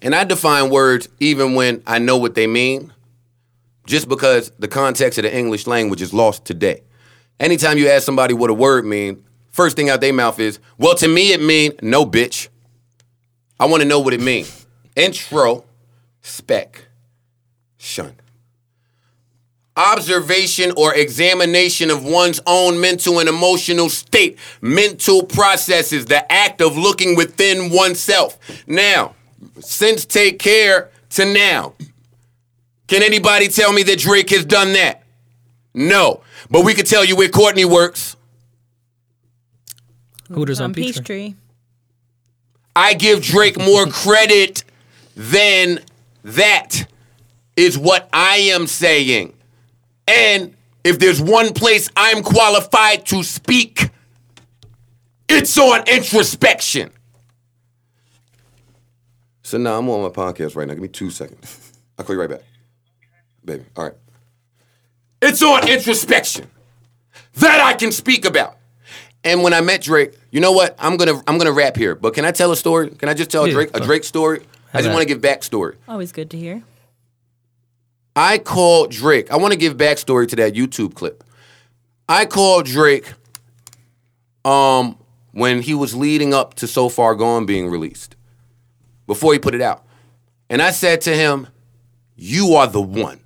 And 0.00 0.14
I 0.14 0.24
define 0.24 0.70
words 0.70 1.08
even 1.20 1.54
when 1.54 1.82
I 1.86 1.98
know 1.98 2.16
what 2.16 2.34
they 2.34 2.46
mean, 2.46 2.92
just 3.86 4.08
because 4.08 4.52
the 4.58 4.68
context 4.68 5.18
of 5.18 5.24
the 5.24 5.36
English 5.36 5.66
language 5.66 6.02
is 6.02 6.12
lost 6.12 6.44
today. 6.44 6.82
Anytime 7.40 7.78
you 7.78 7.88
ask 7.88 8.04
somebody 8.04 8.34
what 8.34 8.50
a 8.50 8.54
word 8.54 8.84
mean, 8.84 9.24
first 9.50 9.76
thing 9.76 9.90
out 9.90 10.00
their 10.00 10.12
mouth 10.12 10.38
is, 10.38 10.58
"Well, 10.76 10.94
to 10.96 11.08
me 11.08 11.32
it 11.32 11.42
mean 11.42 11.72
no 11.82 12.04
bitch." 12.04 12.48
I 13.58 13.66
want 13.66 13.82
to 13.82 13.88
know 13.88 13.98
what 13.98 14.14
it 14.14 14.20
mean. 14.20 14.46
Intro, 14.94 15.64
spec, 16.22 16.86
shun 17.76 18.14
observation 19.78 20.72
or 20.76 20.92
examination 20.92 21.88
of 21.90 22.04
one's 22.04 22.40
own 22.46 22.80
mental 22.80 23.20
and 23.20 23.28
emotional 23.28 23.88
state, 23.88 24.36
mental 24.60 25.22
processes, 25.22 26.06
the 26.06 26.30
act 26.30 26.60
of 26.60 26.76
looking 26.76 27.14
within 27.14 27.70
oneself. 27.70 28.36
Now, 28.66 29.14
since 29.60 30.04
Take 30.04 30.38
Care 30.38 30.90
to 31.10 31.24
now, 31.24 31.74
can 32.86 33.02
anybody 33.02 33.48
tell 33.48 33.72
me 33.72 33.82
that 33.84 33.98
Drake 33.98 34.30
has 34.30 34.44
done 34.44 34.72
that? 34.72 35.02
No. 35.74 36.22
But 36.50 36.64
we 36.64 36.74
could 36.74 36.86
tell 36.86 37.04
you 37.04 37.16
where 37.16 37.28
Courtney 37.28 37.64
works. 37.64 38.16
Hooters 40.28 40.60
on 40.60 40.66
on 40.66 40.74
Peachtree. 40.74 41.30
Peachtree. 41.30 41.34
I 42.74 42.94
give 42.94 43.22
Drake 43.22 43.58
more 43.58 43.86
credit 43.90 44.64
than 45.14 45.80
that, 46.22 46.86
is 47.56 47.76
what 47.76 48.08
I 48.12 48.36
am 48.52 48.66
saying. 48.66 49.34
And 50.06 50.54
if 50.84 50.98
there's 50.98 51.20
one 51.20 51.52
place 51.52 51.90
I'm 51.96 52.22
qualified 52.22 53.04
to 53.06 53.22
speak, 53.22 53.90
it's 55.28 55.56
on 55.58 55.86
introspection. 55.88 56.90
So 59.48 59.56
now 59.56 59.78
I'm 59.78 59.88
on 59.88 60.02
my 60.02 60.10
podcast 60.10 60.56
right 60.56 60.68
now. 60.68 60.74
Give 60.74 60.82
me 60.82 60.88
two 60.88 61.10
seconds. 61.10 61.72
I'll 61.96 62.04
call 62.04 62.14
you 62.14 62.20
right 62.20 62.28
back. 62.28 62.42
Baby. 63.42 63.64
All 63.76 63.84
right. 63.84 63.94
It's 65.22 65.42
on 65.42 65.66
introspection. 65.66 66.50
That 67.36 67.58
I 67.58 67.72
can 67.72 67.90
speak 67.90 68.26
about. 68.26 68.58
And 69.24 69.42
when 69.42 69.54
I 69.54 69.62
met 69.62 69.80
Drake, 69.80 70.12
you 70.30 70.40
know 70.40 70.52
what? 70.52 70.76
I'm 70.78 70.98
gonna 70.98 71.22
I'm 71.26 71.38
gonna 71.38 71.52
rap 71.52 71.76
here. 71.76 71.94
But 71.94 72.12
can 72.12 72.26
I 72.26 72.30
tell 72.30 72.52
a 72.52 72.56
story? 72.56 72.90
Can 72.90 73.08
I 73.08 73.14
just 73.14 73.30
tell 73.30 73.44
a 73.44 73.48
Yeah, 73.48 73.54
Drake 73.54 73.70
a. 73.72 73.80
Drake 73.80 74.04
story? 74.04 74.42
I 74.74 74.82
just 74.82 74.90
want 74.92 75.00
to 75.00 75.14
give 75.14 75.22
backstory. 75.22 75.76
Always 75.88 76.12
good 76.12 76.28
to 76.32 76.36
hear. 76.36 76.62
I 78.14 78.36
called 78.36 78.90
Drake. 78.90 79.32
I 79.32 79.38
want 79.38 79.52
to 79.54 79.58
give 79.58 79.78
backstory 79.78 80.28
to 80.28 80.36
that 80.36 80.52
YouTube 80.52 80.94
clip. 80.94 81.24
I 82.06 82.26
called 82.26 82.66
Drake 82.66 83.14
um, 84.44 84.98
when 85.32 85.62
he 85.62 85.72
was 85.72 85.94
leading 85.94 86.34
up 86.34 86.52
to 86.56 86.66
So 86.66 86.90
Far 86.90 87.14
Gone 87.14 87.46
being 87.46 87.70
released, 87.70 88.14
before 89.08 89.32
he 89.32 89.40
put 89.40 89.56
it 89.56 89.60
out. 89.60 89.84
And 90.48 90.62
I 90.62 90.70
said 90.70 91.00
to 91.02 91.16
him, 91.16 91.48
You 92.14 92.54
are 92.54 92.68
the 92.68 92.80
one. 92.80 93.18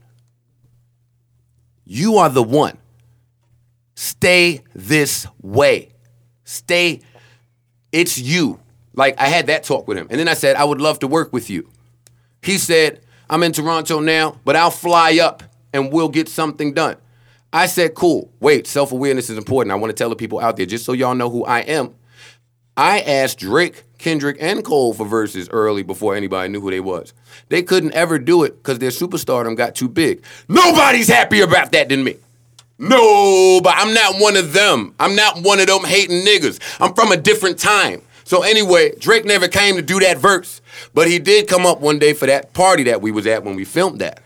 You 1.85 2.16
are 2.16 2.30
the 2.30 2.43
one. 2.43 2.78
Stay 3.95 4.62
this 4.74 5.26
way. 5.43 5.91
stay. 6.45 7.01
It's 7.93 8.18
you. 8.18 8.59
Like 8.95 9.20
I 9.20 9.26
had 9.26 9.49
that 9.49 9.64
talk 9.64 9.87
with 9.87 9.99
him, 9.99 10.07
and 10.11 10.18
then 10.18 10.28
I 10.28 10.35
said 10.35 10.57
I 10.57 10.64
would 10.64 10.80
love 10.80 10.99
to 11.01 11.07
work 11.07 11.33
with 11.33 11.51
you. 11.51 11.68
He 12.43 12.57
said 12.59 13.01
I'm 13.28 13.43
in 13.43 13.53
Toronto 13.53 14.01
now, 14.01 14.39
but 14.45 14.57
I'll 14.57 14.70
fly 14.70 15.18
up 15.18 15.43
and 15.72 15.93
we'll 15.93 16.09
get 16.09 16.28
something 16.28 16.74
done. 16.74 16.97
I 17.53 17.66
said 17.66 17.95
cool. 17.95 18.33
Wait, 18.41 18.66
self 18.66 18.93
awareness 18.93 19.30
is 19.30 19.39
important. 19.39 19.72
I 19.72 19.76
want 19.76 19.91
to 19.91 19.95
tell 19.95 20.11
the 20.11 20.16
people 20.16 20.41
out 20.41 20.57
there 20.57 20.66
just 20.66 20.85
so 20.85 20.93
y'all 20.93 21.14
know 21.14 21.30
who 21.30 21.45
I 21.45 21.61
am. 21.61 21.95
I 22.76 23.01
asked 23.01 23.39
Drake, 23.39 23.85
Kendrick, 24.03 24.37
and 24.41 24.65
Cole 24.65 24.93
for 24.93 25.07
verses 25.07 25.49
early 25.51 25.83
before 25.83 26.17
anybody 26.17 26.51
knew 26.51 26.61
who 26.61 26.71
they 26.71 26.81
was. 26.81 27.15
They 27.49 27.63
couldn't 27.63 27.95
ever 27.95 28.19
do 28.19 28.43
it 28.43 28.57
because 28.57 28.81
their 28.81 28.91
superstardom 28.91 29.57
got 29.57 29.75
too 29.75 29.89
big. 29.89 30.23
Nobody's 30.49 31.09
happier 31.09 31.45
about 31.45 31.73
that 31.73 31.89
than 31.89 32.03
me. 32.03 32.17
No, 32.79 33.61
but 33.63 33.75
I'm 33.77 33.95
not 33.95 34.17
one 34.21 34.37
of 34.37 34.53
them. 34.53 34.95
I'm 34.99 35.15
not 35.15 35.43
one 35.43 35.61
of 35.61 35.69
them 35.69 35.85
hating 35.85 36.27
niggas. 36.27 36.59
I'm 36.81 36.95
from 36.95 37.13
a 37.13 37.17
different 37.17 37.59
time. 37.61 38.03
So 38.25 38.43
anyway, 38.43 38.95
Drake 38.99 39.25
never 39.25 39.47
came 39.47 39.77
to 39.77 39.83
do 39.83 40.01
that 40.01 40.19
verse, 40.19 40.61
but 40.93 41.07
he 41.07 41.21
did 41.21 41.47
come 41.47 41.65
up 41.65 41.81
one 41.81 41.99
day 41.99 42.13
for 42.13 42.27
that 42.27 42.53
party 42.53 42.83
that 42.85 43.01
we 43.01 43.13
was 43.13 43.27
at 43.27 43.45
when 43.45 43.55
we 43.55 43.65
filmed 43.65 44.01
that. 44.01 44.21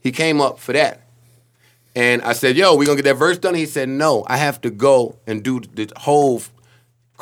He 0.00 0.10
came 0.10 0.40
up 0.40 0.58
for 0.58 0.72
that. 0.72 1.02
And 1.94 2.22
I 2.22 2.32
said, 2.32 2.56
yo, 2.56 2.74
we 2.74 2.86
gonna 2.86 2.96
get 2.96 3.04
that 3.04 3.14
verse 3.14 3.38
done? 3.38 3.54
He 3.54 3.66
said, 3.66 3.88
no, 3.88 4.24
I 4.26 4.38
have 4.38 4.60
to 4.62 4.70
go 4.70 5.16
and 5.26 5.44
do 5.44 5.60
the 5.60 5.92
whole 5.96 6.42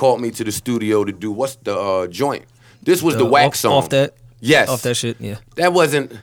called 0.01 0.21
me 0.21 0.31
to 0.33 0.43
the 0.45 0.53
studio 0.53 1.05
to 1.05 1.13
do 1.13 1.31
what's 1.31 1.57
the 1.57 1.77
uh, 1.77 2.07
joint. 2.09 2.45
This 2.83 3.03
was 3.03 3.15
the, 3.17 3.27
Uh, 3.27 3.29
wax 3.29 3.59
off, 3.59 3.61
song. 3.61 3.73
off 3.75 3.89
that. 3.91 4.15
Yes. 4.41 4.69
Off 4.71 4.83
that 4.83 4.95
shit. 4.95 5.17
Yeah. 5.21 5.37
That 5.57 5.73
wasn't 5.75 6.13
you 6.13 6.19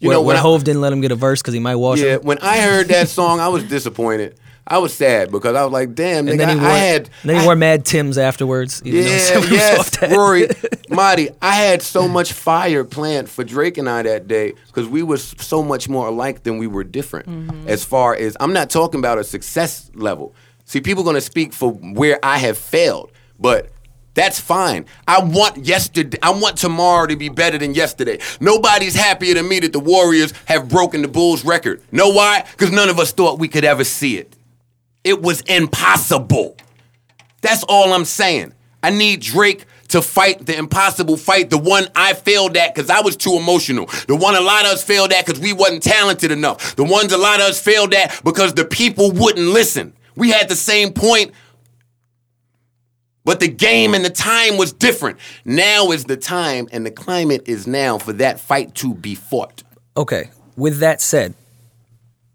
You 0.00 0.10
know 0.10 0.20
when, 0.20 0.28
when 0.28 0.36
I- 0.36 0.40
Hove 0.40 0.64
didn't 0.64 0.80
let 0.80 0.92
him 0.92 1.00
get 1.02 1.12
a 1.12 1.16
verse 1.16 1.42
because 1.42 1.54
he 1.54 1.60
might 1.60 1.76
wash 1.76 2.00
it. 2.00 2.06
yeah, 2.06 2.14
him. 2.14 2.22
when 2.22 2.38
I 2.38 2.58
heard 2.60 2.88
that 2.88 3.08
song, 3.08 3.40
I 3.40 3.48
was 3.48 3.62
disappointed. 3.64 4.38
I 4.70 4.78
was 4.78 4.92
sad 4.92 5.30
because 5.30 5.54
I 5.56 5.64
was 5.64 5.72
like, 5.72 5.94
damn, 5.94 6.28
And 6.28 6.38
nigga, 6.38 6.46
then 6.46 6.58
he 6.58 6.64
I, 6.64 6.68
wore, 6.68 6.72
I 6.72 6.78
had 6.78 7.10
then 7.24 7.36
he 7.36 7.42
I- 7.42 7.44
wore 7.46 7.56
Mad 7.56 7.84
Tim's 7.84 8.16
afterwards. 8.18 8.80
even 8.84 9.02
though 9.04 9.10
yeah, 9.10 9.18
some 9.18 9.40
was 9.40 9.50
yes, 9.50 9.78
off 9.80 9.90
that. 10.00 10.10
Rory, 10.16 10.48
Marty. 10.90 11.28
I 11.42 11.54
had 11.56 11.80
so 11.82 12.06
much 12.08 12.32
fire 12.32 12.84
planned 12.84 13.28
for 13.30 13.44
Drake 13.44 13.76
and 13.78 13.88
I 13.88 14.02
that 14.02 14.28
day 14.28 14.52
because 14.68 14.86
we 14.86 15.02
were 15.02 15.16
so 15.16 15.62
much 15.62 15.88
more 15.88 16.06
alike 16.08 16.42
than 16.44 16.58
we 16.58 16.66
were 16.66 16.84
different. 16.84 17.26
As 17.68 17.82
far 17.84 18.14
as 18.14 18.36
I'm 18.40 18.52
not 18.52 18.68
talking 18.70 18.98
about 19.00 19.18
a 19.18 19.24
success 19.24 19.90
level. 19.94 20.34
See, 20.66 20.80
people 20.82 21.02
are 21.02 21.06
gonna 21.06 21.20
speak 21.22 21.54
for 21.54 21.70
where 21.72 22.18
I 22.22 22.36
have 22.38 22.58
failed, 22.58 23.10
but 23.38 23.70
that's 24.14 24.40
fine. 24.40 24.86
I 25.06 25.22
want 25.22 25.64
yesterday. 25.64 26.18
I 26.22 26.30
want 26.30 26.56
tomorrow 26.56 27.06
to 27.06 27.16
be 27.16 27.28
better 27.28 27.56
than 27.56 27.74
yesterday. 27.74 28.18
Nobody's 28.40 28.94
happier 28.94 29.34
than 29.34 29.48
me 29.48 29.60
that 29.60 29.72
the 29.72 29.80
Warriors 29.80 30.32
have 30.46 30.68
broken 30.68 31.02
the 31.02 31.08
Bulls 31.08 31.44
record. 31.44 31.82
Know 31.92 32.08
why? 32.08 32.44
Because 32.50 32.72
none 32.72 32.88
of 32.88 32.98
us 32.98 33.12
thought 33.12 33.38
we 33.38 33.48
could 33.48 33.64
ever 33.64 33.84
see 33.84 34.18
it. 34.18 34.34
It 35.04 35.22
was 35.22 35.42
impossible. 35.42 36.56
That's 37.42 37.62
all 37.64 37.92
I'm 37.92 38.04
saying. 38.04 38.54
I 38.82 38.90
need 38.90 39.20
Drake 39.20 39.64
to 39.88 40.02
fight 40.02 40.44
the 40.44 40.56
impossible 40.56 41.16
fight, 41.16 41.50
the 41.50 41.58
one 41.58 41.86
I 41.94 42.14
failed 42.14 42.56
at 42.56 42.74
because 42.74 42.90
I 42.90 43.00
was 43.00 43.16
too 43.16 43.34
emotional. 43.34 43.86
The 44.06 44.16
one 44.16 44.34
a 44.36 44.40
lot 44.40 44.66
of 44.66 44.72
us 44.72 44.84
failed 44.84 45.12
at 45.12 45.26
because 45.26 45.40
we 45.40 45.52
wasn't 45.52 45.82
talented 45.82 46.30
enough. 46.30 46.76
The 46.76 46.84
ones 46.84 47.12
a 47.12 47.18
lot 47.18 47.40
of 47.40 47.46
us 47.46 47.60
failed 47.60 47.94
at 47.94 48.20
because 48.24 48.54
the 48.54 48.64
people 48.64 49.12
wouldn't 49.12 49.46
listen. 49.46 49.94
We 50.14 50.30
had 50.30 50.48
the 50.48 50.56
same 50.56 50.92
point, 50.92 51.32
but 53.28 53.40
the 53.40 53.48
game 53.48 53.92
and 53.92 54.02
the 54.02 54.08
time 54.08 54.56
was 54.56 54.72
different. 54.72 55.18
Now 55.44 55.90
is 55.90 56.04
the 56.04 56.16
time 56.16 56.66
and 56.72 56.86
the 56.86 56.90
climate 56.90 57.42
is 57.44 57.66
now 57.66 57.98
for 57.98 58.14
that 58.14 58.40
fight 58.40 58.74
to 58.76 58.94
be 58.94 59.14
fought. 59.14 59.62
Okay. 59.98 60.30
With 60.56 60.78
that 60.78 61.02
said, 61.02 61.34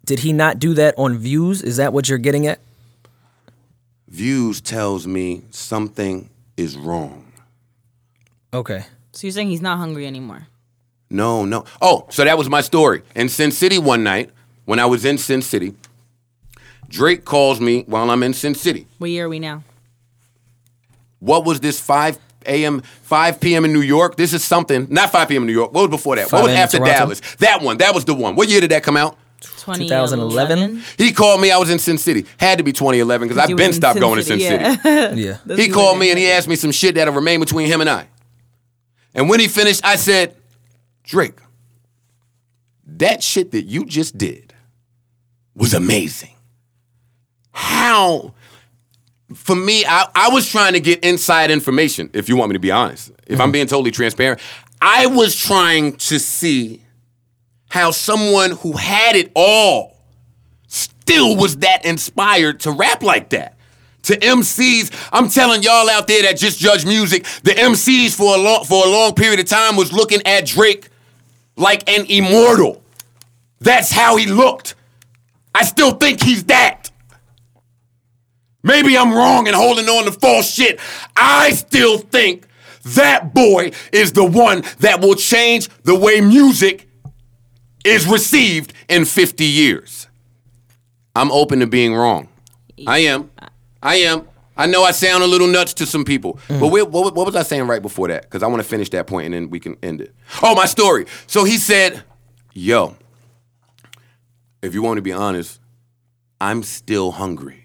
did 0.05 0.19
he 0.19 0.31
not 0.33 0.59
do 0.59 0.75
that 0.75 0.93
on 0.95 1.17
views? 1.17 1.63
Is 1.63 1.77
that 1.77 1.93
what 1.93 2.09
you're 2.09 2.19
getting 2.19 2.45
at? 2.45 2.59
Views 4.07 4.61
tells 4.61 5.07
me 5.07 5.41
something 5.49 6.29
is 6.57 6.77
wrong. 6.77 7.33
Okay. 8.53 8.85
So 9.13 9.25
you're 9.25 9.31
saying 9.31 9.49
he's 9.49 9.63
not 9.63 9.79
hungry 9.79 10.05
anymore? 10.05 10.45
No, 11.09 11.43
no. 11.43 11.65
Oh, 11.81 12.05
so 12.11 12.23
that 12.23 12.37
was 12.37 12.51
my 12.51 12.61
story. 12.61 13.01
In 13.15 13.29
Sin 13.29 13.49
City 13.49 13.79
one 13.79 14.03
night, 14.03 14.29
when 14.65 14.77
I 14.77 14.85
was 14.85 15.05
in 15.05 15.17
Sin 15.17 15.41
City, 15.41 15.73
Drake 16.87 17.25
calls 17.25 17.59
me 17.59 17.81
while 17.87 18.11
I'm 18.11 18.21
in 18.21 18.35
Sin 18.35 18.53
City. 18.53 18.85
What 18.99 19.09
year 19.09 19.25
are 19.25 19.29
we 19.29 19.39
now? 19.39 19.63
What 21.24 21.45
was 21.45 21.61
this 21.61 21.80
5 21.80 22.19
a.m., 22.47 22.82
5 22.82 23.39
p.m. 23.39 23.63
in 23.63 23.71
New 23.71 23.82
York? 23.82 24.17
This 24.17 24.34
is 24.34 24.43
something, 24.43 24.88
not 24.89 25.09
5 25.09 25.30
p.m. 25.30 25.43
in 25.43 25.47
New 25.47 25.53
York. 25.53 25.71
What 25.74 25.84
was 25.84 25.89
before 25.89 26.17
that? 26.17 26.30
5 26.30 26.41
What 26.41 26.49
was 26.49 26.55
after 26.57 26.80
Dallas? 26.80 27.21
That 27.38 27.61
one. 27.61 27.78
That 27.78 27.95
was 27.95 28.03
the 28.03 28.13
one. 28.13 28.36
What 28.36 28.49
year 28.49 28.59
did 28.59 28.71
that 28.71 28.84
come 28.84 28.97
out? 28.97 29.17
2011? 29.39 30.84
He 30.97 31.13
called 31.13 31.39
me. 31.39 31.49
I 31.49 31.57
was 31.57 31.69
in 31.69 31.80
Sin 31.80 31.97
City. 31.97 32.26
Had 32.38 32.57
to 32.57 32.63
be 32.65 32.74
2011 32.74 33.28
because 33.30 33.41
I've 33.41 33.55
been 33.55 33.71
stopped 33.71 33.93
Sin 33.93 34.01
going 34.01 34.17
to 34.17 34.24
Sin 34.24 34.39
City, 34.39 34.63
City. 34.65 35.21
yeah. 35.21 35.38
Yeah. 35.47 35.55
He 35.55 35.69
called 35.69 35.97
me 35.97 36.09
and 36.09 36.19
he 36.19 36.30
asked 36.30 36.49
me 36.49 36.57
some 36.57 36.71
shit 36.71 36.95
that'll 36.95 37.13
remain 37.13 37.39
between 37.39 37.67
him 37.67 37.80
and 37.80 37.89
I. 37.89 38.07
And 39.13 39.30
when 39.30 39.39
he 39.39 39.47
finished, 39.47 39.86
I 39.86 39.95
said, 39.95 40.36
Drake, 41.03 41.39
that 42.86 43.24
shit 43.24 43.51
that 43.51 43.63
you 43.63 43.86
just 43.86 44.17
did 44.17 44.53
was 45.55 45.74
amazing. 45.74 46.36
How? 47.51 48.34
For 49.34 49.55
me, 49.55 49.86
I, 49.86 50.07
I 50.15 50.29
was 50.29 50.49
trying 50.49 50.73
to 50.73 50.79
get 50.79 51.03
inside 51.03 51.51
information, 51.51 52.09
if 52.13 52.29
you 52.29 52.36
want 52.36 52.49
me 52.49 52.53
to 52.53 52.59
be 52.59 52.71
honest. 52.71 53.11
If 53.27 53.39
I'm 53.39 53.45
mm-hmm. 53.47 53.51
being 53.51 53.67
totally 53.67 53.91
transparent, 53.91 54.41
I 54.81 55.07
was 55.07 55.36
trying 55.36 55.95
to 55.97 56.19
see 56.19 56.84
how 57.69 57.91
someone 57.91 58.51
who 58.51 58.73
had 58.73 59.15
it 59.15 59.31
all 59.36 59.97
still 60.67 61.36
was 61.36 61.57
that 61.57 61.86
inspired 61.86 62.59
to 62.61 62.71
rap 62.71 63.01
like 63.01 63.29
that. 63.29 63.57
To 64.03 64.17
MCs, 64.17 65.09
I'm 65.13 65.29
telling 65.29 65.63
y'all 65.63 65.89
out 65.89 66.07
there 66.07 66.23
that 66.23 66.38
just 66.38 66.59
judge 66.59 66.86
music, 66.86 67.23
the 67.43 67.51
MCs 67.51 68.15
for 68.15 68.36
a 68.36 68.38
long 68.38 68.65
for 68.65 68.86
a 68.86 68.89
long 68.89 69.15
period 69.15 69.39
of 69.39 69.45
time 69.45 69.77
was 69.77 69.93
looking 69.93 70.21
at 70.25 70.45
Drake 70.45 70.89
like 71.55 71.89
an 71.89 72.05
immortal. 72.07 72.84
That's 73.59 73.91
how 73.91 74.17
he 74.17 74.25
looked. 74.25 74.75
I 75.55 75.63
still 75.63 75.91
think 75.93 76.21
he's 76.21 76.43
that. 76.45 76.82
Maybe 78.64 78.97
I'm 78.97 79.14
wrong 79.14 79.47
and 79.47 79.55
holding 79.55 79.88
on 79.89 80.05
to 80.05 80.11
false 80.11 80.49
shit. 80.49 80.80
I 81.16 81.51
still 81.51 81.97
think 81.97 82.47
that 82.84 83.34
boy 83.34 83.72
is 83.91 84.14
the 84.14 84.26
one 84.26 84.64
that 84.80 85.01
will 85.01 85.16
change 85.16 85.70
the 85.84 85.97
way 85.97 86.22
music 86.22 86.88
is 87.86 88.07
received 88.07 88.74
in 88.88 89.05
50 89.05 89.43
years. 89.43 90.07
I'm 91.16 91.32
open 91.32 91.59
to 91.59 91.68
being 91.68 91.93
wrong. 91.93 92.30
I 92.88 92.99
am. 92.99 93.30
I 93.82 93.95
am. 93.97 94.28
I 94.55 94.68
know 94.68 94.84
I 94.84 94.91
sound 94.91 95.24
a 95.24 95.28
little 95.28 95.47
nuts 95.47 95.74
to 95.76 95.86
some 95.86 96.05
people, 96.05 96.39
but 96.47 96.59
mm. 96.59 96.72
wait, 96.72 96.88
what, 96.88 97.16
what 97.16 97.26
was 97.26 97.36
I 97.36 97.41
saying 97.41 97.66
right 97.66 97.82
before 97.82 98.07
that? 98.09 98.24
Because 98.24 98.43
I 98.43 98.47
want 98.47 98.61
to 98.61 98.68
finish 98.68 98.89
that 98.91 99.07
point 99.07 99.26
and 99.26 99.34
then 99.34 99.49
we 99.49 99.59
can 99.59 99.78
end 99.82 99.99
it. 99.99 100.14
Oh, 100.43 100.53
my 100.55 100.66
story. 100.66 101.07
So 101.26 101.43
he 101.43 101.57
said, 101.57 102.03
Yo, 102.53 102.95
if 104.61 104.76
you 104.76 104.84
want 104.84 104.97
to 104.97 105.01
be 105.01 105.11
honest, 105.11 105.59
I'm 106.39 106.61
still 106.61 107.11
hungry. 107.11 107.62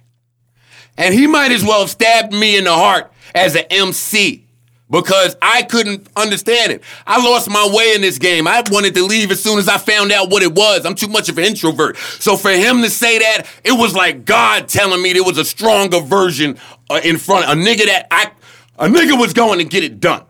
And 0.99 1.15
he 1.15 1.27
might 1.27 1.53
as 1.53 1.65
well 1.65 1.81
have 1.81 1.91
stabbed 1.91 2.35
me 2.35 2.59
in 2.59 2.65
the 2.65 2.75
heart 2.75 3.11
as 3.35 3.55
an 3.55 3.65
MC 3.71 4.45
because 4.91 5.37
I 5.41 5.63
couldn't 5.63 6.09
understand 6.17 6.73
it. 6.73 6.83
I 7.07 7.23
lost 7.25 7.49
my 7.49 7.69
way 7.73 7.95
in 7.95 8.01
this 8.01 8.19
game. 8.19 8.49
I 8.49 8.63
wanted 8.71 8.95
to 8.95 9.05
leave 9.05 9.31
as 9.31 9.43
soon 9.43 9.59
as 9.59 9.69
I 9.69 9.79
found 9.79 10.13
out 10.13 10.31
what 10.31 10.43
it 10.43 10.53
was. 10.55 10.85
I'm 10.85 10.95
too 10.95 11.09
much 11.09 11.29
of 11.29 11.39
an 11.39 11.45
introvert. 11.45 11.97
So 11.97 12.37
for 12.37 12.51
him 12.51 12.83
to 12.83 12.91
say 12.91 13.19
that, 13.19 13.45
it 13.65 13.73
was 13.73 13.95
like 13.95 14.25
God 14.25 14.69
telling 14.69 15.01
me 15.01 15.13
there 15.13 15.25
was 15.25 15.39
a 15.39 15.45
stronger 15.45 16.01
version 16.01 16.59
uh, 16.91 17.01
in 17.05 17.17
front 17.17 17.45
of 17.47 17.53
a 17.53 17.61
nigga 17.61 17.87
that 17.87 18.09
I 18.11 18.33
a 18.79 18.89
nigga 18.89 19.19
was 19.19 19.33
going 19.33 19.59
to 19.59 19.65
get 19.65 19.83
it 19.83 20.01
done. 20.01 20.25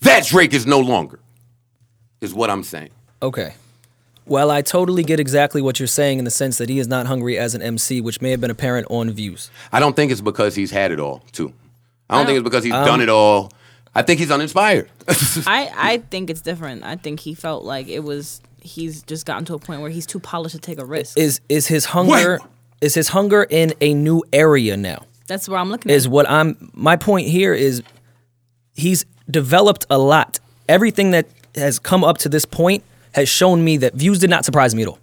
That 0.00 0.26
Drake 0.26 0.54
is 0.54 0.66
no 0.66 0.80
longer. 0.80 1.20
Is 2.20 2.34
what 2.34 2.50
I'm 2.50 2.64
saying. 2.64 2.90
Okay. 3.22 3.54
Well, 4.28 4.50
I 4.50 4.62
totally 4.62 5.02
get 5.02 5.18
exactly 5.20 5.62
what 5.62 5.80
you're 5.80 5.86
saying 5.86 6.18
in 6.18 6.24
the 6.24 6.30
sense 6.30 6.58
that 6.58 6.68
he 6.68 6.78
is 6.78 6.86
not 6.88 7.06
hungry 7.06 7.38
as 7.38 7.54
an 7.54 7.62
MC, 7.62 8.00
which 8.00 8.20
may 8.20 8.30
have 8.30 8.40
been 8.40 8.50
apparent 8.50 8.86
on 8.90 9.10
views. 9.10 9.50
I 9.72 9.80
don't 9.80 9.96
think 9.96 10.12
it's 10.12 10.20
because 10.20 10.54
he's 10.54 10.70
had 10.70 10.92
it 10.92 11.00
all, 11.00 11.22
too. 11.32 11.52
I 12.10 12.16
don't 12.18 12.26
think 12.26 12.38
it's 12.38 12.44
because 12.44 12.64
he's 12.64 12.72
Um, 12.74 12.84
done 12.84 13.00
it 13.00 13.08
all. 13.08 13.50
I 13.94 14.02
think 14.02 14.20
he's 14.20 14.30
uninspired. 14.30 14.88
I 15.46 15.70
I 15.76 15.96
think 16.10 16.30
it's 16.30 16.40
different. 16.42 16.84
I 16.84 16.96
think 16.96 17.20
he 17.20 17.34
felt 17.34 17.64
like 17.64 17.88
it 17.88 18.00
was. 18.04 18.40
He's 18.60 19.02
just 19.02 19.24
gotten 19.26 19.44
to 19.46 19.54
a 19.54 19.58
point 19.58 19.80
where 19.80 19.90
he's 19.90 20.06
too 20.06 20.20
polished 20.20 20.54
to 20.54 20.60
take 20.60 20.78
a 20.80 20.84
risk. 20.84 21.16
Is 21.18 21.40
is 21.48 21.66
his 21.66 21.86
hunger 21.86 22.38
is 22.80 22.94
his 22.94 23.08
hunger 23.08 23.44
in 23.48 23.72
a 23.80 23.94
new 23.94 24.22
area 24.32 24.76
now? 24.76 25.04
That's 25.26 25.48
where 25.48 25.58
I'm 25.58 25.70
looking 25.70 25.90
Is 25.90 26.06
at. 26.06 26.12
what 26.12 26.28
I'm 26.30 26.70
my 26.74 26.96
point 26.96 27.28
here 27.28 27.54
is 27.54 27.82
he's 28.74 29.04
developed 29.30 29.86
a 29.90 29.98
lot. 29.98 30.38
Everything 30.68 31.10
that 31.12 31.26
has 31.54 31.78
come 31.78 32.04
up 32.04 32.18
to 32.18 32.28
this 32.28 32.44
point 32.44 32.84
has 33.12 33.28
shown 33.28 33.64
me 33.64 33.76
that 33.78 33.94
views 33.94 34.18
did 34.18 34.30
not 34.30 34.44
surprise 34.44 34.74
me 34.74 34.82
at 34.82 34.88
all. 34.88 34.98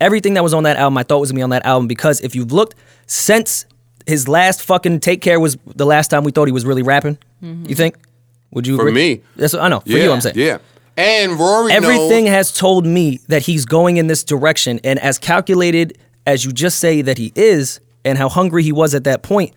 Everything 0.00 0.34
that 0.34 0.42
was 0.42 0.52
on 0.54 0.64
that 0.64 0.76
album, 0.76 0.98
I 0.98 1.02
thought 1.02 1.18
was 1.20 1.30
gonna 1.30 1.38
be 1.38 1.42
on 1.42 1.50
that 1.50 1.64
album 1.64 1.86
because 1.88 2.20
if 2.20 2.34
you've 2.34 2.52
looked 2.52 2.74
since 3.06 3.66
his 4.06 4.28
last 4.28 4.62
fucking 4.62 5.00
Take 5.00 5.20
Care 5.22 5.40
was 5.40 5.56
the 5.66 5.86
last 5.86 6.08
time 6.08 6.24
we 6.24 6.30
thought 6.32 6.46
he 6.46 6.52
was 6.52 6.66
really 6.66 6.82
rapping. 6.82 7.16
Mm-hmm. 7.42 7.66
You 7.68 7.74
think? 7.74 7.96
Would 8.50 8.66
you 8.66 8.76
For 8.76 8.88
agree? 8.88 9.16
me. 9.16 9.22
That's 9.36 9.52
what 9.54 9.62
I 9.62 9.68
know. 9.68 9.80
For 9.80 9.88
yeah, 9.90 10.04
you, 10.04 10.12
I'm 10.12 10.20
saying. 10.20 10.36
Yeah. 10.36 10.58
And 10.96 11.32
Rory 11.38 11.72
Everything 11.72 12.24
knows- 12.26 12.34
has 12.34 12.52
told 12.52 12.86
me 12.86 13.18
that 13.28 13.42
he's 13.42 13.64
going 13.64 13.96
in 13.96 14.06
this 14.06 14.22
direction, 14.22 14.78
and 14.84 14.98
as 15.00 15.18
calculated 15.18 15.98
as 16.26 16.44
you 16.44 16.52
just 16.52 16.78
say 16.78 17.02
that 17.02 17.18
he 17.18 17.32
is, 17.34 17.80
and 18.04 18.16
how 18.18 18.28
hungry 18.28 18.62
he 18.62 18.72
was 18.72 18.94
at 18.94 19.04
that 19.04 19.22
point, 19.22 19.52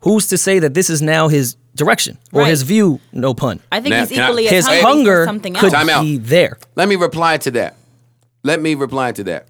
who's 0.00 0.28
to 0.28 0.38
say 0.38 0.58
that 0.58 0.74
this 0.74 0.88
is 0.90 1.00
now 1.02 1.28
his 1.28 1.56
direction 1.78 2.18
or 2.32 2.42
Right. 2.42 2.50
his 2.50 2.62
view? 2.62 3.00
No 3.12 3.32
pun. 3.32 3.60
I 3.72 3.80
think 3.80 3.94
Now, 3.94 4.00
he's 4.00 4.10
can 4.10 4.20
I- 4.20 4.24
equally 4.24 4.46
as 4.46 4.50
His 4.50 4.66
hungry 4.66 4.82
for 4.82 4.88
hunger 4.88 5.24
something 5.24 5.54
else. 5.56 5.60
could 5.60 5.74
else. 5.74 5.86
Time 5.86 5.88
out. 5.88 6.02
be 6.02 6.18
there. 6.18 6.58
Let 6.76 6.88
me 6.88 6.96
reply 6.96 7.38
to 7.38 7.50
that. 7.52 7.76
Let 8.44 8.60
me 8.60 8.74
reply 8.74 9.12
to 9.12 9.24
that. 9.24 9.46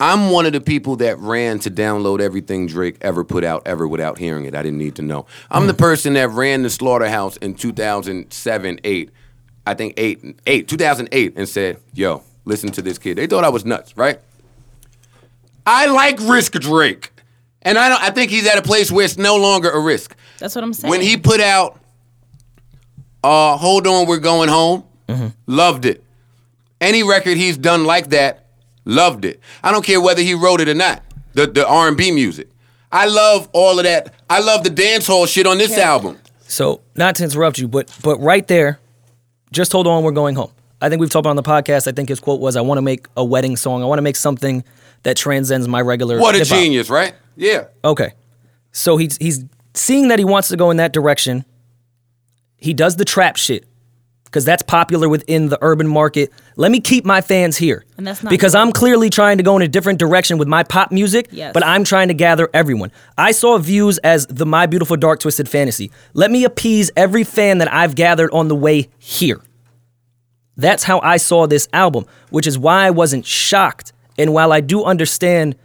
I'm 0.00 0.30
one 0.30 0.44
of 0.44 0.52
the 0.52 0.60
people 0.60 0.96
that 0.96 1.18
ran 1.18 1.60
to 1.60 1.70
download 1.70 2.20
everything 2.20 2.66
Drake 2.66 2.96
ever 3.00 3.24
put 3.24 3.44
out 3.44 3.62
ever 3.64 3.86
without 3.86 4.18
hearing 4.18 4.44
it. 4.44 4.54
I 4.54 4.62
didn't 4.62 4.78
need 4.78 4.96
to 4.96 5.02
know. 5.02 5.26
I'm 5.50 5.66
the 5.66 5.72
hmm. 5.72 5.78
person 5.78 6.14
that 6.14 6.30
ran 6.30 6.62
the 6.62 6.70
slaughterhouse 6.70 7.36
in 7.38 7.54
2007, 7.54 8.80
8. 8.84 9.10
I 9.66 9.74
think 9.74 9.94
8, 9.96 10.40
8, 10.46 10.68
2008 10.68 11.32
and 11.36 11.48
said, 11.48 11.78
"Yo, 11.94 12.22
listen 12.44 12.70
to 12.72 12.82
this 12.82 12.98
kid." 12.98 13.16
They 13.16 13.26
thought 13.26 13.44
I 13.44 13.48
was 13.48 13.64
nuts, 13.64 13.96
right? 13.96 14.20
I 15.64 15.86
like 15.86 16.18
Risk 16.20 16.52
Drake. 16.52 17.13
And 17.64 17.78
I 17.78 17.88
don't 17.88 18.02
I 18.02 18.10
think 18.10 18.30
he's 18.30 18.46
at 18.46 18.58
a 18.58 18.62
place 18.62 18.90
where 18.92 19.04
it's 19.04 19.16
no 19.16 19.36
longer 19.36 19.70
a 19.70 19.80
risk. 19.80 20.14
That's 20.38 20.54
what 20.54 20.64
I'm 20.64 20.72
saying. 20.74 20.90
When 20.90 21.00
he 21.00 21.16
put 21.16 21.40
out 21.40 21.80
uh 23.22 23.56
Hold 23.56 23.86
On 23.86 24.06
We're 24.06 24.18
Going 24.18 24.48
Home, 24.48 24.84
loved 25.46 25.84
it. 25.84 26.02
Any 26.80 27.02
record 27.02 27.36
he's 27.36 27.56
done 27.56 27.84
like 27.84 28.10
that, 28.10 28.46
loved 28.84 29.24
it. 29.24 29.40
I 29.62 29.72
don't 29.72 29.84
care 29.84 30.00
whether 30.00 30.22
he 30.22 30.34
wrote 30.34 30.60
it 30.60 30.68
or 30.68 30.74
not. 30.74 31.02
The 31.32 31.46
the 31.46 31.66
R&B 31.66 32.10
music. 32.10 32.48
I 32.92 33.06
love 33.06 33.48
all 33.52 33.78
of 33.78 33.84
that. 33.84 34.14
I 34.30 34.40
love 34.40 34.62
the 34.62 34.70
dance 34.70 35.06
hall 35.06 35.26
shit 35.26 35.46
on 35.46 35.58
this 35.58 35.70
Yeah. 35.76 35.90
album. 35.92 36.18
So, 36.46 36.82
not 36.94 37.16
to 37.16 37.24
interrupt 37.24 37.58
you, 37.58 37.66
but 37.66 37.90
but 38.02 38.20
right 38.20 38.46
there, 38.46 38.78
just 39.50 39.72
hold 39.72 39.86
on, 39.86 40.04
we're 40.04 40.12
going 40.12 40.36
home. 40.36 40.50
I 40.80 40.88
think 40.90 41.00
we've 41.00 41.08
talked 41.10 41.22
about 41.26 41.30
on 41.30 41.36
the 41.36 41.42
podcast. 41.42 41.88
I 41.88 41.92
think 41.92 42.10
his 42.10 42.20
quote 42.20 42.40
was, 42.40 42.54
"I 42.56 42.60
want 42.60 42.76
to 42.78 42.82
make 42.82 43.06
a 43.16 43.24
wedding 43.24 43.56
song. 43.56 43.82
I 43.82 43.86
want 43.86 43.98
to 43.98 44.02
make 44.02 44.16
something 44.16 44.62
that 45.04 45.16
transcends 45.16 45.68
my 45.68 45.80
regular." 45.80 46.18
What 46.18 46.34
a 46.34 46.38
hip-hop." 46.38 46.58
genius, 46.58 46.90
right? 46.90 47.14
Yeah. 47.36 47.66
Okay, 47.84 48.12
so 48.72 48.96
he's 48.96 49.16
he's 49.16 49.44
seeing 49.74 50.08
that 50.08 50.18
he 50.18 50.24
wants 50.24 50.48
to 50.48 50.56
go 50.56 50.70
in 50.70 50.76
that 50.78 50.92
direction. 50.92 51.44
He 52.56 52.74
does 52.74 52.96
the 52.96 53.04
trap 53.04 53.36
shit 53.36 53.66
because 54.34 54.44
that's 54.44 54.64
popular 54.64 55.08
within 55.08 55.48
the 55.48 55.58
urban 55.62 55.86
market. 55.86 56.32
Let 56.56 56.72
me 56.72 56.80
keep 56.80 57.04
my 57.04 57.20
fans 57.20 57.56
here, 57.56 57.84
And 57.96 58.04
that's 58.04 58.20
not 58.20 58.30
because 58.30 58.52
good. 58.52 58.58
I'm 58.58 58.72
clearly 58.72 59.08
trying 59.08 59.36
to 59.36 59.44
go 59.44 59.54
in 59.54 59.62
a 59.62 59.68
different 59.68 60.00
direction 60.00 60.38
with 60.38 60.48
my 60.48 60.64
pop 60.64 60.90
music. 60.90 61.28
Yes. 61.30 61.52
But 61.54 61.64
I'm 61.64 61.84
trying 61.84 62.08
to 62.08 62.14
gather 62.14 62.48
everyone. 62.52 62.90
I 63.16 63.30
saw 63.30 63.56
views 63.58 63.98
as 63.98 64.26
the 64.26 64.44
My 64.44 64.66
Beautiful 64.66 64.96
Dark 64.96 65.20
Twisted 65.20 65.48
Fantasy. 65.48 65.92
Let 66.14 66.32
me 66.32 66.42
appease 66.42 66.90
every 66.96 67.22
fan 67.22 67.58
that 67.58 67.72
I've 67.72 67.94
gathered 67.94 68.32
on 68.32 68.48
the 68.48 68.56
way 68.56 68.88
here. 68.98 69.40
That's 70.56 70.82
how 70.82 70.98
I 71.00 71.16
saw 71.16 71.46
this 71.46 71.68
album, 71.72 72.04
which 72.30 72.48
is 72.48 72.58
why 72.58 72.86
I 72.86 72.90
wasn't 72.90 73.26
shocked. 73.26 73.92
And 74.18 74.32
while 74.32 74.52
I 74.52 74.60
do 74.60 74.84
understand 74.84 75.56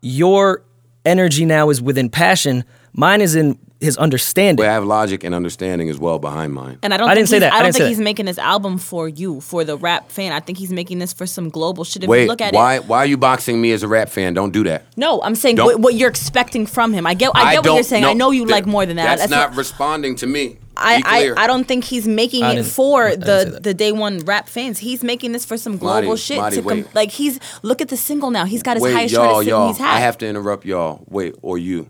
your 0.00 0.62
energy 1.04 1.44
now 1.44 1.70
is 1.70 1.80
within 1.82 2.08
passion, 2.10 2.64
mine 2.92 3.20
is 3.20 3.34
in 3.34 3.58
his 3.80 3.98
understanding. 3.98 4.56
But 4.64 4.68
I 4.70 4.72
have 4.72 4.84
logic 4.84 5.24
and 5.24 5.34
understanding 5.34 5.90
as 5.90 5.98
well 5.98 6.18
behind 6.18 6.54
mine. 6.54 6.78
And 6.82 6.94
I 6.94 6.96
don't. 6.96 7.06
I 7.08 7.14
think 7.14 7.26
didn't 7.26 7.28
say 7.28 7.36
he's- 7.36 7.40
that. 7.50 7.52
I 7.52 7.56
I 7.56 7.58
don't 7.58 7.66
didn't 7.66 7.74
say 7.74 7.78
think 7.80 7.84
that. 7.84 7.88
he's 7.90 8.04
making 8.04 8.26
this 8.26 8.38
album 8.38 8.78
for 8.78 9.08
you, 9.08 9.40
for 9.42 9.62
the 9.64 9.76
rap 9.76 10.10
fan. 10.10 10.32
I 10.32 10.40
think 10.40 10.56
he's 10.58 10.70
making 10.72 11.00
this 11.00 11.12
for 11.12 11.26
some 11.26 11.50
global 11.50 11.84
shit. 11.84 12.02
If 12.04 12.08
Wait, 12.08 12.22
you 12.22 12.28
look 12.28 12.40
at 12.40 12.54
why 12.54 12.76
it, 12.76 12.86
why 12.86 12.98
are 12.98 13.06
you 13.06 13.18
boxing 13.18 13.60
me 13.60 13.72
as 13.72 13.82
a 13.82 13.88
rap 13.88 14.08
fan? 14.08 14.32
Don't 14.32 14.52
do 14.52 14.64
that. 14.64 14.86
no, 14.96 15.20
I'm 15.22 15.34
saying 15.34 15.56
what, 15.58 15.80
what 15.80 15.94
you're 15.94 16.08
expecting 16.08 16.64
from 16.66 16.92
him. 16.94 17.06
I 17.06 17.12
get. 17.14 17.32
I 17.34 17.54
get 17.54 17.64
what 17.64 17.74
you're 17.74 17.82
saying. 17.82 18.04
I 18.04 18.14
know 18.14 18.30
you 18.30 18.42
th- 18.46 18.50
like 18.52 18.66
more 18.66 18.86
than 18.86 18.96
that. 18.96 19.18
That's, 19.18 19.30
not 19.30 19.54
responding 19.54 20.16
to 20.16 20.26
me. 20.26 20.58
I, 20.76 21.34
I, 21.36 21.44
I 21.44 21.46
don't 21.46 21.64
think 21.64 21.84
he's 21.84 22.06
making 22.06 22.42
I 22.42 22.54
it 22.54 22.64
for 22.64 23.04
I 23.04 23.10
didn't 23.10 23.24
say 23.26 23.44
the 23.50 23.60
the 23.60 23.74
day 23.74 23.92
one 23.92 24.18
rap 24.20 24.48
fans. 24.48 24.78
He's 24.78 25.04
making 25.04 25.32
this 25.32 25.44
for 25.44 25.56
some 25.56 25.78
global 25.78 26.08
Marty, 26.08 26.20
shit. 26.20 26.38
Marty, 26.38 26.56
to 26.56 26.62
com- 26.62 26.88
like 26.94 27.10
he's 27.10 27.38
look 27.62 27.80
at 27.80 27.88
the 27.88 27.96
single 27.96 28.30
now. 28.30 28.44
He's 28.44 28.62
got 28.62 28.76
his 28.76 28.82
Wait, 28.82 28.92
highest 28.94 29.14
y'all, 29.14 29.42
y'all. 29.42 29.68
he's 29.68 29.78
had. 29.78 29.96
I 29.96 30.00
have 30.00 30.18
to 30.18 30.26
interrupt 30.26 30.64
y'all. 30.64 31.04
Wait, 31.08 31.34
or 31.42 31.58
you. 31.58 31.88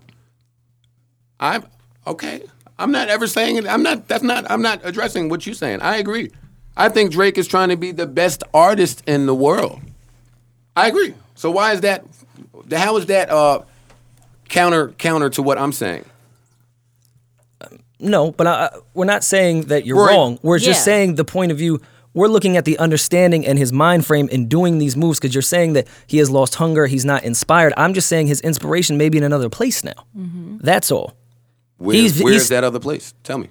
I'm 1.39 1.65
okay. 2.05 2.43
I'm 2.77 2.91
not 2.91 3.07
ever 3.09 3.27
saying 3.27 3.57
it. 3.57 3.67
I'm 3.67 3.83
not. 3.83 4.07
That's 4.07 4.23
not. 4.23 4.49
I'm 4.49 4.61
not 4.61 4.81
addressing 4.83 5.29
what 5.29 5.45
you're 5.45 5.55
saying. 5.55 5.81
I 5.81 5.97
agree. 5.97 6.31
I 6.77 6.89
think 6.89 7.11
Drake 7.11 7.37
is 7.37 7.47
trying 7.47 7.69
to 7.69 7.77
be 7.77 7.91
the 7.91 8.05
best 8.07 8.43
artist 8.53 9.01
in 9.07 9.25
the 9.25 9.35
world. 9.35 9.79
I 10.75 10.87
agree. 10.87 11.13
So 11.35 11.51
why 11.51 11.73
is 11.73 11.81
that? 11.81 12.05
How 12.71 12.97
is 12.97 13.05
that 13.07 13.29
uh, 13.29 13.61
counter 14.49 14.89
counter 14.89 15.29
to 15.31 15.41
what 15.41 15.57
I'm 15.57 15.71
saying? 15.71 16.05
No, 18.05 18.31
but 18.31 18.47
I, 18.47 18.69
we're 18.93 19.05
not 19.05 19.23
saying 19.23 19.63
that 19.63 19.85
you're 19.85 19.97
Right. 20.05 20.15
wrong. 20.15 20.39
We're 20.43 20.59
just 20.59 20.83
saying 20.85 21.15
the 21.15 21.25
point 21.25 21.51
of 21.51 21.57
view. 21.57 21.81
We're 22.13 22.27
looking 22.29 22.55
at 22.55 22.63
the 22.63 22.77
understanding 22.79 23.45
and 23.45 23.59
his 23.59 23.73
mind 23.73 24.05
frame 24.05 24.29
in 24.29 24.47
doing 24.47 24.77
these 24.77 24.95
moves 24.95 25.19
because 25.19 25.35
you're 25.35 25.41
saying 25.41 25.73
that 25.73 25.85
he 26.07 26.17
has 26.19 26.29
lost 26.29 26.55
hunger, 26.55 26.85
he's 26.85 27.03
not 27.03 27.23
inspired. 27.23 27.73
I'm 27.75 27.93
just 27.93 28.07
saying 28.07 28.27
his 28.27 28.39
inspiration 28.39 28.97
may 28.97 29.09
be 29.09 29.17
in 29.17 29.23
another 29.25 29.49
place 29.49 29.83
now. 29.83 30.05
Mm-hmm. 30.17 30.59
That's 30.61 30.91
all. 30.91 31.13
Where, 31.77 31.93
He's- 31.95 32.21
where's 32.21 32.35
he's- 32.35 32.49
that 32.49 32.63
other 32.63 32.79
place? 32.79 33.13
Tell 33.23 33.37
me. 33.37 33.49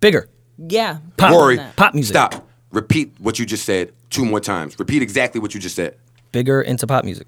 Bigger. 0.00 0.28
yeah, 0.58 0.98
Pop, 1.16 1.30
Rory, 1.32 1.58
pop 1.76 1.94
music. 1.94 2.12
Stop. 2.14 2.46
Repeat 2.72 3.14
what 3.20 3.38
you 3.38 3.46
just 3.46 3.64
said 3.64 3.92
two 4.10 4.26
more 4.26 4.40
times. 4.40 4.78
Repeat 4.78 5.00
exactly 5.00 5.40
what 5.40 5.54
you 5.54 5.60
just 5.60 5.74
said. 5.76 5.96
Bigger 6.30 6.60
into 6.60 6.86
pop 6.86 7.04
music. 7.06 7.26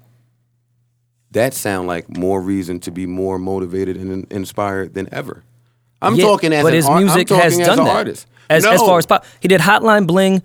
that 1.31 1.53
sound 1.55 1.87
like 1.87 2.07
more 2.15 2.39
reason 2.41 2.79
to 2.81 2.91
be 2.91 3.05
more 3.07 3.39
motivated 3.39 3.97
and 3.97 4.31
inspired 4.31 4.93
than 4.93 5.11
ever. 5.11 5.43
I'm 6.01 6.15
Yeah, 6.15 6.25
talking 6.25 6.53
as 6.53 6.63
but 6.63 6.69
an 6.69 6.73
his 6.75 6.85
art- 6.85 6.97
I'm 6.97 7.03
music 7.05 7.27
talking 7.27 7.43
has 7.43 7.59
as 7.59 7.65
done 7.65 7.79
an 7.79 7.85
that. 7.85 7.95
artist. 7.95 8.27
As, 8.49 8.63
no. 8.63 8.71
as 8.71 8.79
far 8.81 8.97
as 8.99 9.05
pop, 9.05 9.25
he 9.39 9.47
did 9.47 9.61
Hotline 9.61 10.07
Bling. 10.07 10.41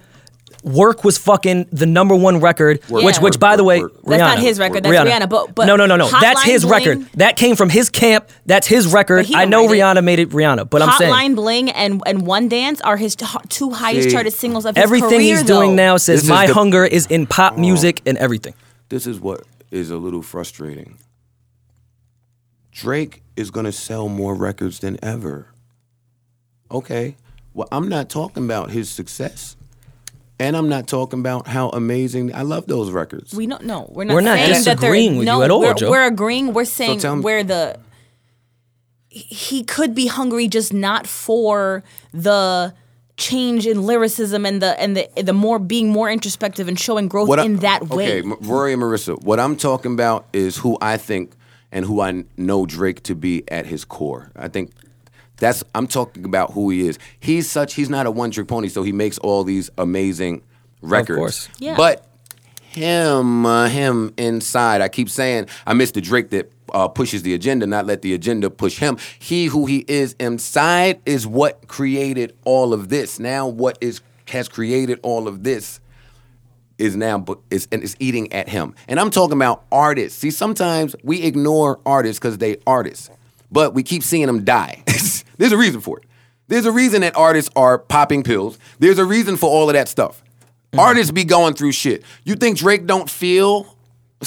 Work 0.64 1.02
was 1.02 1.18
fucking 1.18 1.66
the 1.72 1.86
number 1.86 2.14
one 2.14 2.38
record, 2.38 2.80
Work, 2.88 3.02
which, 3.02 3.16
Yeah. 3.16 3.22
which 3.22 3.40
by 3.40 3.56
the 3.56 3.64
way, 3.64 3.80
work, 3.80 3.92
work. 3.94 4.02
That's 4.06 4.20
not 4.20 4.38
his 4.38 4.60
record, 4.60 4.84
that's 4.84 4.94
Rihanna, 5.10 5.28
but- 5.28 5.56
but 5.56 5.66
no, 5.66 5.74
no, 5.74 5.86
no, 5.86 5.96
no, 5.96 6.08
that's 6.08 6.40
his 6.44 6.62
Bling- 6.62 6.72
record. 6.72 7.06
That 7.16 7.36
came 7.36 7.56
from 7.56 7.68
his 7.68 7.90
camp. 7.90 8.28
That's 8.46 8.68
his 8.68 8.86
record. 8.92 9.26
I 9.34 9.44
know 9.44 9.66
write 9.66 9.76
it. 9.76 9.80
Rihanna 9.80 10.04
made 10.04 10.20
it 10.20 10.30
Rihanna, 10.30 10.70
but 10.70 10.80
I'm 10.82 10.96
saying 10.98 11.12
Hotline 11.12 11.18
saying 11.18 11.34
Bling 11.34 11.70
and 11.70 12.00
and 12.06 12.24
One 12.24 12.46
Dance 12.48 12.80
are 12.82 12.96
his 12.96 13.16
t- 13.16 13.26
two 13.48 13.70
highest 13.72 14.04
See, 14.08 14.12
charted 14.12 14.34
singles 14.34 14.64
of 14.64 14.76
his 14.76 14.84
everything 14.84 15.08
career. 15.10 15.20
he's 15.20 15.42
doing 15.42 15.74
now 15.74 15.96
says 15.96 16.18
This 16.20 16.24
is 16.24 16.30
my 16.30 16.46
the- 16.46 16.54
hunger 16.54 16.84
is 16.84 17.06
in 17.06 17.26
pop 17.26 17.54
oh. 17.56 17.60
music 17.60 18.00
and 18.06 18.16
everything. 18.18 18.54
This 18.88 19.04
is 19.08 19.18
what 19.18 19.42
is 19.72 19.90
a 19.90 19.96
little 19.96 20.22
frustrating. 20.22 20.96
Drake 22.72 23.22
is 23.36 23.50
going 23.50 23.66
to 23.66 23.72
sell 23.72 24.08
more 24.08 24.34
records 24.34 24.80
than 24.80 24.98
ever. 25.02 25.48
Okay. 26.70 27.16
Well, 27.54 27.68
I'm 27.70 27.88
not 27.88 28.08
talking 28.08 28.44
about 28.44 28.70
his 28.70 28.88
success. 28.90 29.56
And 30.40 30.56
I'm 30.56 30.68
not 30.68 30.88
talking 30.88 31.20
about 31.20 31.46
how 31.46 31.68
amazing 31.68 32.34
I 32.34 32.42
love 32.42 32.66
those 32.66 32.90
records. 32.90 33.32
We 33.32 33.46
don't 33.46 33.64
know. 33.64 33.88
We're 33.92 34.04
not. 34.04 34.14
We're 34.14 34.20
not 34.22 34.38
saying 34.38 34.48
that 34.48 34.64
they're- 34.64 34.74
disagreeing 34.74 35.12
with 35.18 35.26
you 35.28 35.32
no, 35.32 35.42
at 35.42 35.50
all, 35.52 35.60
we're, 35.60 35.74
Joe. 35.74 35.90
We're 35.90 36.06
agreeing. 36.06 36.52
We're 36.52 36.64
saying 36.64 36.98
tell 36.98 37.16
me- 37.16 37.22
where 37.22 37.44
the 37.44 37.78
he 39.08 39.62
could 39.62 39.94
be 39.94 40.06
hungry, 40.06 40.48
just 40.48 40.72
not 40.72 41.06
for 41.06 41.84
the 42.12 42.72
change 43.18 43.66
in 43.66 43.82
lyricism 43.84 44.44
and 44.46 44.60
the 44.62 44.80
and 44.80 44.96
the 44.96 45.08
the 45.22 45.34
more 45.34 45.58
being 45.58 45.90
more 45.90 46.10
introspective 46.10 46.66
and 46.66 46.80
showing 46.80 47.06
growth 47.08 47.28
What 47.28 47.38
I- 47.38 47.44
in 47.44 47.58
that 47.58 47.88
way. 47.88 48.20
Okay, 48.22 48.28
Rory 48.40 48.72
and 48.72 48.82
Marissa, 48.82 49.22
what 49.22 49.38
I'm 49.38 49.54
talking 49.54 49.92
about 49.92 50.24
is 50.32 50.56
who 50.56 50.76
I 50.80 50.96
think 50.96 51.34
and 51.72 51.84
who 51.86 52.00
I 52.00 52.24
know 52.36 52.66
Drake 52.66 53.02
to 53.04 53.14
be 53.14 53.42
at 53.50 53.66
his 53.66 53.84
core. 53.84 54.30
I 54.36 54.48
think 54.48 54.70
that's 55.38 55.64
I'm 55.74 55.88
talking 55.88 56.24
about 56.24 56.52
who 56.52 56.70
he 56.70 56.86
is. 56.86 56.98
He's 57.18 57.50
such 57.50 57.74
he's 57.74 57.90
not 57.90 58.06
a 58.06 58.10
one 58.10 58.30
trick 58.30 58.46
pony, 58.46 58.68
so 58.68 58.82
he 58.82 58.92
makes 58.92 59.18
all 59.18 59.42
these 59.42 59.70
amazing 59.78 60.42
records. 60.82 61.18
course. 61.18 61.48
Yeah. 61.58 61.76
But 61.76 62.06
him, 62.60 63.44
uh, 63.44 63.68
him 63.68 64.14
inside, 64.16 64.80
I 64.80 64.88
keep 64.88 65.10
saying 65.10 65.48
I 65.66 65.74
miss 65.74 65.90
the 65.90 66.00
Drake 66.00 66.30
that 66.30 66.52
uh, 66.72 66.88
pushes 66.88 67.22
the 67.22 67.34
agenda, 67.34 67.66
not 67.66 67.86
let 67.86 68.02
the 68.02 68.14
agenda 68.14 68.50
push 68.50 68.78
him. 68.78 68.98
He 69.18 69.46
who 69.46 69.66
he 69.66 69.84
is 69.88 70.14
inside 70.20 71.00
is 71.04 71.26
what 71.26 71.68
created 71.68 72.36
all 72.44 72.72
of 72.72 72.88
this. 72.88 73.18
Now, 73.18 73.46
what 73.46 73.78
is 73.80 74.00
has 74.28 74.48
created 74.48 75.00
all 75.02 75.28
of 75.28 75.42
this 75.42 75.80
is 76.78 76.96
now 76.96 77.24
is 77.50 77.68
and 77.72 77.82
is 77.82 77.96
eating 77.98 78.32
at 78.32 78.48
him. 78.48 78.74
And 78.88 78.98
I'm 78.98 79.10
talking 79.10 79.36
about 79.36 79.64
artists. 79.70 80.18
See, 80.18 80.30
sometimes 80.30 80.96
we 81.02 81.22
ignore 81.22 81.80
artists 81.86 82.18
because 82.18 82.38
they 82.38 82.58
artists, 82.66 83.10
but 83.50 83.74
we 83.74 83.82
keep 83.82 84.02
seeing 84.02 84.26
them 84.26 84.44
die. 84.44 84.82
There's 85.38 85.52
a 85.52 85.56
reason 85.56 85.80
for 85.80 85.98
it. 85.98 86.04
There's 86.48 86.66
a 86.66 86.72
reason 86.72 87.00
that 87.00 87.16
artists 87.16 87.50
are 87.56 87.78
popping 87.78 88.22
pills. 88.22 88.58
There's 88.78 88.98
a 88.98 89.04
reason 89.04 89.36
for 89.36 89.48
all 89.48 89.70
of 89.70 89.74
that 89.74 89.88
stuff. 89.88 90.22
Mm. 90.72 90.80
Artists 90.80 91.10
be 91.10 91.24
going 91.24 91.54
through 91.54 91.72
shit. 91.72 92.02
You 92.24 92.34
think 92.34 92.58
Drake 92.58 92.86
don't 92.86 93.08
feel? 93.08 93.76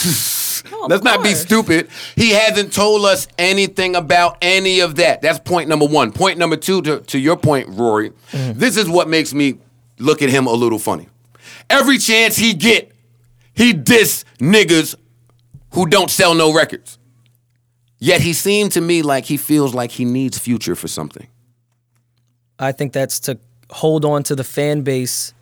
Let's 0.87 1.03
not 1.03 1.23
be 1.23 1.33
stupid. 1.35 1.89
He 2.15 2.31
hasn't 2.31 2.73
told 2.73 3.05
us 3.05 3.27
anything 3.37 3.95
about 3.95 4.37
any 4.41 4.79
of 4.79 4.95
that. 4.95 5.21
That's 5.21 5.39
point 5.39 5.69
number 5.69 5.85
one. 5.85 6.11
Point 6.11 6.39
number 6.39 6.57
two, 6.57 6.81
to, 6.83 6.99
to 7.01 7.19
your 7.19 7.37
point, 7.37 7.69
Rory, 7.69 8.11
mm. 8.31 8.55
this 8.55 8.77
is 8.77 8.89
what 8.89 9.07
makes 9.07 9.33
me 9.33 9.59
look 9.99 10.21
at 10.21 10.29
him 10.29 10.47
a 10.47 10.53
little 10.53 10.79
funny. 10.79 11.07
Every 11.70 11.97
chance 11.97 12.36
he 12.36 12.53
get, 12.53 12.91
he 13.53 13.74
diss 13.74 14.24
niggas 14.39 14.95
who 15.74 15.86
don't 15.88 16.09
sell 16.09 16.34
no 16.34 16.53
records. 16.53 16.97
Yet 17.99 18.22
he 18.22 18.34
seemed 18.34 18.74
to 18.74 18.82
me 18.82 19.01
like 19.01 19.26
he 19.26 19.38
feels 19.38 19.74
like 19.74 19.91
he 19.91 20.05
needs 20.05 20.38
future 20.38 20.76
for 20.76 20.88
something. 20.88 21.28
I 22.59 22.72
think 22.72 22.93
that's 22.93 23.20
to 23.22 23.39
hold 23.70 24.05
on 24.05 24.24
to 24.24 24.36
the 24.36 24.43
fan 24.43 24.82
base 24.82 25.34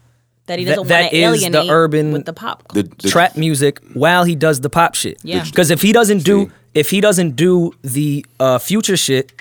that 0.46 0.60
he 0.60 0.66
doesn't 0.66 0.88
that 0.88 1.02
want 1.04 1.12
to 1.12 1.18
is 1.18 1.42
the 1.42 1.48
alienate 1.48 1.72
urban- 1.72 2.12
with 2.14 2.26
the 2.26 2.34
pop. 2.34 2.72
The, 2.74 2.84
the- 2.84 3.10
trap 3.10 3.36
music 3.38 3.80
while 3.94 4.24
he 4.24 4.36
does 4.36 4.62
the 4.62 4.70
pop 4.70 4.96
shit. 4.96 5.20
Yeah. 5.24 5.44
Because 5.44 5.72
if 5.72 5.82
he 5.82 5.92
doesn't 5.94 6.24
do 6.24 6.46
See. 6.46 6.52
if 6.74 6.90
he 6.90 7.02
doesn't 7.02 7.36
do 7.36 7.74
the 7.82 8.26
uh, 8.40 8.60
future 8.60 8.98
shit 8.98 9.32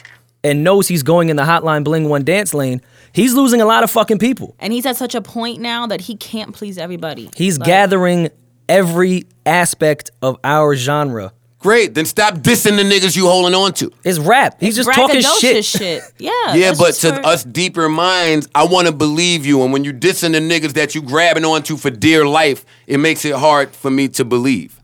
and 0.44 0.64
knows 0.64 0.88
he's 0.88 1.02
going 1.02 1.28
in 1.28 1.36
the 1.36 1.42
Hotline 1.44 1.84
Bling 1.84 2.08
One 2.08 2.24
dance 2.24 2.52
lane, 2.54 2.80
he's 3.12 3.34
losing 3.34 3.60
a 3.60 3.64
lot 3.66 3.82
of 3.84 3.90
fucking 3.90 4.18
people. 4.18 4.54
And 4.58 4.72
he's 4.72 4.86
at 4.86 4.96
such 4.96 5.14
a 5.14 5.20
point 5.22 5.60
now 5.60 5.86
that 5.86 6.02
he 6.02 6.16
can't 6.16 6.54
please 6.54 6.78
everybody. 6.78 7.30
He's 7.36 7.58
Like, 7.58 7.66
gathering 7.66 8.30
every 8.68 9.24
aspect 9.46 10.10
of 10.22 10.38
our 10.44 10.74
genre. 10.74 11.32
Great, 11.58 11.94
then 11.94 12.06
stop 12.06 12.34
dissing 12.38 12.76
the 12.76 12.82
niggas 12.82 13.16
you 13.16 13.26
holding 13.26 13.54
on 13.54 13.72
to. 13.74 13.92
It's 14.02 14.18
rap. 14.18 14.56
He's 14.58 14.74
just 14.74 14.92
talking 14.92 15.20
braggadocious 15.20 15.78
shit. 15.78 16.02
Yeah. 16.18 16.54
Yeah, 16.54 16.72
but 16.76 16.94
to 16.94 17.14
for- 17.14 17.24
us 17.26 17.44
deeper 17.44 17.88
minds, 17.88 18.48
I 18.52 18.64
want 18.64 18.88
to 18.88 18.92
believe 18.92 19.46
you. 19.46 19.62
And 19.62 19.72
when 19.72 19.84
you 19.84 19.92
dissing 19.92 20.32
the 20.32 20.40
niggas 20.40 20.72
that 20.72 20.96
you 20.96 21.02
grabbing 21.02 21.44
onto 21.44 21.76
for 21.76 21.88
dear 21.90 22.26
life, 22.26 22.64
it 22.88 22.98
makes 22.98 23.24
it 23.24 23.36
hard 23.36 23.70
for 23.76 23.90
me 23.92 24.08
to 24.08 24.24
believe. 24.24 24.80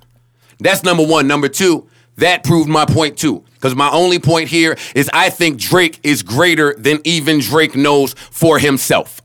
That's 0.61 0.85
number 0.85 1.05
one. 1.05 1.27
Number 1.27 1.49
two, 1.49 1.89
that 2.17 2.45
proved 2.45 2.69
my 2.69 2.85
point 2.85 3.17
too. 3.19 3.45
Because 3.59 3.75
my 3.75 3.91
only 3.91 4.21
point 4.21 4.49
here 4.49 4.77
is 4.95 5.11
I 5.13 5.31
think 5.31 5.59
Drake 5.59 5.99
is 6.05 6.23
greater 6.23 6.75
than 6.79 7.01
even 7.03 7.41
Drake 7.41 7.75
knows 7.75 8.15
for 8.15 8.61
himself. 8.61 9.21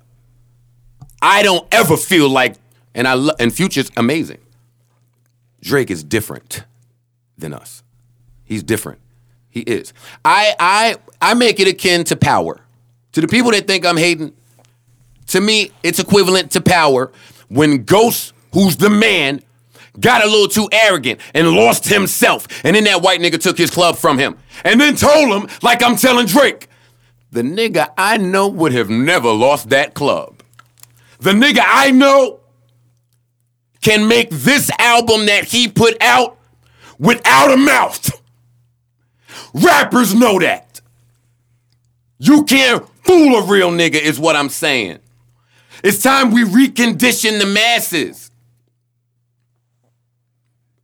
I 1.22 1.44
don't 1.44 1.72
ever 1.72 1.96
feel 1.96 2.30
like, 2.30 2.56
and 2.96 3.08
I 3.08 3.14
lo- 3.14 3.36
and 3.40 3.54
Future's 3.54 3.92
amazing. 3.96 4.40
Drake 5.62 5.92
is 5.92 6.04
different 6.04 6.64
than 7.38 7.54
us. 7.54 7.84
He's 8.44 8.64
different. 8.64 9.00
He 9.52 9.62
is. 9.62 9.94
I 10.26 10.56
I 10.60 10.96
I 11.22 11.36
make 11.36 11.60
it 11.60 11.68
akin 11.68 12.04
to 12.06 12.16
power. 12.16 12.60
To 13.12 13.22
the 13.22 13.28
people 13.28 13.52
that 13.52 13.68
think 13.68 13.86
I'm 13.86 13.98
hating, 13.98 14.34
to 15.28 15.40
me, 15.40 15.72
it's 15.84 16.00
equivalent 16.00 16.52
to 16.54 16.62
power 16.62 17.12
when 17.50 17.84
Ghost, 17.84 18.34
who's 18.52 18.78
the 18.78 18.90
man, 18.90 19.44
got 20.00 20.24
a 20.24 20.28
little 20.28 20.48
too 20.48 20.68
arrogant 20.72 21.20
and 21.34 21.50
lost 21.52 21.88
himself. 21.88 22.48
And 22.64 22.76
then 22.76 22.84
that 22.86 23.02
white 23.02 23.20
nigga 23.20 23.40
took 23.40 23.58
his 23.58 23.72
club 23.72 23.96
from 23.96 24.18
him. 24.18 24.38
And 24.64 24.80
then 24.80 24.96
told 24.96 25.30
him, 25.30 25.50
like 25.62 25.84
I'm 25.84 25.96
telling 25.96 26.26
Drake, 26.26 26.68
the 27.32 27.42
nigga 27.42 27.92
I 27.98 28.18
know 28.18 28.48
would 28.48 28.74
have 28.74 28.90
never 28.90 29.32
lost 29.32 29.70
that 29.70 29.94
club. 29.94 30.42
The 31.20 31.32
nigga 31.32 31.62
I 31.66 31.92
know 31.92 32.42
can 33.82 34.08
make 34.08 34.30
this 34.30 34.72
album 34.80 35.26
that 35.26 35.46
he 35.46 35.68
put 35.68 36.02
out 36.02 36.38
without 36.98 37.52
a 37.52 37.58
mouth. 37.58 38.22
Rappers 39.54 40.16
know 40.16 40.40
that. 40.40 40.82
You 42.18 42.44
can't 42.46 42.88
fool 43.04 43.36
a 43.36 43.46
real 43.46 43.70
nigga, 43.72 43.96
is 43.96 44.20
what 44.20 44.36
I'm 44.36 44.50
saying. 44.50 45.00
It's 45.84 46.02
time 46.02 46.32
we 46.32 46.44
recondition 46.44 47.40
the 47.40 47.46
masses. 47.46 48.32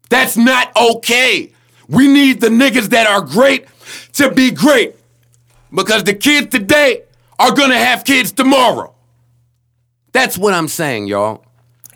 That's 0.09 0.35
not 0.35 0.75
okay. 0.75 1.53
We 1.87 2.07
need 2.07 2.41
the 2.41 2.49
niggas 2.49 2.89
that 2.89 3.07
are 3.07 3.21
great 3.21 3.67
to 4.13 4.31
be 4.31 4.51
great. 4.51 4.95
Because 5.73 6.03
the 6.03 6.13
kids 6.13 6.49
today 6.49 7.03
are 7.37 7.53
gonna 7.53 7.77
have 7.77 8.03
kids 8.03 8.31
tomorrow. 8.31 8.93
That's 10.11 10.37
what 10.37 10.53
I'm 10.53 10.67
saying, 10.67 11.07
y'all. 11.07 11.45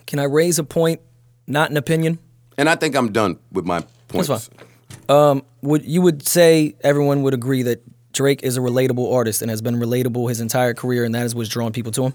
Can 0.06 0.20
I 0.20 0.26
raise 0.26 0.60
a 0.60 0.64
point, 0.64 1.02
not 1.48 1.72
an 1.72 1.78
opinion? 1.78 2.20
And 2.58 2.70
I 2.70 2.76
think 2.76 2.96
I'm 2.96 3.12
done 3.12 3.40
with 3.52 3.66
my 3.66 3.84
points. 4.08 4.28
That's 4.28 4.48
fine. 4.48 4.68
Um, 5.10 5.44
would 5.62 5.86
you 5.86 6.02
would 6.04 6.28
say 6.28 6.76
everyone 6.82 7.24
would 7.24 7.34
agree 7.34 7.64
that 7.64 7.84
Drake 8.14 8.44
is 8.44 8.58
a 8.58 8.60
relatable 8.60 9.12
artist 9.12 9.42
and 9.42 9.50
has 9.50 9.62
been 9.62 9.76
relatable 9.76 10.30
his 10.30 10.40
entire 10.40 10.76
career, 10.76 11.04
and 11.04 11.16
that 11.16 11.26
is 11.26 11.34
what's 11.34 11.50
drawing 11.50 11.74
people 11.74 11.92
to 11.94 12.06
him? 12.06 12.14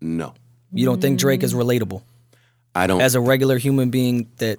No. 0.00 0.34
You 0.72 0.86
don't 0.86 1.00
think 1.00 1.18
Drake 1.18 1.42
is 1.42 1.52
relatable 1.54 2.02
I 2.76 2.86
don't 2.86 3.00
as 3.00 3.14
a 3.14 3.20
regular 3.20 3.56
human 3.58 3.90
being 3.90 4.28
that 4.36 4.58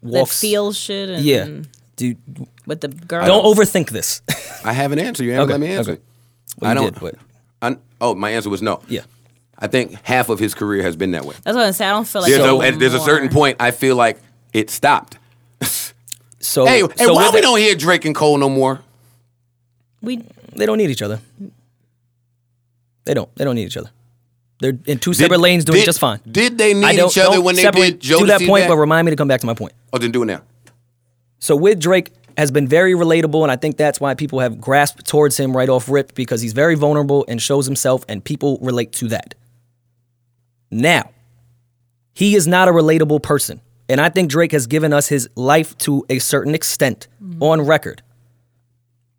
walks 0.00 0.12
that 0.12 0.18
walks? 0.20 0.40
feels 0.40 0.76
shit 0.78 1.10
and 1.10 1.22
yeah, 1.24 1.46
dude. 1.96 2.16
with 2.66 2.80
the 2.80 2.88
girl. 2.88 3.26
Don't 3.26 3.44
overthink 3.44 3.90
this. 3.90 4.22
I 4.64 4.72
have 4.72 4.92
an 4.92 4.98
answer. 4.98 5.22
You 5.22 5.32
haven't 5.32 5.44
Okay, 5.44 5.52
let 5.52 5.60
me 5.60 5.76
answer. 5.76 5.92
okay. 5.92 6.02
Well, 6.60 6.70
I 6.70 6.74
don't. 6.74 6.84
did, 6.94 7.00
but- 7.00 7.14
I, 7.60 7.76
oh, 8.00 8.14
my 8.14 8.30
answer 8.30 8.48
was 8.50 8.62
no. 8.62 8.80
yeah. 8.88 9.02
I 9.58 9.66
think 9.66 9.92
half 10.04 10.28
of 10.28 10.38
his 10.38 10.54
career 10.54 10.82
has 10.84 10.94
been 10.96 11.10
that 11.10 11.24
way. 11.24 11.34
That's 11.42 11.56
what 11.56 11.66
I'm 11.66 11.72
saying. 11.72 11.90
I 11.90 11.92
don't 11.94 12.06
feel 12.06 12.22
like 12.22 12.30
There's, 12.30 12.42
so 12.42 12.62
a, 12.62 12.70
there's 12.70 12.94
a 12.94 13.00
certain 13.00 13.28
point 13.28 13.56
I 13.60 13.72
feel 13.72 13.96
like 13.96 14.18
it 14.52 14.70
stopped. 14.70 15.18
So 16.40 16.64
hey, 16.64 16.82
hey, 16.82 17.04
so 17.04 17.14
why 17.14 17.30
we 17.30 17.40
it- 17.40 17.42
don't 17.42 17.58
hear 17.58 17.74
Drake 17.74 18.04
and 18.04 18.14
Cole 18.14 18.38
no 18.38 18.48
more? 18.48 18.80
We 20.00 20.22
They 20.54 20.66
don't 20.66 20.78
need 20.78 20.88
each 20.88 21.02
other. 21.02 21.20
They 23.04 23.12
don't. 23.12 23.34
They 23.34 23.44
don't 23.44 23.56
need 23.56 23.66
each 23.66 23.76
other. 23.76 23.90
They're 24.60 24.78
in 24.86 24.98
two 24.98 25.14
separate 25.14 25.40
lanes 25.40 25.64
doing 25.64 25.78
did- 25.78 25.86
just 25.86 26.00
fine. 26.00 26.20
Did 26.30 26.58
they 26.58 26.74
need 26.74 26.84
I 26.84 26.96
don't, 26.96 27.10
each 27.10 27.18
other 27.18 27.36
don't 27.36 27.44
when 27.44 27.54
they 27.54 27.62
separate, 27.62 27.90
did 27.90 28.00
Joe 28.00 28.18
Do 28.20 28.26
that 28.26 28.42
point, 28.42 28.66
but 28.66 28.76
remind 28.76 29.06
me 29.06 29.10
to 29.10 29.16
come 29.16 29.28
back 29.28 29.40
to 29.40 29.46
my 29.46 29.54
point. 29.54 29.72
oh, 29.92 29.98
then 29.98 30.10
do 30.10 30.22
it 30.22 30.26
now. 30.26 30.42
So 31.38 31.54
with 31.54 31.78
Drake 31.78 32.10
has 32.36 32.50
been 32.50 32.66
very 32.66 32.94
relatable, 32.94 33.42
and 33.42 33.52
I 33.52 33.56
think 33.56 33.76
that's 33.76 34.00
why 34.00 34.14
people 34.14 34.40
have 34.40 34.60
grasped 34.60 35.06
towards 35.06 35.36
him 35.36 35.56
right 35.56 35.68
off 35.68 35.88
rip 35.88 36.14
because 36.14 36.40
he's 36.40 36.52
very 36.52 36.74
vulnerable 36.74 37.24
and 37.28 37.40
shows 37.40 37.66
himself, 37.66 38.04
and 38.08 38.24
people 38.24 38.58
relate 38.60 38.92
to 38.94 39.08
that. 39.08 39.34
Now, 40.70 41.10
he 42.12 42.34
is 42.34 42.46
not 42.46 42.68
a 42.68 42.72
relatable 42.72 43.22
person, 43.22 43.60
and 43.88 44.00
I 44.00 44.08
think 44.08 44.30
Drake 44.30 44.52
has 44.52 44.66
given 44.66 44.92
us 44.92 45.08
his 45.08 45.28
life 45.36 45.78
to 45.78 46.04
a 46.08 46.18
certain 46.18 46.54
extent 46.54 47.06
mm-hmm. 47.22 47.42
on 47.42 47.60
record. 47.62 48.02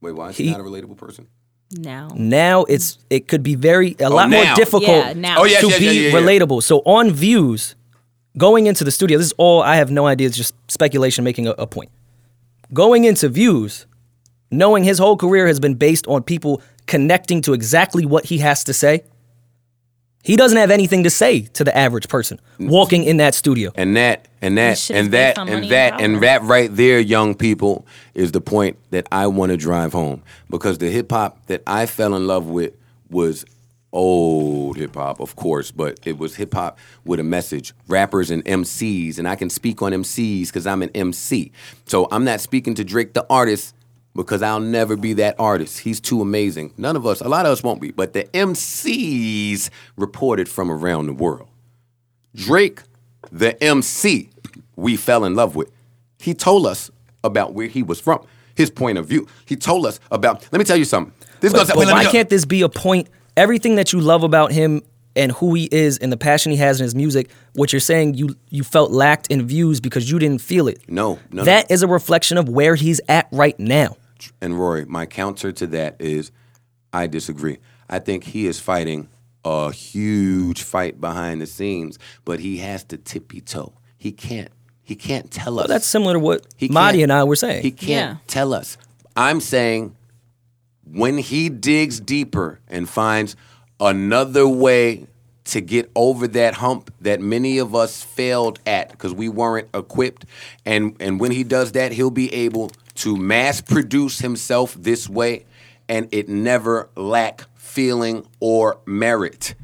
Wait, 0.01 0.13
why 0.13 0.29
is 0.29 0.37
he, 0.37 0.45
He- 0.45 0.51
not 0.51 0.59
a 0.59 0.63
relatable 0.63 0.97
person? 0.97 1.27
Now. 1.71 2.09
Now 2.15 2.63
it's 2.63 2.97
it 3.09 3.27
could 3.27 3.43
be 3.43 3.55
very 3.55 3.95
a 3.99 4.05
oh, 4.05 4.15
lot 4.15 4.29
more 4.29 4.45
difficult 4.55 4.87
Yeah, 4.87 5.13
now. 5.13 5.41
Oh, 5.41 5.45
yeah, 5.45 5.59
to 5.59 5.67
yeah, 5.69 5.79
be 5.79 5.85
yeah, 5.85 5.91
yeah, 5.91 6.09
yeah. 6.09 6.13
relatable. 6.15 6.63
So 6.63 6.79
on 6.79 7.11
views, 7.11 7.75
going 8.37 8.67
into 8.67 8.83
the 8.83 8.91
studio, 8.91 9.17
this 9.17 9.27
is 9.27 9.33
all 9.37 9.61
I 9.61 9.75
have 9.75 9.91
no 9.91 10.07
idea. 10.07 10.27
It's 10.27 10.37
just 10.37 10.53
speculation 10.69 11.23
making 11.23 11.47
a, 11.47 11.51
a 11.51 11.67
point. 11.67 11.91
Going 12.73 13.05
into 13.05 13.29
views, 13.29 13.85
knowing 14.51 14.83
his 14.83 14.99
whole 14.99 15.17
career 15.17 15.47
has 15.47 15.59
been 15.59 15.75
based 15.75 16.07
on 16.07 16.23
people 16.23 16.61
connecting 16.87 17.41
to 17.41 17.53
exactly 17.53 18.05
what 18.05 18.25
he 18.25 18.39
has 18.39 18.63
to 18.63 18.73
say. 18.73 19.03
He 20.23 20.35
doesn't 20.35 20.57
have 20.57 20.69
anything 20.69 21.03
to 21.03 21.09
say 21.09 21.41
to 21.41 21.63
the 21.63 21.75
average 21.75 22.09
person 22.09 22.39
walking 22.59 23.05
in 23.05 23.17
that 23.17 23.33
studio. 23.33 23.71
And 23.75 23.95
that 23.95 24.27
and 24.41 24.57
that 24.57 24.71
This 24.71 24.85
shit 24.85 24.97
is 24.97 25.05
and 25.05 25.13
that 25.13 25.37
and 25.37 25.69
that 25.71 25.93
and 25.93 26.13
and 26.15 26.23
that 26.23 26.43
right 26.43 26.73
there, 26.73 26.99
young 26.99 27.35
people, 27.35 27.85
is 28.13 28.31
the 28.31 28.41
point 28.41 28.77
that 28.91 29.07
I 29.11 29.27
want 29.27 29.51
to 29.51 29.57
drive 29.57 29.93
home. 29.93 30.21
Because 30.49 30.77
the 30.77 30.89
hip 30.89 31.11
hop 31.11 31.45
that 31.47 31.63
I 31.65 31.85
fell 31.85 32.15
in 32.15 32.27
love 32.27 32.47
with 32.47 32.73
was 33.09 33.45
old 33.91 34.77
hip 34.77 34.95
hop, 34.95 35.19
of 35.19 35.35
course, 35.35 35.71
but 35.71 35.99
it 36.05 36.17
was 36.17 36.35
hip 36.35 36.53
hop 36.53 36.77
with 37.05 37.19
a 37.19 37.23
message. 37.23 37.73
Rappers 37.87 38.29
and 38.29 38.43
MCs, 38.45 39.17
and 39.17 39.27
I 39.27 39.35
can 39.35 39.49
speak 39.49 39.81
on 39.81 39.91
MCs 39.93 40.47
because 40.47 40.67
I'm 40.67 40.81
an 40.81 40.91
MC. 40.93 41.51
So 41.85 42.07
I'm 42.11 42.23
not 42.25 42.41
speaking 42.41 42.75
to 42.75 42.83
Drake 42.83 43.13
the 43.13 43.25
artist 43.29 43.73
because 44.15 44.41
I'll 44.41 44.59
never 44.59 44.95
be 44.95 45.13
that 45.13 45.35
artist. 45.39 45.79
He's 45.79 45.99
too 45.99 46.21
amazing. 46.21 46.73
None 46.77 46.95
of 46.95 47.05
us, 47.05 47.21
a 47.21 47.29
lot 47.29 47.45
of 47.45 47.51
us 47.51 47.63
won't 47.63 47.81
be, 47.81 47.91
but 47.91 48.13
the 48.13 48.23
MCs 48.33 49.69
reported 49.97 50.49
from 50.49 50.71
around 50.71 51.07
the 51.07 51.13
world. 51.13 51.47
Drake, 52.35 52.81
the 53.31 53.61
MC 53.63 54.29
we 54.75 54.95
fell 54.95 55.25
in 55.25 55.35
love 55.35 55.55
with, 55.55 55.71
he 56.19 56.33
told 56.33 56.65
us 56.65 56.89
about 57.23 57.53
where 57.53 57.67
he 57.67 57.83
was 57.83 57.99
from, 57.99 58.25
his 58.55 58.69
point 58.69 58.97
of 58.97 59.05
view. 59.07 59.27
He 59.45 59.55
told 59.55 59.85
us 59.85 59.99
about. 60.11 60.47
Let 60.51 60.59
me 60.59 60.65
tell 60.65 60.77
you 60.77 60.85
something. 60.85 61.13
This 61.39 61.51
But, 61.53 61.59
goes. 61.59 61.67
but 61.69 61.77
wait, 61.77 61.87
why 61.91 62.03
go. 62.03 62.11
can't 62.11 62.29
this 62.29 62.45
be 62.45 62.61
a 62.61 62.69
point? 62.69 63.07
Everything 63.37 63.75
that 63.75 63.93
you 63.93 64.01
love 64.01 64.23
about 64.23 64.51
him 64.51 64.81
and 65.19 65.31
who 65.33 65.53
he 65.53 65.65
is 65.71 65.97
and 65.99 66.11
the 66.11 66.17
passion 66.17 66.51
he 66.51 66.57
has 66.57 66.79
in 66.79 66.83
his 66.85 66.95
music, 66.95 67.29
what 67.53 67.71
you're 67.73 67.79
saying 67.79 68.15
you 68.15 68.35
you 68.49 68.63
felt 68.63 68.89
lacked 68.91 69.27
in 69.27 69.45
views 69.45 69.79
because 69.79 70.09
you 70.09 70.17
didn't 70.17 70.41
feel 70.41 70.67
it. 70.67 70.81
No, 70.87 71.19
no, 71.31 71.43
That 71.43 71.69
no. 71.69 71.73
is 71.73 71.83
a 71.83 71.87
reflection 71.87 72.37
of 72.37 72.49
where 72.49 72.75
he's 72.75 72.99
at 73.07 73.27
right 73.31 73.59
now. 73.59 73.97
And 74.41 74.59
Rory, 74.59 74.85
my 74.85 75.05
counter 75.05 75.51
to 75.51 75.67
that 75.67 75.95
is, 75.99 76.31
I 76.91 77.07
disagree. 77.07 77.57
I 77.89 77.99
think 77.99 78.23
he 78.23 78.47
is 78.47 78.59
fighting 78.59 79.09
a 79.45 79.71
huge 79.71 80.63
fight 80.63 80.99
behind 80.99 81.41
the 81.41 81.47
scenes, 81.47 81.97
but 82.25 82.39
he 82.39 82.57
has 82.57 82.83
to 82.85 82.97
tippy 82.97 83.41
toe. 83.41 83.73
He 83.97 84.11
can't. 84.11 84.49
He 84.83 84.95
can't 84.95 85.29
tell 85.31 85.59
us. 85.59 85.67
That's 85.67 85.85
similar 85.85 86.13
to 86.13 86.19
what 86.19 86.45
He 86.57 86.67
Marty 86.67 87.03
and 87.03 87.13
I 87.13 87.23
were 87.23 87.35
saying. 87.35 87.61
He 87.63 87.71
can't 87.71 87.89
Yeah. 87.89 88.15
tell 88.27 88.53
us. 88.53 88.77
I'm 89.15 89.39
saying 89.39 89.95
when 90.91 91.17
he 91.19 91.49
digs 91.49 91.99
deeper 91.99 92.59
and 92.67 92.89
finds 92.89 93.35
another 93.79 94.47
way 94.47 95.07
to 95.45 95.61
get 95.61 95.89
over 95.95 96.27
that 96.27 96.55
hump 96.55 96.93
that 97.01 97.21
many 97.21 97.57
of 97.57 97.73
us 97.73 98.03
failed 98.03 98.59
at 98.65 98.91
because 98.91 99.13
we 99.13 99.27
weren't 99.29 99.67
equipped 99.73 100.25
and 100.65 100.95
and 100.99 101.19
when 101.19 101.31
he 101.31 101.43
does 101.43 101.71
that 101.71 101.91
he'll 101.91 102.11
be 102.11 102.31
able 102.33 102.69
to 102.93 103.17
mass 103.17 103.59
produce 103.61 104.19
himself 104.19 104.75
this 104.75 105.09
way 105.09 105.45
and 105.87 106.07
it 106.11 106.29
never 106.29 106.89
lack 106.95 107.45
feeling 107.55 108.27
or 108.39 108.79
merit 108.85 109.55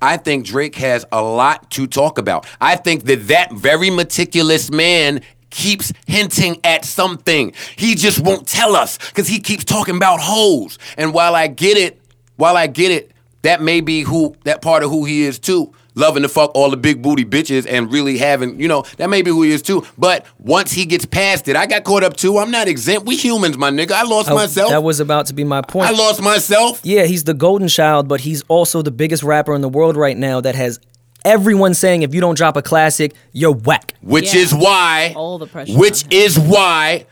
I 0.00 0.18
think 0.18 0.44
Drake 0.44 0.74
has 0.76 1.06
a 1.12 1.22
lot 1.22 1.70
to 1.70 1.86
talk 1.86 2.18
about. 2.18 2.46
I 2.60 2.76
think 2.76 3.04
that 3.04 3.28
that 3.28 3.52
very 3.52 3.88
meticulous 3.88 4.70
man 4.70 5.22
keeps 5.48 5.94
hinting 6.06 6.60
at 6.62 6.84
something. 6.84 7.54
He 7.76 7.94
just 7.94 8.20
won't 8.20 8.46
tell 8.46 8.76
us 8.76 8.98
because 8.98 9.28
he 9.28 9.40
keeps 9.40 9.64
talking 9.64 9.96
about 9.96 10.20
hoes. 10.20 10.78
And 10.98 11.14
while 11.14 11.34
I 11.34 11.46
get 11.46 11.78
it, 11.78 12.02
while 12.36 12.54
I 12.54 12.66
get 12.66 12.90
it, 12.90 13.12
that 13.44 13.62
may 13.62 13.80
be 13.80 14.02
who 14.02 14.34
that 14.44 14.60
part 14.60 14.82
of 14.82 14.90
who 14.90 15.04
he 15.06 15.22
is 15.22 15.38
too. 15.38 15.72
Loving 15.96 16.22
to 16.24 16.28
fuck 16.28 16.50
all 16.56 16.70
the 16.70 16.76
big 16.76 17.02
booty 17.02 17.24
bitches 17.24 17.68
and 17.70 17.92
really 17.92 18.18
having, 18.18 18.58
you 18.58 18.66
know, 18.66 18.82
that 18.96 19.08
may 19.08 19.22
be 19.22 19.30
who 19.30 19.42
he 19.44 19.52
is 19.52 19.62
too. 19.62 19.86
But 19.96 20.26
once 20.40 20.72
he 20.72 20.86
gets 20.86 21.06
past 21.06 21.46
it, 21.46 21.54
I 21.54 21.66
got 21.66 21.84
caught 21.84 22.02
up 22.02 22.16
too. 22.16 22.38
I'm 22.38 22.50
not 22.50 22.66
exempt. 22.66 23.06
We 23.06 23.14
humans, 23.16 23.56
my 23.56 23.70
nigga. 23.70 23.92
I 23.92 24.02
lost 24.02 24.28
I- 24.28 24.34
myself. 24.34 24.70
That 24.70 24.82
was 24.82 24.98
about 24.98 25.26
to 25.26 25.34
be 25.34 25.44
my 25.44 25.62
point. 25.62 25.88
I 25.88 25.92
lost 25.92 26.20
myself. 26.20 26.80
Yeah, 26.82 27.04
he's 27.04 27.22
the 27.22 27.34
golden 27.34 27.68
child, 27.68 28.08
but 28.08 28.20
he's 28.22 28.42
also 28.48 28.82
the 28.82 28.90
biggest 28.90 29.22
rapper 29.22 29.54
in 29.54 29.60
the 29.60 29.68
world 29.68 29.96
right 29.96 30.16
now 30.16 30.40
that 30.40 30.56
has 30.56 30.80
everyone 31.24 31.74
saying 31.74 32.02
if 32.02 32.12
you 32.12 32.20
don't 32.20 32.36
drop 32.36 32.56
a 32.56 32.62
classic, 32.62 33.14
you're 33.32 33.52
whack. 33.54 33.94
Which 34.02 34.34
Yeah. 34.34 34.40
is 34.40 34.52
why 34.52 35.12
All 35.14 35.38
the 35.38 35.46
pressure 35.46 35.78
Which 35.78 36.04
is 36.10 36.36
why 36.38 37.06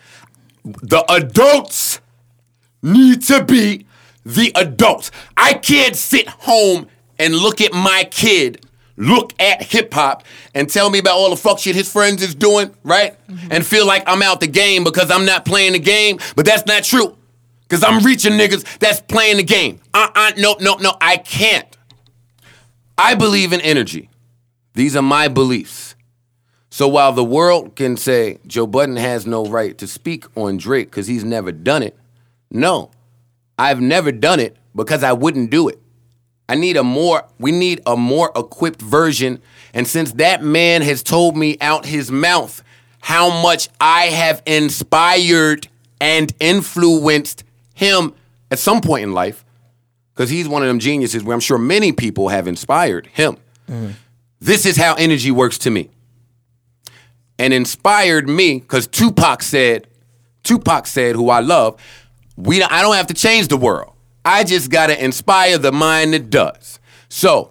the 0.64 1.04
adults 1.08 2.00
need 2.82 3.22
to 3.22 3.44
be 3.44 3.86
the 4.24 4.52
adults. 4.54 5.10
I 5.36 5.54
can't 5.54 5.96
sit 5.96 6.28
home 6.28 6.86
and 7.18 7.34
look 7.34 7.60
at 7.60 7.72
my 7.72 8.06
kid, 8.10 8.64
look 8.96 9.32
at 9.40 9.62
hip 9.62 9.92
hop, 9.92 10.24
and 10.54 10.68
tell 10.68 10.90
me 10.90 10.98
about 10.98 11.14
all 11.14 11.30
the 11.30 11.36
fuck 11.36 11.58
shit 11.58 11.74
his 11.74 11.90
friends 11.90 12.22
is 12.22 12.34
doing, 12.34 12.74
right? 12.82 13.16
And 13.50 13.64
feel 13.64 13.86
like 13.86 14.04
I'm 14.06 14.22
out 14.22 14.40
the 14.40 14.46
game 14.46 14.84
because 14.84 15.10
I'm 15.10 15.24
not 15.24 15.44
playing 15.44 15.72
the 15.72 15.78
game. 15.78 16.18
But 16.36 16.46
that's 16.46 16.66
not 16.66 16.84
true. 16.84 17.16
Cause 17.68 17.82
I'm 17.82 18.04
reaching 18.04 18.32
niggas 18.32 18.78
that's 18.80 19.00
playing 19.00 19.38
the 19.38 19.42
game. 19.44 19.80
Uh 19.94 20.08
uh 20.14 20.32
no 20.36 20.56
no 20.60 20.74
no 20.74 20.92
I 21.00 21.16
can't. 21.16 21.74
I 22.98 23.14
believe 23.14 23.54
in 23.54 23.62
energy. 23.62 24.10
These 24.74 24.94
are 24.94 25.02
my 25.02 25.28
beliefs. 25.28 25.94
So 26.68 26.86
while 26.86 27.12
the 27.12 27.24
world 27.24 27.74
can 27.74 27.96
say 27.96 28.38
Joe 28.46 28.66
Budden 28.66 28.96
has 28.96 29.26
no 29.26 29.46
right 29.46 29.76
to 29.78 29.86
speak 29.86 30.24
on 30.36 30.58
Drake 30.58 30.90
because 30.90 31.06
he's 31.06 31.24
never 31.24 31.50
done 31.50 31.82
it, 31.82 31.96
no, 32.50 32.90
I've 33.58 33.80
never 33.80 34.12
done 34.12 34.40
it 34.40 34.56
because 34.74 35.02
I 35.02 35.12
wouldn't 35.12 35.50
do 35.50 35.68
it. 35.68 35.78
I 36.48 36.54
need 36.54 36.76
a 36.76 36.82
more, 36.82 37.24
we 37.38 37.52
need 37.52 37.80
a 37.86 37.96
more 37.96 38.30
equipped 38.36 38.82
version. 38.82 39.40
And 39.72 39.86
since 39.86 40.12
that 40.12 40.42
man 40.42 40.82
has 40.82 41.02
told 41.02 41.36
me 41.36 41.56
out 41.60 41.86
his 41.86 42.10
mouth 42.10 42.62
how 43.00 43.42
much 43.42 43.68
I 43.80 44.06
have 44.06 44.42
inspired 44.46 45.68
and 46.00 46.32
influenced 46.40 47.44
him 47.74 48.14
at 48.50 48.58
some 48.58 48.80
point 48.80 49.04
in 49.04 49.12
life, 49.12 49.44
because 50.12 50.28
he's 50.28 50.48
one 50.48 50.62
of 50.62 50.68
them 50.68 50.78
geniuses 50.78 51.24
where 51.24 51.34
I'm 51.34 51.40
sure 51.40 51.58
many 51.58 51.92
people 51.92 52.28
have 52.28 52.46
inspired 52.46 53.06
him. 53.06 53.38
Mm-hmm. 53.68 53.92
This 54.40 54.66
is 54.66 54.76
how 54.76 54.94
energy 54.94 55.30
works 55.30 55.56
to 55.58 55.70
me 55.70 55.88
and 57.38 57.54
inspired 57.54 58.28
me 58.28 58.60
because 58.60 58.86
Tupac 58.86 59.42
said, 59.42 59.86
Tupac 60.42 60.86
said, 60.86 61.14
who 61.14 61.30
I 61.30 61.40
love, 61.40 61.80
we 62.42 62.62
I 62.62 62.82
don't 62.82 62.96
have 62.96 63.06
to 63.08 63.14
change 63.14 63.48
the 63.48 63.56
world. 63.56 63.92
I 64.24 64.44
just 64.44 64.70
gotta 64.70 65.02
inspire 65.02 65.58
the 65.58 65.72
mind 65.72 66.14
that 66.14 66.30
does. 66.30 66.78
So, 67.08 67.50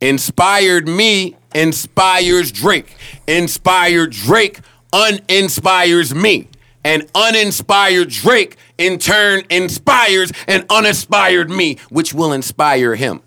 inspired 0.00 0.88
me 0.88 1.36
inspires 1.54 2.52
Drake. 2.52 2.96
Inspired 3.26 4.10
Drake 4.10 4.60
uninspires 4.92 6.14
me. 6.14 6.48
And 6.84 7.08
uninspired 7.14 8.10
Drake 8.10 8.56
in 8.76 8.98
turn 8.98 9.42
inspires 9.48 10.32
an 10.46 10.66
uninspired 10.68 11.48
me, 11.48 11.78
which 11.88 12.12
will 12.12 12.32
inspire 12.32 12.94
him. 12.94 13.22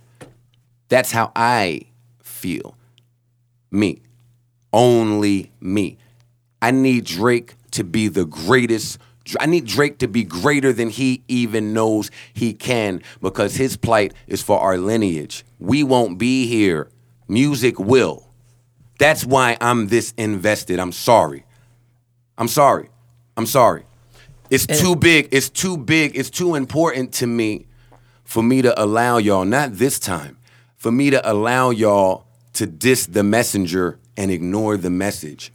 That's 0.89 1.11
how 1.11 1.31
I 1.35 1.81
feel. 2.21 2.77
Me 3.71 4.01
only 4.71 5.51
me. 5.59 5.97
I 6.61 6.71
need 6.71 7.05
Drake 7.05 7.55
to 7.71 7.83
be 7.83 8.07
the 8.07 8.25
greatest. 8.25 8.99
I 9.39 9.45
need 9.45 9.65
Drake 9.65 9.97
to 9.99 10.07
be 10.07 10.23
greater 10.23 10.71
than 10.71 10.89
he 10.89 11.23
even 11.27 11.73
knows 11.73 12.11
he 12.33 12.53
can 12.53 13.01
because 13.21 13.55
his 13.55 13.77
plight 13.77 14.13
is 14.27 14.41
for 14.41 14.59
our 14.59 14.77
lineage. 14.77 15.45
We 15.59 15.83
won't 15.83 16.17
be 16.17 16.47
here. 16.47 16.89
Music 17.27 17.79
will. 17.79 18.27
That's 18.99 19.25
why 19.25 19.57
I'm 19.59 19.87
this 19.87 20.13
invested. 20.17 20.79
I'm 20.79 20.91
sorry. 20.91 21.45
I'm 22.37 22.47
sorry. 22.47 22.89
I'm 23.35 23.45
sorry. 23.45 23.85
It's 24.49 24.65
too 24.65 24.95
big. 24.95 25.29
It's 25.31 25.49
too 25.49 25.77
big. 25.77 26.15
It's 26.15 26.29
too 26.29 26.55
important 26.55 27.13
to 27.15 27.27
me 27.27 27.67
for 28.23 28.43
me 28.43 28.61
to 28.61 28.81
allow 28.81 29.17
y'all, 29.17 29.45
not 29.45 29.73
this 29.73 29.99
time, 29.99 30.37
for 30.75 30.91
me 30.91 31.09
to 31.09 31.31
allow 31.31 31.69
y'all 31.69 32.25
to 32.53 32.65
diss 32.65 33.05
the 33.05 33.23
messenger 33.23 33.99
and 34.15 34.31
ignore 34.31 34.77
the 34.77 34.89
message. 34.89 35.51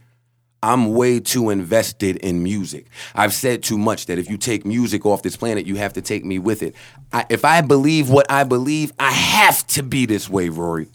I'm 0.63 0.93
way 0.93 1.19
too 1.19 1.49
invested 1.49 2.15
in 2.17 2.41
music. 2.41 2.87
I've 3.13 3.33
said 3.33 3.61
too 3.61 3.77
much 3.77 4.05
that 4.07 4.17
if 4.17 4.29
you 4.29 4.37
take 4.37 4.65
music 4.65 5.05
off 5.05 5.21
this 5.21 5.35
planet, 5.35 5.67
you 5.67 5.75
have 5.75 5.93
to 5.93 6.01
take 6.01 6.23
me 6.23 6.39
with 6.39 6.63
it. 6.63 6.73
I, 7.11 7.25
if 7.29 7.43
I 7.43 7.59
believe 7.61 8.09
what 8.09 8.25
I 8.31 8.45
believe, 8.45 8.93
I 8.97 9.11
have 9.11 9.67
to 9.67 9.83
be 9.83 10.05
this 10.05 10.29
way, 10.29 10.47
Rory. 10.49 10.87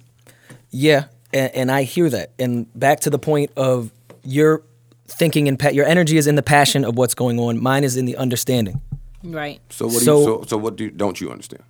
Yeah, 0.70 1.04
and, 1.32 1.54
and 1.54 1.70
I 1.70 1.82
hear 1.82 2.08
that. 2.10 2.32
And 2.38 2.66
back 2.78 3.00
to 3.00 3.10
the 3.10 3.18
point 3.18 3.50
of 3.56 3.92
your 4.24 4.62
thinking 5.06 5.48
and 5.48 5.58
pa- 5.58 5.68
your 5.68 5.86
energy 5.86 6.16
is 6.16 6.26
in 6.26 6.34
the 6.34 6.42
passion 6.42 6.84
of 6.84 6.96
what's 6.96 7.14
going 7.14 7.38
on. 7.38 7.62
Mine 7.62 7.84
is 7.84 7.96
in 7.96 8.06
the 8.06 8.16
understanding. 8.16 8.80
Right. 9.22 9.60
So 9.70 9.86
what 9.86 9.98
do 9.98 10.00
So- 10.00 10.18
you? 10.18 10.24
So, 10.24 10.44
so 10.46 10.56
what 10.58 10.76
do 10.76 10.84
you, 10.84 10.90
don't 10.90 11.20
you 11.20 11.30
understand? 11.30 11.62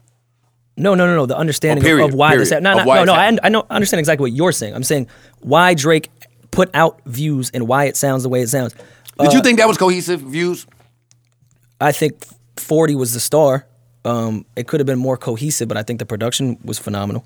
No, 0.77 0.95
no, 0.95 1.07
no, 1.07 1.17
no. 1.17 1.27
The 1.27 1.35
oh, 1.37 1.41
understanding 1.41 1.83
Oh, 1.83 1.87
of- 1.87 1.91
period, 1.91 2.05
of 2.11 2.15
why 2.15 2.37
this. 2.37 2.51
period. 2.51 2.63
No, 2.63 2.79
Of 2.79 2.87
no, 2.87 2.95
no, 2.95 3.05
no. 3.05 3.13
I. 3.15 3.37
I 3.43 3.49
know. 3.49 3.67
I 3.69 3.75
understand 3.75 3.99
exactly 3.99 4.31
what 4.31 4.37
you're 4.37 4.53
saying. 4.53 4.75
I'm 4.75 4.85
saying 4.85 5.09
why 5.41 5.75
Drake 5.75 6.09
put 6.59 6.75
out 6.75 7.01
views 7.07 7.53
and 7.55 7.69
why 7.69 7.85
it 7.85 7.97
sounds 7.97 8.25
the 8.25 8.29
way 8.29 8.41
it 8.41 8.49
sounds. 8.49 8.75
Did 9.21 9.33
you 9.33 9.41
think 9.41 9.59
that 9.61 9.69
was 9.69 9.79
cohesive 9.79 10.21
views? 10.23 10.67
I 11.81 11.93
think 11.93 12.27
40 12.57 12.97
was 12.97 13.13
the 13.13 13.21
star. 13.21 13.65
Um, 14.05 14.45
it 14.57 14.67
could 14.67 14.81
have 14.81 14.87
been 14.89 14.99
more 14.99 15.17
cohesive, 15.17 15.69
but 15.69 15.77
I 15.77 15.85
think 15.85 16.01
the 16.01 16.05
production 16.07 16.59
was 16.65 16.77
phenomenal. 16.77 17.25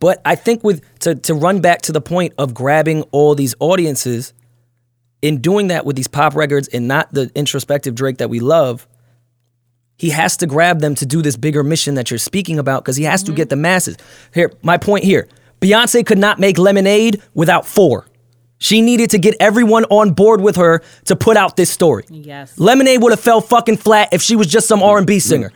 But 0.00 0.20
I 0.26 0.34
think 0.34 0.62
with 0.62 0.84
to 0.98 1.14
to 1.14 1.32
run 1.32 1.62
back 1.62 1.80
to 1.82 1.92
the 1.92 2.02
point 2.02 2.34
of 2.36 2.52
grabbing 2.52 3.04
all 3.04 3.34
these 3.34 3.54
audiences, 3.58 4.34
in 5.22 5.40
doing 5.40 5.68
that 5.68 5.86
with 5.86 5.96
these 5.96 6.08
pop 6.08 6.34
records 6.34 6.68
and 6.68 6.86
not 6.86 7.14
the 7.14 7.30
introspective 7.34 7.94
Drake 7.94 8.18
that 8.18 8.28
we 8.28 8.40
love, 8.40 8.86
he 9.96 10.10
has 10.10 10.36
to 10.38 10.46
grab 10.46 10.80
them 10.80 10.94
to 10.96 11.06
do 11.06 11.22
this 11.22 11.38
bigger 11.38 11.64
mission 11.64 11.94
that 11.94 12.10
you're 12.10 12.18
speaking 12.18 12.58
about 12.58 12.84
because 12.84 12.96
he 12.96 13.04
has 13.04 13.22
to 13.22 13.32
get 13.32 13.48
the 13.48 13.56
masses. 13.56 13.96
Here, 14.34 14.52
my 14.60 14.76
point 14.76 15.04
here: 15.04 15.26
Beyonce 15.62 16.04
could 16.04 16.18
not 16.18 16.38
make 16.38 16.58
Lemonade 16.58 17.22
without 17.32 17.64
four. 17.64 18.04
She 18.58 18.80
needed 18.80 19.10
to 19.10 19.18
get 19.18 19.34
everyone 19.38 19.84
on 19.84 20.12
board 20.12 20.40
with 20.40 20.56
her 20.56 20.82
to 21.04 21.16
put 21.16 21.36
out 21.36 21.56
this 21.56 21.70
story. 21.70 22.04
Yes. 22.08 22.58
Lemonade 22.58 23.02
would 23.02 23.12
have 23.12 23.20
fell 23.20 23.40
fucking 23.40 23.76
flat 23.76 24.08
if 24.12 24.22
she 24.22 24.34
was 24.36 24.46
just 24.46 24.66
some 24.66 24.82
R&B 24.82 25.18
singer. 25.18 25.52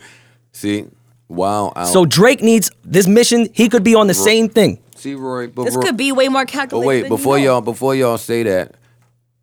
See, 0.51 0.85
wow. 1.27 1.73
Out. 1.75 1.85
So 1.87 2.05
Drake 2.05 2.41
needs 2.43 2.69
this 2.83 3.07
mission. 3.07 3.47
He 3.53 3.69
could 3.69 3.83
be 3.83 3.95
on 3.95 4.07
the 4.07 4.13
same 4.13 4.49
thing. 4.49 4.79
see, 4.95 5.15
Roy. 5.15 5.47
But 5.47 5.63
This 5.63 5.75
Rory- 5.75 5.87
could 5.87 5.97
be 5.97 6.11
way 6.11 6.27
more 6.27 6.43
But 6.43 6.51
calculated. 6.51 6.87
wait, 6.87 7.01
than 7.01 7.09
before 7.09 7.39
you 7.39 7.45
know. 7.45 7.53
y'all 7.53 7.61
before 7.61 7.95
y'all 7.95 8.19
say 8.19 8.43
that, 8.43 8.75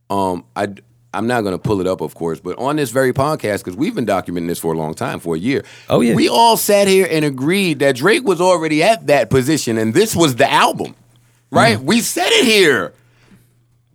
um, 0.08 0.44
I 0.54 0.68
I'm 1.14 1.26
not 1.26 1.40
gonna 1.42 1.58
pull 1.58 1.80
it 1.80 1.86
up, 1.86 2.00
of 2.02 2.14
course, 2.14 2.38
but 2.38 2.56
on 2.58 2.76
this 2.76 2.90
very 2.90 3.12
podcast, 3.14 3.58
because 3.64 3.74
we've 3.74 3.94
been 3.94 4.06
documenting 4.06 4.46
this 4.46 4.58
for 4.58 4.72
a 4.74 4.76
long 4.76 4.94
time, 4.94 5.18
for 5.20 5.34
a 5.34 5.38
year. 5.38 5.64
Oh, 5.88 6.00
yeah. 6.02 6.14
We 6.14 6.28
all 6.28 6.56
sat 6.58 6.86
here 6.86 7.08
and 7.10 7.24
agreed 7.24 7.78
that 7.80 7.96
Drake 7.96 8.24
was 8.24 8.40
already 8.42 8.82
at 8.82 9.06
that 9.08 9.30
position, 9.30 9.78
and 9.78 9.94
this 9.94 10.14
was 10.14 10.36
the 10.36 10.48
album, 10.48 10.94
right? 11.50 11.78
Mm. 11.78 11.84
We 11.84 12.00
said 12.02 12.28
it 12.28 12.44
here. 12.44 12.92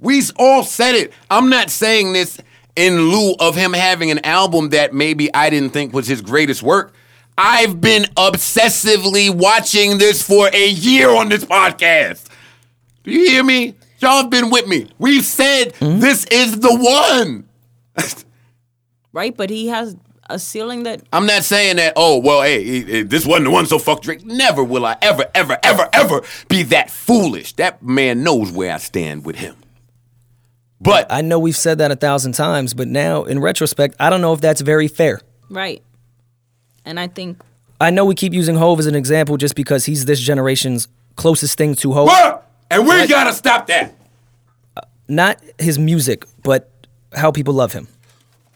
We 0.03 0.21
all 0.35 0.63
said 0.63 0.95
it. 0.95 1.13
I'm 1.31 1.49
not 1.49 1.69
saying 1.69 2.11
this 2.11 2.39
in 2.75 3.09
lieu 3.09 3.35
of 3.39 3.55
him 3.55 3.71
having 3.71 4.11
an 4.11 4.19
album 4.25 4.69
that 4.69 4.93
maybe 4.93 5.33
I 5.33 5.49
didn't 5.49 5.69
think 5.69 5.93
was 5.93 6.07
his 6.07 6.21
greatest 6.21 6.61
work. 6.61 6.93
I've 7.37 7.79
been 7.79 8.03
obsessively 8.17 9.33
watching 9.33 9.97
this 9.97 10.21
for 10.21 10.49
a 10.53 10.67
year 10.67 11.09
on 11.09 11.29
this 11.29 11.45
podcast. 11.45 12.27
Do 13.03 13.11
you 13.11 13.29
hear 13.29 13.43
me? 13.43 13.75
Y'all 13.99 14.23
have 14.23 14.29
been 14.29 14.49
with 14.49 14.67
me. 14.67 14.91
We've 14.99 15.23
said 15.23 15.73
mm-hmm. 15.75 16.01
this 16.01 16.25
is 16.25 16.59
the 16.59 16.75
one. 16.75 17.47
right? 19.13 19.35
But 19.35 19.49
he 19.49 19.67
has 19.67 19.95
a 20.29 20.37
ceiling 20.37 20.83
that 20.83 21.01
I'm 21.13 21.25
not 21.25 21.43
saying 21.45 21.77
that, 21.77 21.93
oh, 21.95 22.19
well, 22.19 22.41
hey, 22.41 22.61
he- 22.61 22.81
he- 22.81 23.01
this 23.03 23.25
wasn't 23.25 23.45
the 23.45 23.51
one, 23.51 23.67
so 23.67 23.79
fuck 23.79 24.01
Drake. 24.01 24.25
Never 24.25 24.65
will 24.65 24.85
I 24.85 24.97
ever, 25.01 25.25
ever, 25.33 25.57
ever, 25.63 25.87
ever 25.93 26.21
be 26.49 26.63
that 26.63 26.91
foolish. 26.91 27.53
That 27.53 27.81
man 27.81 28.23
knows 28.23 28.51
where 28.51 28.73
I 28.73 28.77
stand 28.77 29.25
with 29.25 29.37
him. 29.37 29.55
But 30.83 31.07
I 31.11 31.21
know 31.21 31.39
we've 31.39 31.55
said 31.57 31.77
that 31.79 31.91
a 31.91 31.95
thousand 31.95 32.33
times, 32.33 32.73
but 32.73 32.87
now 32.87 33.23
in 33.23 33.39
retrospect, 33.39 33.95
I 33.99 34.09
don't 34.09 34.21
know 34.21 34.33
if 34.33 34.41
that's 34.41 34.61
very 34.61 34.87
fair. 34.87 35.21
right. 35.49 35.81
And 36.85 36.99
I 36.99 37.07
think 37.07 37.41
I 37.79 37.89
know 37.91 38.03
we 38.05 38.13
keep 38.15 38.33
using 38.33 38.55
Hove 38.55 38.79
as 38.79 38.87
an 38.87 38.95
example 38.95 39.37
just 39.37 39.55
because 39.55 39.85
he's 39.85 40.03
this 40.05 40.19
generation's 40.19 40.87
closest 41.15 41.57
thing 41.57 41.75
to 41.75 41.93
Hove. 41.93 42.07
What? 42.07 42.49
And 42.69 42.85
we 42.85 43.07
gotta 43.07 43.31
stop 43.33 43.67
that. 43.67 43.93
Uh, 44.75 44.81
not 45.07 45.39
his 45.59 45.79
music, 45.79 46.25
but 46.43 46.69
how 47.13 47.31
people 47.31 47.53
love 47.53 47.71
him. 47.71 47.87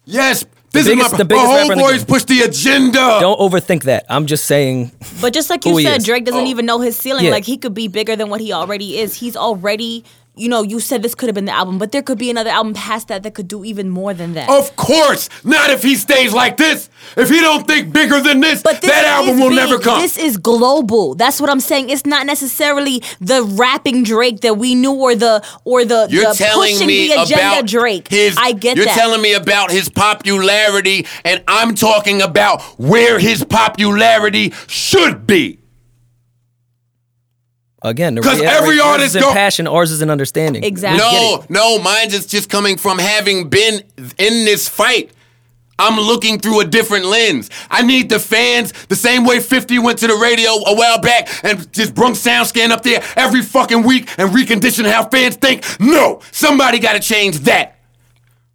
Yes, 0.06 0.46
this 0.74 0.88
biggest- 0.88 1.14
is 1.14 1.18
the 1.18 1.18
my, 1.20 1.24
biggest 1.24 1.48
my 1.48 1.56
rapper 1.62 1.76
the 1.76 1.82
homeboys 1.82 1.98
game. 1.98 2.06
push 2.06 2.24
the 2.26 2.42
agenda. 2.42 3.18
Don't 3.22 3.40
overthink 3.40 3.84
that. 3.84 4.06
I'm 4.10 4.26
just 4.26 4.46
saying. 4.46 4.92
But 5.22 5.34
just 5.34 5.50
like 5.50 5.64
you 5.66 5.82
said. 5.82 6.04
Drake 6.04 6.26
doesn't 6.26 6.42
Oh. 6.42 6.48
even 6.48 6.66
know 6.66 6.80
his 6.82 6.98
ceiling. 6.98 7.26
Yeah. 7.26 7.32
Like 7.32 7.46
he 7.46 7.58
could 7.58 7.74
be 7.74 7.88
bigger 7.88 8.16
than 8.18 8.30
what 8.30 8.42
he 8.42 8.52
already 8.52 8.98
is. 9.00 9.14
He's 9.14 9.38
already 9.38 10.04
you 10.38 10.50
know, 10.50 10.62
you 10.64 10.80
said 10.80 11.02
this 11.04 11.16
could 11.16 11.28
have 11.28 11.36
been 11.36 11.46
the 11.46 11.52
album, 11.56 11.78
but 11.78 11.92
there 11.92 12.02
could 12.02 12.18
be 12.18 12.30
another 12.30 12.50
album 12.50 12.74
past 12.74 13.08
that 13.10 13.24
that 13.24 13.34
could 13.34 13.48
do 13.48 13.64
even 13.66 13.90
more 13.90 14.14
than 14.14 14.34
that. 14.34 14.50
Of 14.50 14.76
course, 14.76 15.30
not 15.44 15.70
if 15.70 15.84
he 15.84 15.96
stays 15.96 16.34
like 16.34 16.58
this. 16.58 16.90
If 17.16 17.30
he 17.30 17.40
don't 17.40 17.68
think 17.68 17.94
bigger 17.94 18.20
than 18.22 18.40
this, 18.42 18.62
But 18.62 18.82
this 18.82 18.92
that 18.92 19.06
album 19.06 19.40
will 19.40 19.50
big. 19.50 19.58
never 19.58 19.80
come. 19.80 20.02
This 20.02 20.18
is 20.18 20.38
global. 20.38 21.16
That's 21.16 21.40
what 21.42 21.50
I'm 21.50 21.60
saying. 21.60 21.90
It's 21.90 22.06
not 22.06 22.26
necessarily 22.26 23.02
the 23.20 23.44
rapping 23.44 24.04
Drake 24.04 24.42
that 24.42 24.58
we 24.58 24.76
knew, 24.76 24.94
or 24.94 25.16
the 25.16 25.44
or 25.64 25.86
the, 25.86 26.08
You're 26.10 26.32
the 26.32 26.34
telling 26.38 26.72
pushing 26.74 26.88
me 26.88 27.08
the 27.10 27.22
agenda 27.24 27.36
about 27.60 27.66
Drake. 27.68 28.08
his. 28.10 28.36
I 28.40 28.52
get 28.54 28.76
you're 28.78 28.86
that. 28.86 28.96
telling 28.98 29.22
me 29.22 29.34
about 29.34 29.72
his 29.72 29.90
popularity, 29.90 31.06
and 31.24 31.44
I'm 31.48 31.76
talking 31.76 32.22
about 32.22 32.62
where 32.78 33.20
his 33.20 33.44
popularity 33.44 34.54
should 34.68 35.26
be. 35.28 35.60
Again, 37.84 38.16
to 38.16 38.22
'Cause 38.22 38.40
reiterate, 38.40 38.58
every 38.62 38.76
yours 38.78 38.86
artist 38.88 39.08
is 39.10 39.16
in 39.18 39.22
go- 39.22 39.34
passion, 39.34 39.68
ours 39.68 39.92
is 39.92 40.02
an 40.02 40.10
understanding. 40.10 40.64
Exactly. 40.64 40.98
No, 41.00 41.44
no, 41.50 41.78
mine's 41.80 42.14
is 42.14 42.26
just 42.26 42.50
coming 42.50 42.78
from 42.78 42.98
having 42.98 43.50
been 43.50 43.84
in 44.18 44.46
this 44.46 44.68
fight. 44.68 45.12
I'm 45.80 46.00
looking 46.00 46.40
through 46.40 46.62
a 46.62 46.66
different 46.66 47.06
lens. 47.06 47.52
I 47.70 47.84
need 47.84 48.10
the 48.10 48.18
fans 48.18 48.74
the 48.90 48.96
same 48.96 49.26
way 49.26 49.40
50 49.40 49.78
went 49.78 50.00
to 50.00 50.08
the 50.08 50.16
radio 50.16 50.50
a 50.66 50.74
while 50.74 51.00
back 51.00 51.30
and 51.44 51.72
just 51.72 51.94
brung 51.94 52.14
SoundScan 52.14 52.72
up 52.72 52.82
there 52.82 53.04
every 53.16 53.44
fucking 53.44 53.84
week 53.84 54.10
and 54.18 54.32
reconditioned 54.32 54.92
how 54.92 55.08
fans 55.08 55.36
think. 55.36 55.64
No, 55.80 56.20
somebody 56.32 56.80
got 56.80 56.94
to 56.94 57.00
change 57.00 57.42
that. 57.42 57.76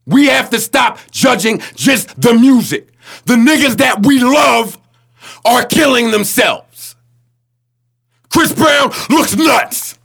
We 0.05 0.27
have 0.27 0.51
to 0.51 0.59
stop 0.59 0.99
judging 1.13 1.63
just 1.77 2.21
the 2.21 2.35
music. 2.35 2.89
The 3.27 3.35
niggas 3.37 3.77
that 3.77 4.05
we 4.05 4.19
love 4.19 4.77
are 5.45 5.65
killing 5.65 6.11
themselves. 6.11 6.72
Chris 8.33 8.53
Brown 8.55 8.91
looks 9.11 9.37
nuts. 9.37 9.99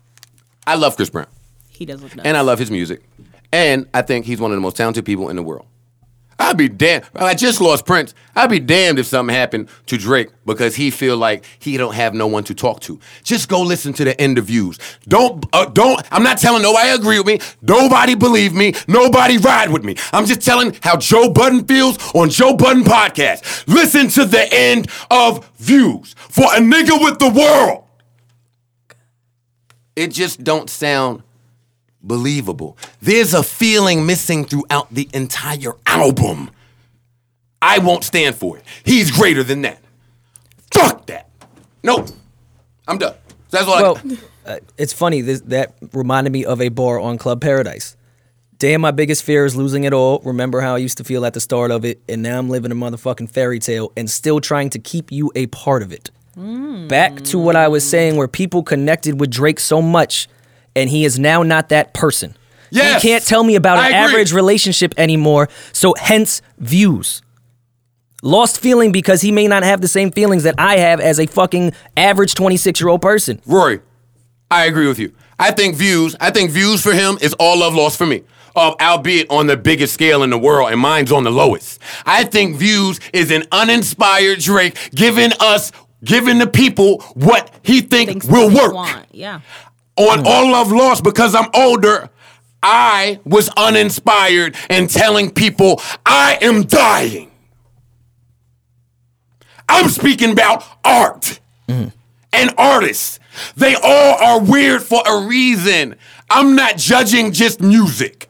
I 0.66 0.76
love 0.76 0.96
Chris 0.96 1.10
Brown. 1.10 1.28
He 1.70 1.86
does 1.86 2.02
look 2.02 2.16
nuts. 2.16 2.28
And 2.28 2.36
I 2.36 2.42
love 2.42 2.60
his 2.60 2.72
music. 2.72 3.04
And 3.52 3.88
I 3.94 4.02
think 4.02 4.26
he's 4.26 4.40
one 4.40 4.52
of 4.52 4.58
the 4.58 4.62
most 4.62 4.76
talented 4.76 5.06
people 5.06 5.30
in 5.30 5.36
the 5.36 5.44
world. 5.44 5.66
I'd 6.40 6.58
be 6.58 6.70
damned. 6.70 7.06
I 7.16 7.34
just 7.34 7.62
lost 7.62 7.86
Prince. 7.86 8.14
I'd 8.36 8.50
be 8.50 8.60
damned 8.60 9.00
if 9.00 9.08
something 9.08 9.34
happened 9.34 9.70
to 9.88 9.98
Drake 9.98 10.30
because 10.46 10.76
he 10.76 10.92
feel 10.92 11.18
like 11.18 11.46
he 11.58 11.78
don't 11.78 11.96
have 11.96 12.14
no 12.14 12.28
one 12.28 12.44
to 12.44 12.54
talk 12.54 12.80
to. 12.82 13.00
Just 13.24 13.50
go 13.50 13.62
listen 13.62 13.92
to 13.94 14.04
the 14.04 14.22
interviews. 14.22 14.78
Don't 15.08 15.44
uh, 15.52 15.66
don't. 15.66 16.06
I'm 16.12 16.22
not 16.22 16.38
telling 16.38 16.62
nobody 16.62 16.90
agree 16.90 17.20
with 17.20 17.28
me. 17.28 17.40
Nobody 17.64 18.14
believe 18.14 18.54
me. 18.54 18.74
Nobody 18.88 19.40
ride 19.40 19.72
with 19.72 19.84
me. 19.84 19.96
I'm 20.14 20.26
just 20.26 20.42
telling 20.42 20.78
how 20.84 20.98
Joe 20.98 21.32
Budden 21.32 21.66
feels 21.66 21.98
on 22.14 22.30
Joe 22.30 22.56
Budden 22.56 22.84
podcast. 22.84 23.68
Listen 23.68 24.08
to 24.10 24.26
the 24.26 24.48
end 24.54 24.90
of 25.10 25.50
views 25.58 26.14
for 26.18 26.46
a 26.46 26.60
nigga 26.60 27.02
with 27.02 27.18
the 27.18 27.30
world. 27.30 27.87
It 29.98 30.12
just 30.12 30.44
don't 30.44 30.70
sound 30.70 31.24
believable. 32.04 32.78
There's 33.02 33.34
a 33.34 33.42
feeling 33.42 34.06
missing 34.06 34.46
throughout 34.46 34.94
the 34.94 35.10
entire 35.12 35.74
album. 35.88 36.52
I 37.64 37.80
won't 37.80 38.04
stand 38.04 38.36
for 38.36 38.60
it. 38.60 38.64
He's 38.86 39.10
greater 39.10 39.44
than 39.44 39.64
that. 39.64 39.80
Fuck 40.72 41.08
that. 41.08 41.28
Nope. 41.82 42.10
I'm 42.88 43.00
done. 43.00 43.16
That's 43.50 43.68
all 43.68 43.74
I 43.74 43.82
Well, 43.82 44.02
uh, 44.46 44.58
it's 44.78 44.94
funny. 44.94 45.22
This, 45.22 45.42
that 45.42 45.74
reminded 45.94 46.32
me 46.32 46.46
of 46.46 46.62
a 46.62 46.70
bar 46.70 47.00
on 47.00 47.18
Club 47.18 47.42
Paradise. 47.42 47.98
Damn, 48.60 48.82
my 48.82 48.92
biggest 48.92 49.24
fear 49.24 49.46
is 49.46 49.56
losing 49.56 49.84
it 49.84 49.94
all. 49.94 50.22
Remember 50.24 50.62
how 50.62 50.76
I 50.76 50.78
used 50.78 51.00
to 51.00 51.04
feel 51.04 51.26
at 51.26 51.34
the 51.34 51.40
start 51.40 51.72
of 51.72 51.84
it, 51.86 52.04
and 52.08 52.22
now 52.22 52.38
I'm 52.38 52.52
living 52.52 52.72
a 52.72 52.76
motherfucking 52.76 53.32
fairy 53.32 53.58
tale 53.58 53.92
and 53.98 54.08
still 54.08 54.42
trying 54.42 54.70
to 54.72 54.80
keep 54.80 55.12
you 55.12 55.32
a 55.34 55.48
part 55.48 55.82
of 55.82 55.92
it. 55.92 56.12
Back 56.38 57.22
to 57.26 57.40
what 57.40 57.56
I 57.56 57.68
was 57.68 57.88
saying, 57.88 58.16
where 58.16 58.28
people 58.28 58.62
connected 58.62 59.20
with 59.20 59.32
Drake 59.32 59.60
so 59.60 59.82
much, 59.82 60.28
and 60.76 60.90
he 60.90 61.04
is 61.04 61.18
now 61.18 61.42
not 61.42 61.70
that 61.70 61.94
person. 61.96 62.36
Yes, 62.70 63.02
He 63.02 63.10
can't 63.10 63.26
tell 63.26 63.44
me 63.44 63.56
about 63.56 63.78
I 63.78 63.88
an 63.90 63.96
agree. 63.96 63.98
average 64.14 64.34
relationship 64.34 64.94
anymore, 64.98 65.50
so 65.74 65.96
hence 65.98 66.42
views. 66.60 67.22
Lost 68.22 68.60
feeling 68.60 68.92
because 68.92 69.22
he 69.22 69.32
may 69.32 69.48
not 69.48 69.64
have 69.64 69.82
the 69.82 69.88
same 69.88 70.12
feelings 70.12 70.44
that 70.44 70.56
I 70.58 70.78
have 70.78 71.00
as 71.00 71.20
a 71.20 71.26
fucking 71.26 71.74
average 71.96 72.36
26 72.36 72.80
year 72.82 72.90
old 72.90 73.02
person. 73.02 73.42
Rory, 73.46 73.80
I 74.52 74.66
agree 74.66 74.88
with 74.88 75.00
you. 75.00 75.14
I 75.40 75.52
think 75.52 75.76
views, 75.76 76.16
I 76.20 76.30
think 76.32 76.52
views 76.52 76.82
for 76.84 76.94
him 76.94 77.18
is 77.22 77.34
all 77.40 77.60
love 77.60 77.74
lost 77.74 77.98
for 77.98 78.06
me. 78.06 78.24
Uh, 78.56 78.74
albeit 78.82 79.30
on 79.30 79.46
the 79.46 79.56
biggest 79.56 79.94
scale 79.94 80.24
in 80.24 80.32
the 80.32 80.38
world, 80.38 80.72
and 80.72 80.80
mine's 80.82 81.12
on 81.12 81.24
the 81.24 81.30
lowest. 81.32 81.80
I 82.08 82.24
think 82.24 82.56
views 82.58 83.00
is 83.14 83.30
an 83.30 83.44
uninspired 83.52 84.40
Drake 84.40 84.76
giving 84.96 85.30
us, 85.40 85.72
giving 86.04 86.40
the 86.40 86.48
people 86.48 87.02
what 87.14 87.52
he 87.64 87.82
think 87.82 88.10
Things 88.10 88.28
will 88.28 88.50
work. 88.54 88.74
Want. 88.74 89.06
Yeah. 89.12 89.42
on 89.96 90.26
All 90.26 90.52
Love 90.52 90.72
Lost 90.72 91.04
because 91.04 91.36
I'm 91.36 91.50
older. 91.54 92.10
I 92.62 93.20
was 93.24 93.50
uninspired 93.56 94.56
and 94.70 94.90
telling 94.90 95.32
people 95.32 95.82
I 96.06 96.38
am 96.42 96.64
dying. 96.64 97.32
I'm 99.70 99.90
speaking 99.90 100.32
about 100.32 100.64
art 100.84 101.40
and 101.68 102.54
artists. 102.58 103.20
They 103.56 103.76
all 103.76 104.16
are 104.18 104.42
weird 104.42 104.82
for 104.82 105.02
a 105.06 105.26
reason. 105.28 105.96
I'm 106.30 106.56
not 106.56 106.78
judging 106.78 107.32
just 107.32 107.62
music. 107.62 108.27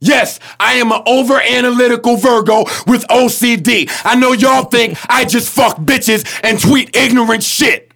Yes, 0.00 0.40
I 0.58 0.74
am 0.74 0.92
an 0.92 1.02
over 1.06 1.38
analytical 1.40 2.16
Virgo 2.16 2.64
with 2.86 3.06
OCD. 3.08 3.90
I 4.04 4.14
know 4.14 4.32
y'all 4.32 4.64
think 4.64 4.98
I 5.10 5.26
just 5.26 5.50
fuck 5.50 5.76
bitches 5.76 6.40
and 6.42 6.58
tweet 6.58 6.96
ignorant 6.96 7.42
shit. 7.42 7.92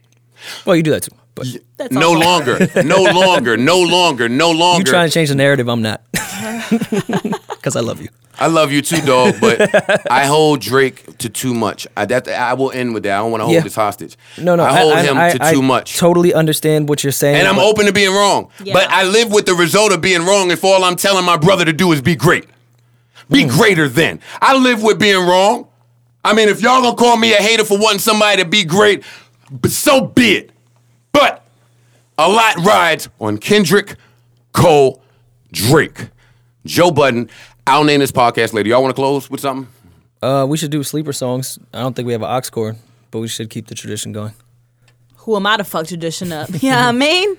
Well, 0.67 0.77
you 0.77 0.83
do 0.83 0.91
that 0.91 1.05
too. 1.05 1.17
But 1.35 1.47
That's 1.77 1.93
No 1.93 2.09
all. 2.15 2.19
longer, 2.21 2.59
no 2.85 3.03
longer, 3.03 3.57
no 3.57 3.81
longer, 3.81 4.29
no 4.29 4.51
longer. 4.53 4.79
you 4.81 4.85
trying 4.85 5.09
to 5.09 5.13
change 5.15 5.29
the 5.31 5.35
narrative? 5.35 5.69
I'm 5.69 5.83
not. 5.83 6.03
Because 7.65 7.77
I 7.77 7.81
love 7.81 8.01
you. 8.03 8.09
I 8.39 8.49
love 8.49 8.73
you 8.73 8.83
too, 8.83 9.01
dog, 9.01 9.37
but 9.41 9.71
I 10.13 10.27
hold 10.27 10.61
Drake 10.61 11.17
to 11.19 11.31
too 11.31 11.55
much. 11.55 11.87
I, 11.97 12.05
that, 12.05 12.29
I 12.29 12.53
will 12.53 12.71
end 12.73 12.93
with 12.93 13.05
that. 13.05 13.15
I 13.15 13.19
don't 13.23 13.31
want 13.31 13.41
to 13.41 13.45
hold 13.47 13.55
Yeah. 13.55 13.61
this 13.63 13.75
hostage. 13.75 14.19
No, 14.37 14.55
no. 14.55 14.65
I 14.65 14.79
hold 14.81 14.99
him 14.99 15.17
I, 15.17 15.31
to 15.31 15.43
I 15.43 15.53
too 15.55 15.63
much. 15.63 15.97
Totally 15.97 16.35
understand 16.35 16.89
what 16.91 17.03
you're 17.03 17.13
saying. 17.13 17.37
and 17.37 17.49
I'm 17.49 17.57
but- 17.57 17.65
open 17.65 17.87
to 17.87 17.93
being 17.93 18.13
wrong. 18.15 18.51
Yeah. 18.63 18.75
But 18.75 18.91
I 18.91 19.05
live 19.05 19.33
with 19.33 19.47
the 19.47 19.55
result 19.55 19.93
of 19.93 20.03
being 20.03 20.27
wrong 20.27 20.51
if 20.51 20.63
all 20.63 20.85
I'm 20.85 20.97
telling 20.97 21.25
my 21.25 21.39
brother 21.39 21.65
to 21.65 21.73
do 21.73 21.91
is 21.93 22.03
be 22.03 22.17
great. 22.17 22.45
Be 23.31 23.45
Hmm. 23.45 23.49
greater 23.49 23.89
than. 23.89 24.21
I 24.43 24.55
live 24.59 24.83
with 24.83 24.99
being 24.99 25.27
wrong. 25.27 25.67
I 26.23 26.35
mean, 26.35 26.49
if 26.51 26.61
y'all 26.61 26.83
gonna 26.83 26.97
call 26.97 27.17
me 27.17 27.33
a 27.33 27.37
hater 27.39 27.65
for 27.65 27.79
wanting 27.79 28.01
somebody 28.01 28.43
to 28.43 28.49
be 28.49 28.65
great, 28.65 29.05
but 29.51 29.71
so 29.71 30.03
be 30.07 30.33
it. 30.37 30.51
But 31.15 31.43
a 32.19 32.29
lot 32.29 32.57
rides 32.57 33.09
on 33.21 33.39
Kendrick, 33.39 33.97
Cole, 34.53 35.03
Drake, 35.53 36.09
Joe 36.67 36.91
Budden. 36.91 37.31
I'll 37.67 37.85
name 37.85 38.01
this 38.01 38.13
podcast 38.13 38.53
later. 38.53 38.69
Y'all 38.69 38.83
want 38.83 38.95
to 38.95 39.01
close 39.01 39.31
with 39.31 39.41
something? 39.41 39.73
Uh, 40.23 40.45
we 40.49 40.57
should 40.59 40.71
do 40.71 40.83
sleeper 40.83 41.13
songs. 41.13 41.59
I 41.73 41.81
don't 41.81 41.95
think 41.95 42.05
we 42.07 42.13
have 42.13 42.23
an 42.23 42.29
aux 42.31 42.51
cord, 42.51 42.77
but 43.11 43.21
we 43.21 43.29
should 43.29 43.49
keep 43.49 43.69
the 43.69 43.75
tradition 43.75 44.13
going. 44.13 44.33
Who 45.19 45.37
am 45.37 45.47
I 45.47 45.57
to 45.57 45.65
fuck 45.65 45.87
tradition 45.87 46.33
up? 46.33 46.51
Yeah, 46.63 46.89
I 46.89 46.93
mean, 46.93 47.39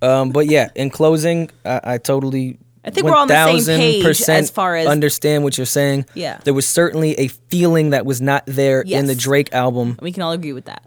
Um, 0.00 0.30
but 0.30 0.46
yeah, 0.46 0.70
in 0.74 0.90
closing, 0.90 1.50
I, 1.64 1.80
I 1.84 1.98
totally. 1.98 2.58
I 2.84 2.90
think 2.90 3.06
we're 3.06 3.14
on 3.14 3.28
the 3.28 3.60
same 3.62 3.78
page 3.78 4.04
1000% 4.04 4.28
as 4.30 4.50
far 4.50 4.74
as- 4.74 4.88
understand 4.88 5.44
what 5.44 5.56
you're 5.56 5.66
saying. 5.66 6.06
Yeah. 6.14 6.40
there 6.42 6.54
was 6.54 6.66
certainly 6.66 7.14
a 7.20 7.28
feeling 7.28 7.90
that 7.90 8.04
was 8.04 8.20
not 8.20 8.42
there 8.46 8.80
in 8.80 9.06
the 9.06 9.14
Drake 9.14 9.52
album. 9.54 9.98
we 10.02 10.10
can 10.10 10.22
all 10.22 10.32
agree 10.32 10.52
with 10.52 10.64
that. 10.64 10.82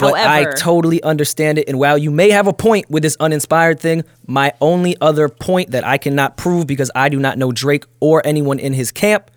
But 0.00 0.16
However, 0.16 0.50
I 0.50 0.54
totally 0.54 1.02
understand 1.02 1.58
it. 1.58 1.68
And 1.68 1.78
while 1.78 1.98
you 1.98 2.10
may 2.10 2.30
have 2.30 2.46
a 2.46 2.52
point 2.52 2.88
with 2.88 3.02
this 3.02 3.16
uninspired 3.18 3.80
thing, 3.80 4.04
my 4.26 4.52
only 4.60 4.96
other 5.00 5.28
point 5.28 5.72
that 5.72 5.84
I 5.84 5.98
cannot 5.98 6.36
prove 6.36 6.66
because 6.66 6.90
I 6.94 7.08
do 7.08 7.18
not 7.18 7.36
know 7.36 7.50
Drake 7.50 7.84
or 8.00 8.24
anyone 8.24 8.58
in 8.58 8.72
his 8.74 8.92
camp, 8.92 9.30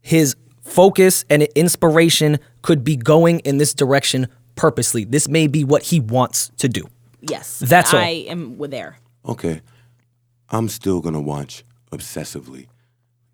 his 0.00 0.36
focus 0.62 1.24
and 1.28 1.42
inspiration 1.42 2.38
could 2.62 2.84
be 2.84 2.96
going 2.96 3.40
in 3.40 3.58
this 3.58 3.74
direction 3.74 4.28
purposely. 4.54 5.04
This 5.04 5.28
may 5.28 5.46
be 5.46 5.64
what 5.64 5.82
he 5.82 6.00
wants 6.00 6.50
to 6.58 6.68
do. 6.68 6.88
yes, 7.20 7.58
That's 7.58 7.92
all. 7.92 8.00
I 8.00 8.24
am 8.28 8.58
with 8.58 8.70
there. 8.70 8.98
Okay. 9.24 9.62
I'm 10.50 10.68
still 10.68 11.00
going 11.00 11.14
to 11.14 11.20
watch 11.20 11.64
obsessively 11.90 12.68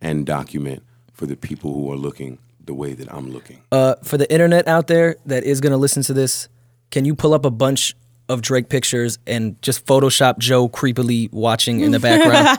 and 0.00 0.24
document 0.24 0.82
for 1.12 1.26
the 1.26 1.36
people 1.36 1.74
who 1.74 1.92
are 1.92 1.96
looking 1.96 2.38
the 2.64 2.74
way 2.74 2.94
that 2.94 3.12
I'm 3.12 3.30
looking. 3.30 3.62
Uh, 3.70 3.94
for 4.02 4.16
the 4.16 4.30
internet 4.32 4.68
out 4.68 4.86
there 4.86 5.16
that 5.26 5.44
is 5.44 5.60
going 5.60 5.72
to 5.72 5.76
listen 5.76 6.02
to 6.04 6.12
this, 6.12 6.48
can 6.90 7.04
you 7.04 7.14
pull 7.14 7.34
up 7.34 7.44
a 7.44 7.50
bunch 7.50 7.94
of 8.28 8.40
Drake 8.40 8.68
pictures 8.68 9.18
and 9.26 9.60
just 9.62 9.84
Photoshop 9.84 10.38
Joe 10.38 10.68
creepily 10.68 11.30
watching 11.32 11.80
in 11.80 11.90
the 11.90 12.00
background 12.00 12.58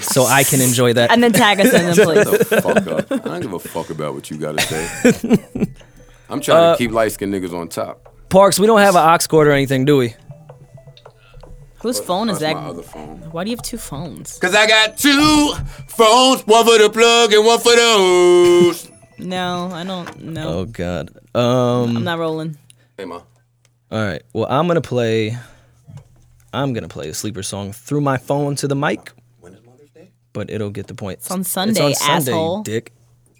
so 0.02 0.24
I 0.24 0.44
can 0.44 0.60
enjoy 0.60 0.92
that? 0.94 1.10
And 1.10 1.22
then 1.22 1.32
tag 1.32 1.60
us 1.60 1.72
in 1.72 1.84
them, 1.86 1.94
please. 2.04 2.48
fuck 2.48 2.86
up. 2.86 3.12
I 3.12 3.16
don't 3.16 3.40
give 3.40 3.52
a 3.52 3.58
fuck 3.58 3.90
about 3.90 4.14
what 4.14 4.30
you 4.30 4.36
got 4.36 4.58
to 4.58 4.62
say. 4.62 5.66
I'm 6.28 6.40
trying 6.40 6.74
to 6.74 6.78
keep 6.78 6.90
light 6.90 7.12
skinned 7.12 7.32
niggas 7.32 7.54
on 7.54 7.68
top. 7.68 8.12
Parks, 8.28 8.58
we 8.58 8.66
don't 8.66 8.80
have 8.80 8.96
an 8.96 9.02
aux 9.08 9.26
cord 9.28 9.46
or 9.46 9.52
anything, 9.52 9.84
do 9.84 9.96
we? 9.98 10.14
Whose 11.80 12.00
phone 12.00 12.30
is 12.30 12.38
That's 12.38 12.54
that? 12.54 12.62
my 12.62 12.68
other 12.70 12.82
phone. 12.82 13.18
Why 13.30 13.44
do 13.44 13.50
you 13.50 13.56
have 13.56 13.62
two 13.62 13.76
phones? 13.76 14.38
Cause 14.38 14.54
I 14.54 14.66
got 14.66 14.96
two 14.96 15.52
phones, 15.86 16.40
one 16.46 16.64
for 16.64 16.78
the 16.78 16.88
plug 16.88 17.32
and 17.34 17.44
one 17.44 17.58
for 17.58 17.72
the 17.72 17.82
hoes. 17.82 18.90
No, 19.18 19.70
I 19.72 19.84
don't. 19.84 20.22
know. 20.24 20.48
Oh 20.60 20.64
God. 20.64 21.10
Um. 21.34 21.96
I'm 21.96 22.04
not 22.04 22.18
rolling. 22.18 22.56
Hey, 22.96 23.04
ma. 23.04 23.16
All 23.90 24.02
right. 24.02 24.22
Well, 24.32 24.46
I'm 24.50 24.66
gonna 24.66 24.80
play. 24.80 25.36
I'm 26.52 26.72
gonna 26.72 26.88
play 26.88 27.08
a 27.08 27.14
sleeper 27.14 27.42
song 27.42 27.72
through 27.72 28.00
my 28.00 28.16
phone 28.16 28.54
to 28.56 28.68
the 28.68 28.76
mic, 28.76 29.10
When 29.40 29.54
is 29.54 29.64
Mother's 29.64 29.90
Day? 29.90 30.10
but 30.32 30.50
it'll 30.50 30.70
get 30.70 30.86
the 30.86 30.94
point. 30.94 31.18
It's 31.18 31.30
on 31.30 31.42
Sunday, 31.44 31.94
asshole. 32.00 32.62
Dick. 32.62 32.92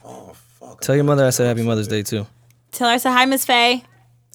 Oh 0.05 0.33
fuck. 0.61 0.81
Tell 0.81 0.95
your 0.97 1.05
mother 1.05 1.25
I 1.27 1.31
said 1.31 1.47
Happy 1.47 1.63
Mother's 1.63 1.89
Day 1.89 2.03
too. 2.03 2.27
Tell 2.73 2.89
her 2.89 2.95
I 2.95 2.97
said 2.99 3.13
hi, 3.13 3.25
Miss 3.27 3.45
Faye. 3.45 3.85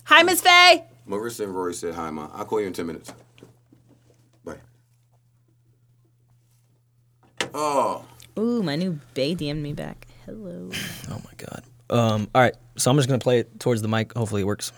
Hi, 0.06 0.24
Miss 0.24 0.42
Faye. 0.42 0.86
Marissa 1.08 1.44
and 1.44 1.54
Rory 1.56 1.74
said 1.74 1.94
hi, 1.94 2.10
ma. 2.10 2.30
I'll 2.34 2.46
call 2.46 2.62
you 2.62 2.68
in 2.68 2.74
ten 2.74 2.88
minutes. 2.88 3.12
Bye. 4.46 4.56
Oh, 7.54 8.06
Ooh, 8.38 8.64
my 8.64 8.76
new 8.76 9.00
bae 9.14 9.34
DM'd 9.36 9.62
me 9.62 9.74
back. 9.74 10.08
Hello. 10.30 10.70
Oh 11.10 11.22
my 11.26 11.32
god. 11.38 11.64
Um. 11.90 12.30
All 12.36 12.42
right. 12.42 12.54
So 12.78 12.92
I'm 12.92 12.98
just 12.98 13.10
gonna 13.10 13.18
play 13.20 13.40
it 13.40 13.60
towards 13.60 13.82
the 13.82 13.88
mic. 13.88 14.14
Hopefully 14.14 14.42
it 14.44 14.46
works. 14.46 14.72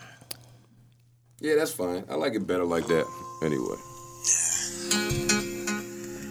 yeah, 1.41 1.55
that's 1.55 1.71
fine. 1.73 2.05
I 2.09 2.15
like 2.15 2.33
it 2.35 2.47
better 2.47 2.63
like 2.63 2.87
that. 2.87 3.05
Anyway. 3.43 3.75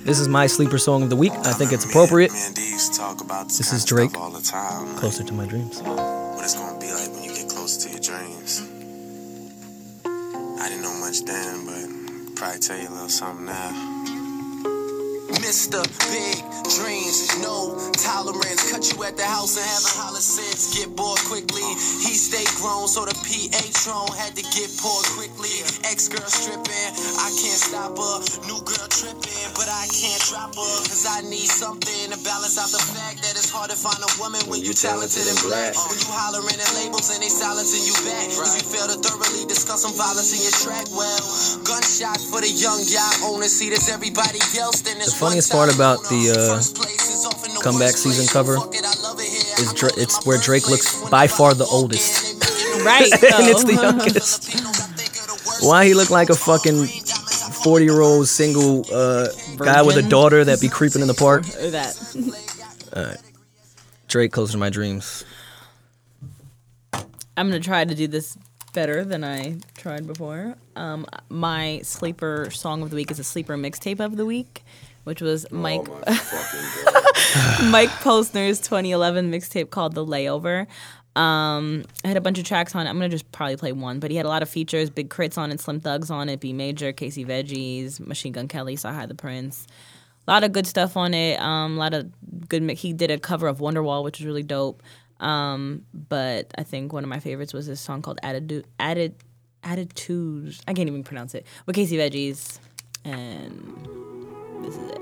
This 0.05 0.19
is 0.19 0.27
my 0.29 0.47
sleeper 0.47 0.79
song 0.79 1.03
of 1.03 1.11
the 1.11 1.17
week. 1.17 1.33
I 1.33 1.53
think 1.53 1.73
it's 1.73 1.85
appropriate. 1.85 2.33
Man, 2.33 2.55
these 2.55 2.97
talk 2.97 3.21
about 3.21 3.49
this, 3.49 3.59
This 3.59 3.73
is 3.75 3.85
Drake. 3.85 4.17
all 4.17 4.31
the 4.31 4.41
time. 4.41 4.97
Closer 4.97 5.23
to 5.23 5.33
my 5.35 5.45
dreams. 5.47 5.83
What 5.83 6.43
it's 6.43 6.55
gonna 6.57 6.81
be 6.81 6.91
like 6.93 7.13
when 7.13 7.23
you 7.25 7.35
get 7.35 7.49
closer 7.51 7.87
to 7.87 7.91
your 7.93 8.01
dreams. 8.01 8.63
I 10.05 10.69
didn't 10.69 10.83
know 10.83 10.95
much 11.01 11.23
then, 11.25 11.67
but 11.67 12.37
probably 12.37 12.59
tell 12.61 12.79
you 12.79 12.89
a 12.89 12.91
little 12.91 13.09
something 13.11 13.45
now. 13.45 14.00
Mr. 15.39 15.83
Big 16.11 16.43
Dreams, 16.79 17.39
no 17.43 17.77
tolerance. 17.93 18.71
Cut 18.71 18.83
you 18.91 19.05
at 19.05 19.17
the 19.17 19.25
house 19.25 19.57
and 19.57 19.67
have 19.67 19.85
a 19.85 19.93
holler 20.01 20.21
since. 20.21 20.75
Get 20.75 20.95
bored 20.97 21.19
quickly. 21.31 21.63
He 22.03 22.15
stayed 22.15 22.51
grown, 22.59 22.89
so 22.89 23.05
the 23.05 23.15
PA 23.15 23.61
had 24.17 24.37
to 24.37 24.43
get 24.55 24.71
poured 24.79 25.07
quickly. 25.19 25.51
Ex 25.85 26.09
girl 26.09 26.27
stripping, 26.31 26.91
I 27.19 27.29
can't 27.35 27.61
stop 27.61 27.99
her. 27.99 28.17
New 28.47 28.63
girl 28.63 28.87
tripping, 28.89 29.20
but 29.57 29.69
I 29.69 29.87
can't 29.91 30.21
drop 30.29 30.53
her. 30.55 30.75
Cause 30.89 31.07
I 31.09 31.23
need 31.29 31.49
something 31.49 32.11
to 32.13 32.19
balance 32.25 32.57
out 32.61 32.71
the 32.73 32.83
fact 32.83 33.23
that 33.25 33.35
it's 33.39 33.51
hard 33.51 33.71
to 33.71 33.79
find 33.79 33.99
a 34.01 34.11
woman 34.21 34.41
when 34.51 34.61
you 34.65 34.73
talented 34.75 35.25
and 35.27 35.39
black. 35.47 35.73
When 35.77 35.99
you 36.01 36.11
hollering 36.13 36.59
at 36.59 36.73
labels 36.77 37.09
and 37.15 37.21
they 37.23 37.31
silencing 37.33 37.85
you 37.87 37.95
back. 38.07 38.29
Cause 38.37 38.57
you 38.59 38.65
fail 38.67 38.87
to 38.91 38.99
thoroughly 39.01 39.47
discuss 39.49 39.83
some 39.87 39.95
violence 39.97 40.33
in 40.37 40.41
your 40.45 40.55
track. 40.61 40.87
Well, 40.93 41.21
gunshot 41.65 42.21
for 42.31 42.41
the 42.45 42.51
young 42.53 42.81
yacht 42.89 43.17
owner. 43.27 43.49
See, 43.49 43.69
there's 43.73 43.89
everybody 43.89 44.41
else. 44.59 44.83
Then 44.83 44.99
The 45.01 45.11
funniest 45.13 45.51
part 45.53 45.73
about 45.73 46.03
the, 46.13 46.33
uh, 46.37 46.57
First 46.61 46.77
place 46.77 47.07
is 47.11 47.25
often 47.27 47.55
the 47.55 47.61
comeback 47.61 47.95
season 47.97 48.27
cover 48.29 48.57
Fuck 48.59 48.75
it, 48.75 48.85
I 48.85 48.95
love 49.03 49.19
it 49.21 49.29
here. 49.29 49.65
is 49.65 49.73
Dra- 49.73 49.95
it's 49.97 50.25
where 50.27 50.39
Drake 50.39 50.69
looks 50.69 50.97
by 51.11 51.27
far 51.27 51.55
the 51.55 51.67
oldest. 51.67 52.37
Right. 52.81 53.13
and 53.13 53.45
it's 53.51 53.65
the 53.65 53.75
youngest. 53.75 54.49
Filipinos, 54.49 54.81
I 54.81 54.87
think 54.97 55.13
are 55.21 55.27
the 55.27 55.37
worst 55.45 55.67
Why 55.67 55.85
he 55.85 55.93
look 55.93 56.09
like 56.09 56.31
a 56.31 56.35
fucking 56.35 56.89
40 57.63 57.85
year 57.85 58.01
old 58.01 58.29
single 58.29 58.85
uh, 58.93 59.29
guy 59.57 59.83
with 59.83 59.97
a 59.97 60.03
daughter 60.03 60.45
that 60.45 60.61
be 60.61 60.69
creeping 60.69 61.03
in 61.03 61.09
the 61.09 61.15
park? 61.15 61.43
Or 61.61 61.71
that. 61.71 63.21
Drake, 64.09 64.33
closer 64.33 64.53
to 64.53 64.59
my 64.59 64.71
dreams. 64.71 65.25
I'm 66.93 67.49
gonna 67.49 67.61
try 67.61 67.85
to 67.85 67.95
do 67.95 68.07
this 68.09 68.37
better 68.73 69.05
than 69.05 69.25
I 69.25 69.59
tried 69.77 70.07
before. 70.07 70.57
Um, 70.77 71.07
my 71.29 71.81
sleeper 71.83 72.51
song 72.51 72.83
of 72.83 72.91
the 72.91 72.97
week 72.97 73.11
is 73.11 73.19
a 73.19 73.25
sleeper 73.25 73.57
mixtape 73.57 74.01
of 74.01 74.17
the 74.17 74.27
week, 74.27 74.65
which 75.05 75.21
was 75.21 75.47
Mike 75.51 75.89
Oh 75.89 76.03
my 76.07 76.15
fucking 76.15 76.93
god. 76.95 77.71
Mike 77.71 77.91
Posner's 77.91 78.59
2011 78.61 79.31
mixtape 79.31 79.71
called 79.71 79.95
The 79.95 80.05
Layover. 80.05 80.67
Um, 81.17 81.85
I 82.05 82.09
had 82.09 82.17
a 82.17 82.21
bunch 82.21 82.39
of 82.39 82.45
tracks 82.45 82.75
on 82.75 82.87
it. 82.87 82.91
I'm 82.91 82.97
gonna 82.97 83.09
just 83.09 83.31
probably 83.33 83.57
play 83.57 83.73
one, 83.73 83.99
but 83.99 84.11
he 84.11 84.17
had 84.17 84.27
a 84.27 84.29
lot 84.29 84.43
of 84.43 84.49
features: 84.49 84.91
Big 84.91 85.11
K.R.I.T.'s 85.11 85.39
on 85.39 85.51
it, 85.51 85.61
Slim 85.61 85.81
Thugs 85.81 86.11
on 86.11 86.29
it, 86.29 86.41
Bei 86.41 86.53
Maejor, 86.53 86.97
Casey 86.97 87.25
Veggies, 87.25 87.99
Machine 88.01 88.33
Gun 88.33 88.49
Kelly, 88.49 88.77
High 88.77 89.07
the 89.07 89.15
Prince. 89.15 89.67
A 90.29 90.31
lot 90.31 90.45
of 90.45 90.53
good 90.53 90.67
stuff 90.67 90.97
on 90.97 91.13
it. 91.15 91.41
Um, 91.41 91.77
a 91.77 91.79
lot 91.79 91.95
of 91.95 92.11
good. 92.49 92.71
He 92.71 92.93
did 92.93 93.11
a 93.11 93.19
cover 93.19 93.49
of 93.49 93.59
Wonderwall, 93.59 94.05
which 94.05 94.21
was 94.21 94.27
really 94.27 94.45
dope. 94.45 94.83
Um, 95.19 95.85
but 95.93 96.53
I 96.57 96.63
think 96.63 96.93
one 96.93 97.03
of 97.03 97.11
my 97.11 97.19
favorites 97.21 97.53
was 97.53 97.67
this 97.67 97.81
song 97.81 98.03
called 98.03 98.21
Attitude. 98.23 98.67
Attitudes. 98.79 100.63
I 100.69 100.73
can't 100.73 100.89
even 100.89 101.03
pronounce 101.03 101.35
it. 101.35 101.45
With 101.67 101.75
Casey 101.77 101.97
Veggies, 101.97 102.61
and 103.05 103.87
this 104.65 104.77
is 104.77 104.91
it. 104.91 105.01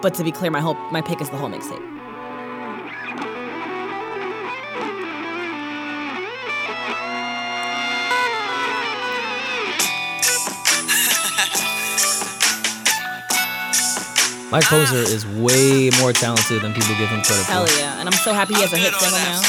But 0.00 0.14
to 0.14 0.24
be 0.24 0.32
clear, 0.32 0.50
my 0.50 0.60
whole 0.60 0.74
my 0.92 1.00
pick 1.00 1.20
is 1.20 1.30
the 1.30 1.36
whole 1.36 1.50
mixtape. 1.50 1.93
Mike 14.50 14.64
Posner 14.64 15.02
is 15.02 15.26
way 15.26 15.90
more 16.00 16.12
talented 16.12 16.62
than 16.62 16.72
people 16.72 16.94
give 16.96 17.08
him 17.08 17.22
credit 17.22 17.44
for. 17.44 17.50
Hell 17.52 17.66
for. 17.66 17.78
yeah. 17.78 17.98
And 17.98 18.08
I'm 18.08 18.12
so 18.14 18.32
happy 18.32 18.54
he 18.54 18.60
has 18.62 18.72
a 18.72 18.76
hit 18.78 18.94
single 18.94 19.18
now. 19.18 19.40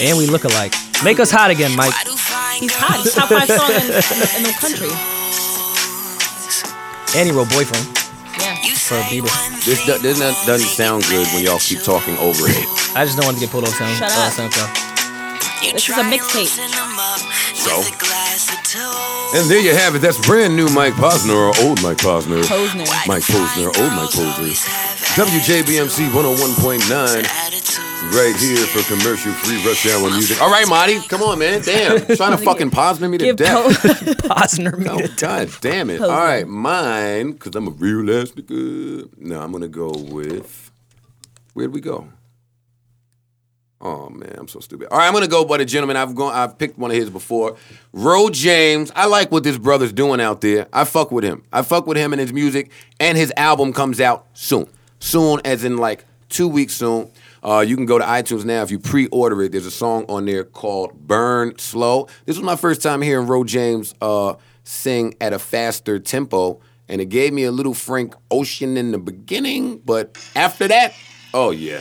And 0.00 0.16
we 0.16 0.26
look 0.26 0.44
alike. 0.44 0.72
Make 1.04 1.20
us 1.20 1.30
hot 1.30 1.50
again, 1.50 1.76
Mike. 1.76 1.92
He's 2.58 2.72
hot. 2.72 3.00
He's 3.04 3.12
top 3.14 3.28
five 3.28 3.48
song 3.48 3.68
in, 3.70 3.84
in 4.40 4.42
the 4.48 4.56
country. 4.56 4.88
And 7.20 7.28
he 7.28 7.32
wrote 7.36 7.50
Boyfriend 7.52 7.84
Yeah. 8.40 8.56
for 8.80 8.96
Bieber. 9.12 9.28
This, 9.64 9.84
do, 9.84 9.98
this 9.98 10.18
not, 10.18 10.32
doesn't 10.46 10.68
sound 10.72 11.04
good 11.04 11.26
when 11.36 11.44
y'all 11.44 11.58
keep 11.60 11.82
talking 11.84 12.16
over 12.16 12.48
it. 12.48 12.64
I 12.96 13.04
just 13.04 13.16
don't 13.20 13.26
want 13.28 13.36
to 13.36 13.44
get 13.44 13.50
pulled 13.52 13.64
off 13.68 13.76
sound. 13.76 13.92
Shut 14.00 14.08
uh, 14.10 14.24
up. 14.24 14.32
SoundCloud. 14.32 15.72
This 15.72 15.88
is 15.88 15.98
a 15.98 16.02
mixtape. 16.08 16.48
So? 17.60 17.84
And 18.76 19.50
there 19.50 19.60
you 19.60 19.74
have 19.74 19.94
it. 19.94 19.98
That's 20.00 20.18
brand 20.26 20.54
new 20.56 20.68
Mike 20.68 20.94
Posner 20.94 21.34
or 21.34 21.52
old 21.66 21.82
Mike 21.82 21.98
Posner. 21.98 22.42
Posner. 22.42 22.86
Mike 23.06 23.22
Posner, 23.22 23.66
old 23.66 23.92
Mike 23.92 24.10
Posner. 24.10 24.54
WJBMC 25.16 26.08
101.9 26.10 27.50
right 28.12 28.34
here 28.36 28.64
for 28.66 28.82
commercial 28.92 29.32
free 29.32 29.56
rush 29.66 29.86
hour 29.86 30.08
music. 30.10 30.40
All 30.40 30.50
right, 30.50 30.68
Marty, 30.68 31.00
come 31.08 31.22
on, 31.22 31.38
man. 31.40 31.62
Damn. 31.62 32.04
Trying 32.16 32.36
to 32.36 32.38
fucking 32.44 32.70
Posner 32.70 33.10
me 33.10 33.18
to 33.18 33.32
death. 33.32 33.82
Posner 34.22 34.78
me 34.78 34.86
Oh, 34.88 34.98
to 34.98 35.08
God 35.16 35.50
damn 35.60 35.90
it. 35.90 36.00
All 36.00 36.08
right, 36.08 36.46
mine, 36.46 37.32
because 37.32 37.54
I'm 37.56 37.66
a 37.68 37.72
real 37.72 38.08
ass 38.20 38.30
nigga. 38.32 39.08
No, 39.18 39.40
I'm 39.40 39.50
going 39.50 39.62
to 39.62 39.68
go 39.68 39.90
with. 39.90 40.70
Where'd 41.54 41.72
we 41.74 41.80
go? 41.80 42.08
Oh 43.82 44.10
man, 44.10 44.34
I'm 44.36 44.48
so 44.48 44.60
stupid. 44.60 44.88
All 44.90 44.98
right, 44.98 45.06
I'm 45.06 45.14
gonna 45.14 45.26
go 45.26 45.44
by 45.44 45.56
the 45.56 45.64
gentleman. 45.64 45.96
I've 45.96 46.14
gone. 46.14 46.34
I've 46.34 46.58
picked 46.58 46.78
one 46.78 46.90
of 46.90 46.96
his 46.98 47.08
before. 47.08 47.56
Ro 47.94 48.28
James. 48.28 48.92
I 48.94 49.06
like 49.06 49.32
what 49.32 49.42
this 49.42 49.56
brother's 49.56 49.92
doing 49.92 50.20
out 50.20 50.42
there. 50.42 50.66
I 50.72 50.84
fuck 50.84 51.10
with 51.10 51.24
him. 51.24 51.44
I 51.50 51.62
fuck 51.62 51.86
with 51.86 51.96
him 51.96 52.12
and 52.12 52.20
his 52.20 52.32
music. 52.32 52.70
And 52.98 53.16
his 53.16 53.32
album 53.38 53.72
comes 53.72 53.98
out 53.98 54.26
soon. 54.34 54.68
Soon, 54.98 55.40
as 55.46 55.64
in 55.64 55.78
like 55.78 56.04
two 56.28 56.46
weeks 56.46 56.74
soon. 56.74 57.10
Uh, 57.42 57.64
you 57.66 57.74
can 57.74 57.86
go 57.86 57.98
to 57.98 58.04
iTunes 58.04 58.44
now 58.44 58.62
if 58.62 58.70
you 58.70 58.78
pre-order 58.78 59.40
it. 59.42 59.52
There's 59.52 59.64
a 59.64 59.70
song 59.70 60.04
on 60.10 60.26
there 60.26 60.44
called 60.44 60.92
"Burn 61.06 61.58
Slow." 61.58 62.06
This 62.26 62.36
was 62.36 62.44
my 62.44 62.56
first 62.56 62.82
time 62.82 63.00
hearing 63.00 63.26
Ro 63.26 63.44
James 63.44 63.94
uh, 64.02 64.34
sing 64.62 65.14
at 65.22 65.32
a 65.32 65.38
faster 65.38 65.98
tempo, 65.98 66.60
and 66.86 67.00
it 67.00 67.06
gave 67.06 67.32
me 67.32 67.44
a 67.44 67.50
little 67.50 67.72
Frank 67.72 68.14
Ocean 68.30 68.76
in 68.76 68.92
the 68.92 68.98
beginning, 68.98 69.78
but 69.78 70.18
after 70.36 70.68
that, 70.68 70.92
oh 71.32 71.50
yeah. 71.50 71.80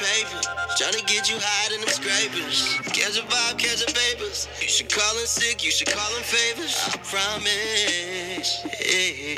We 0.00 0.06
rolling 0.06 0.24
paper. 0.24 0.40
Tryna 0.76 1.06
get 1.06 1.30
you 1.30 1.36
high 1.40 1.74
in 1.74 1.80
them 1.80 1.90
scrapers. 1.90 2.78
Catch 2.92 3.18
a 3.18 3.22
vibe, 3.22 3.58
catch 3.58 3.82
a 3.82 3.86
papers. 3.92 4.48
You 4.60 4.68
should 4.68 4.90
call 4.92 5.18
in 5.18 5.26
sick, 5.26 5.64
you 5.64 5.70
should 5.70 5.90
call 5.90 6.16
in 6.16 6.22
favors. 6.22 6.76
I 6.88 6.96
promise. 6.98 8.64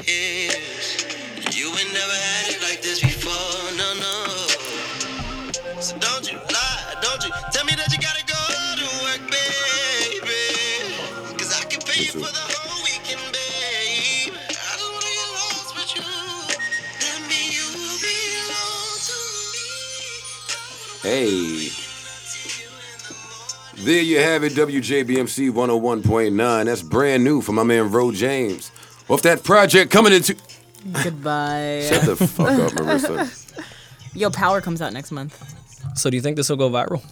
Yes. 0.06 1.06
You 1.52 1.68
ain't 1.68 1.92
never 1.92 2.12
had 2.12 2.54
it 2.54 2.62
like 2.62 2.82
this 2.82 3.00
before. 3.00 3.72
No, 3.76 3.94
no. 3.94 4.26
So 5.80 5.96
don't 5.98 6.30
you 6.30 6.38
lie, 6.38 6.94
don't 7.02 7.24
you 7.24 7.30
tell 7.52 7.64
me 7.64 7.74
that 7.76 7.92
you 7.92 7.98
gotta 7.98 8.24
go 8.26 8.40
to 8.78 8.86
work, 9.04 9.20
baby. 9.30 10.94
Cause 11.38 11.52
I 11.52 11.64
can 11.66 11.80
pay 11.82 12.04
you 12.04 12.12
for 12.12 12.20
the 12.32 12.53
Hey. 21.04 21.68
There 23.76 24.00
you 24.00 24.20
have 24.20 24.42
it, 24.42 24.54
WJBMC 24.54 25.50
101.9. 25.50 26.64
That's 26.64 26.80
brand 26.80 27.22
new 27.22 27.42
for 27.42 27.52
my 27.52 27.62
man 27.62 27.90
Ro 27.90 28.10
James. 28.10 28.70
Off 29.10 29.20
that 29.20 29.44
project 29.44 29.90
coming 29.90 30.14
into 30.14 30.34
Goodbye. 31.02 31.86
Shut 31.90 32.06
the 32.06 32.16
fuck 32.16 32.48
up, 32.58 32.72
Marissa. 32.72 33.54
Yo, 34.14 34.30
Power 34.30 34.62
comes 34.62 34.80
out 34.80 34.94
next 34.94 35.12
month. 35.12 35.38
So 35.94 36.08
do 36.08 36.16
you 36.16 36.22
think 36.22 36.36
this 36.36 36.48
will 36.48 36.56
go 36.56 36.70
viral? 36.70 37.04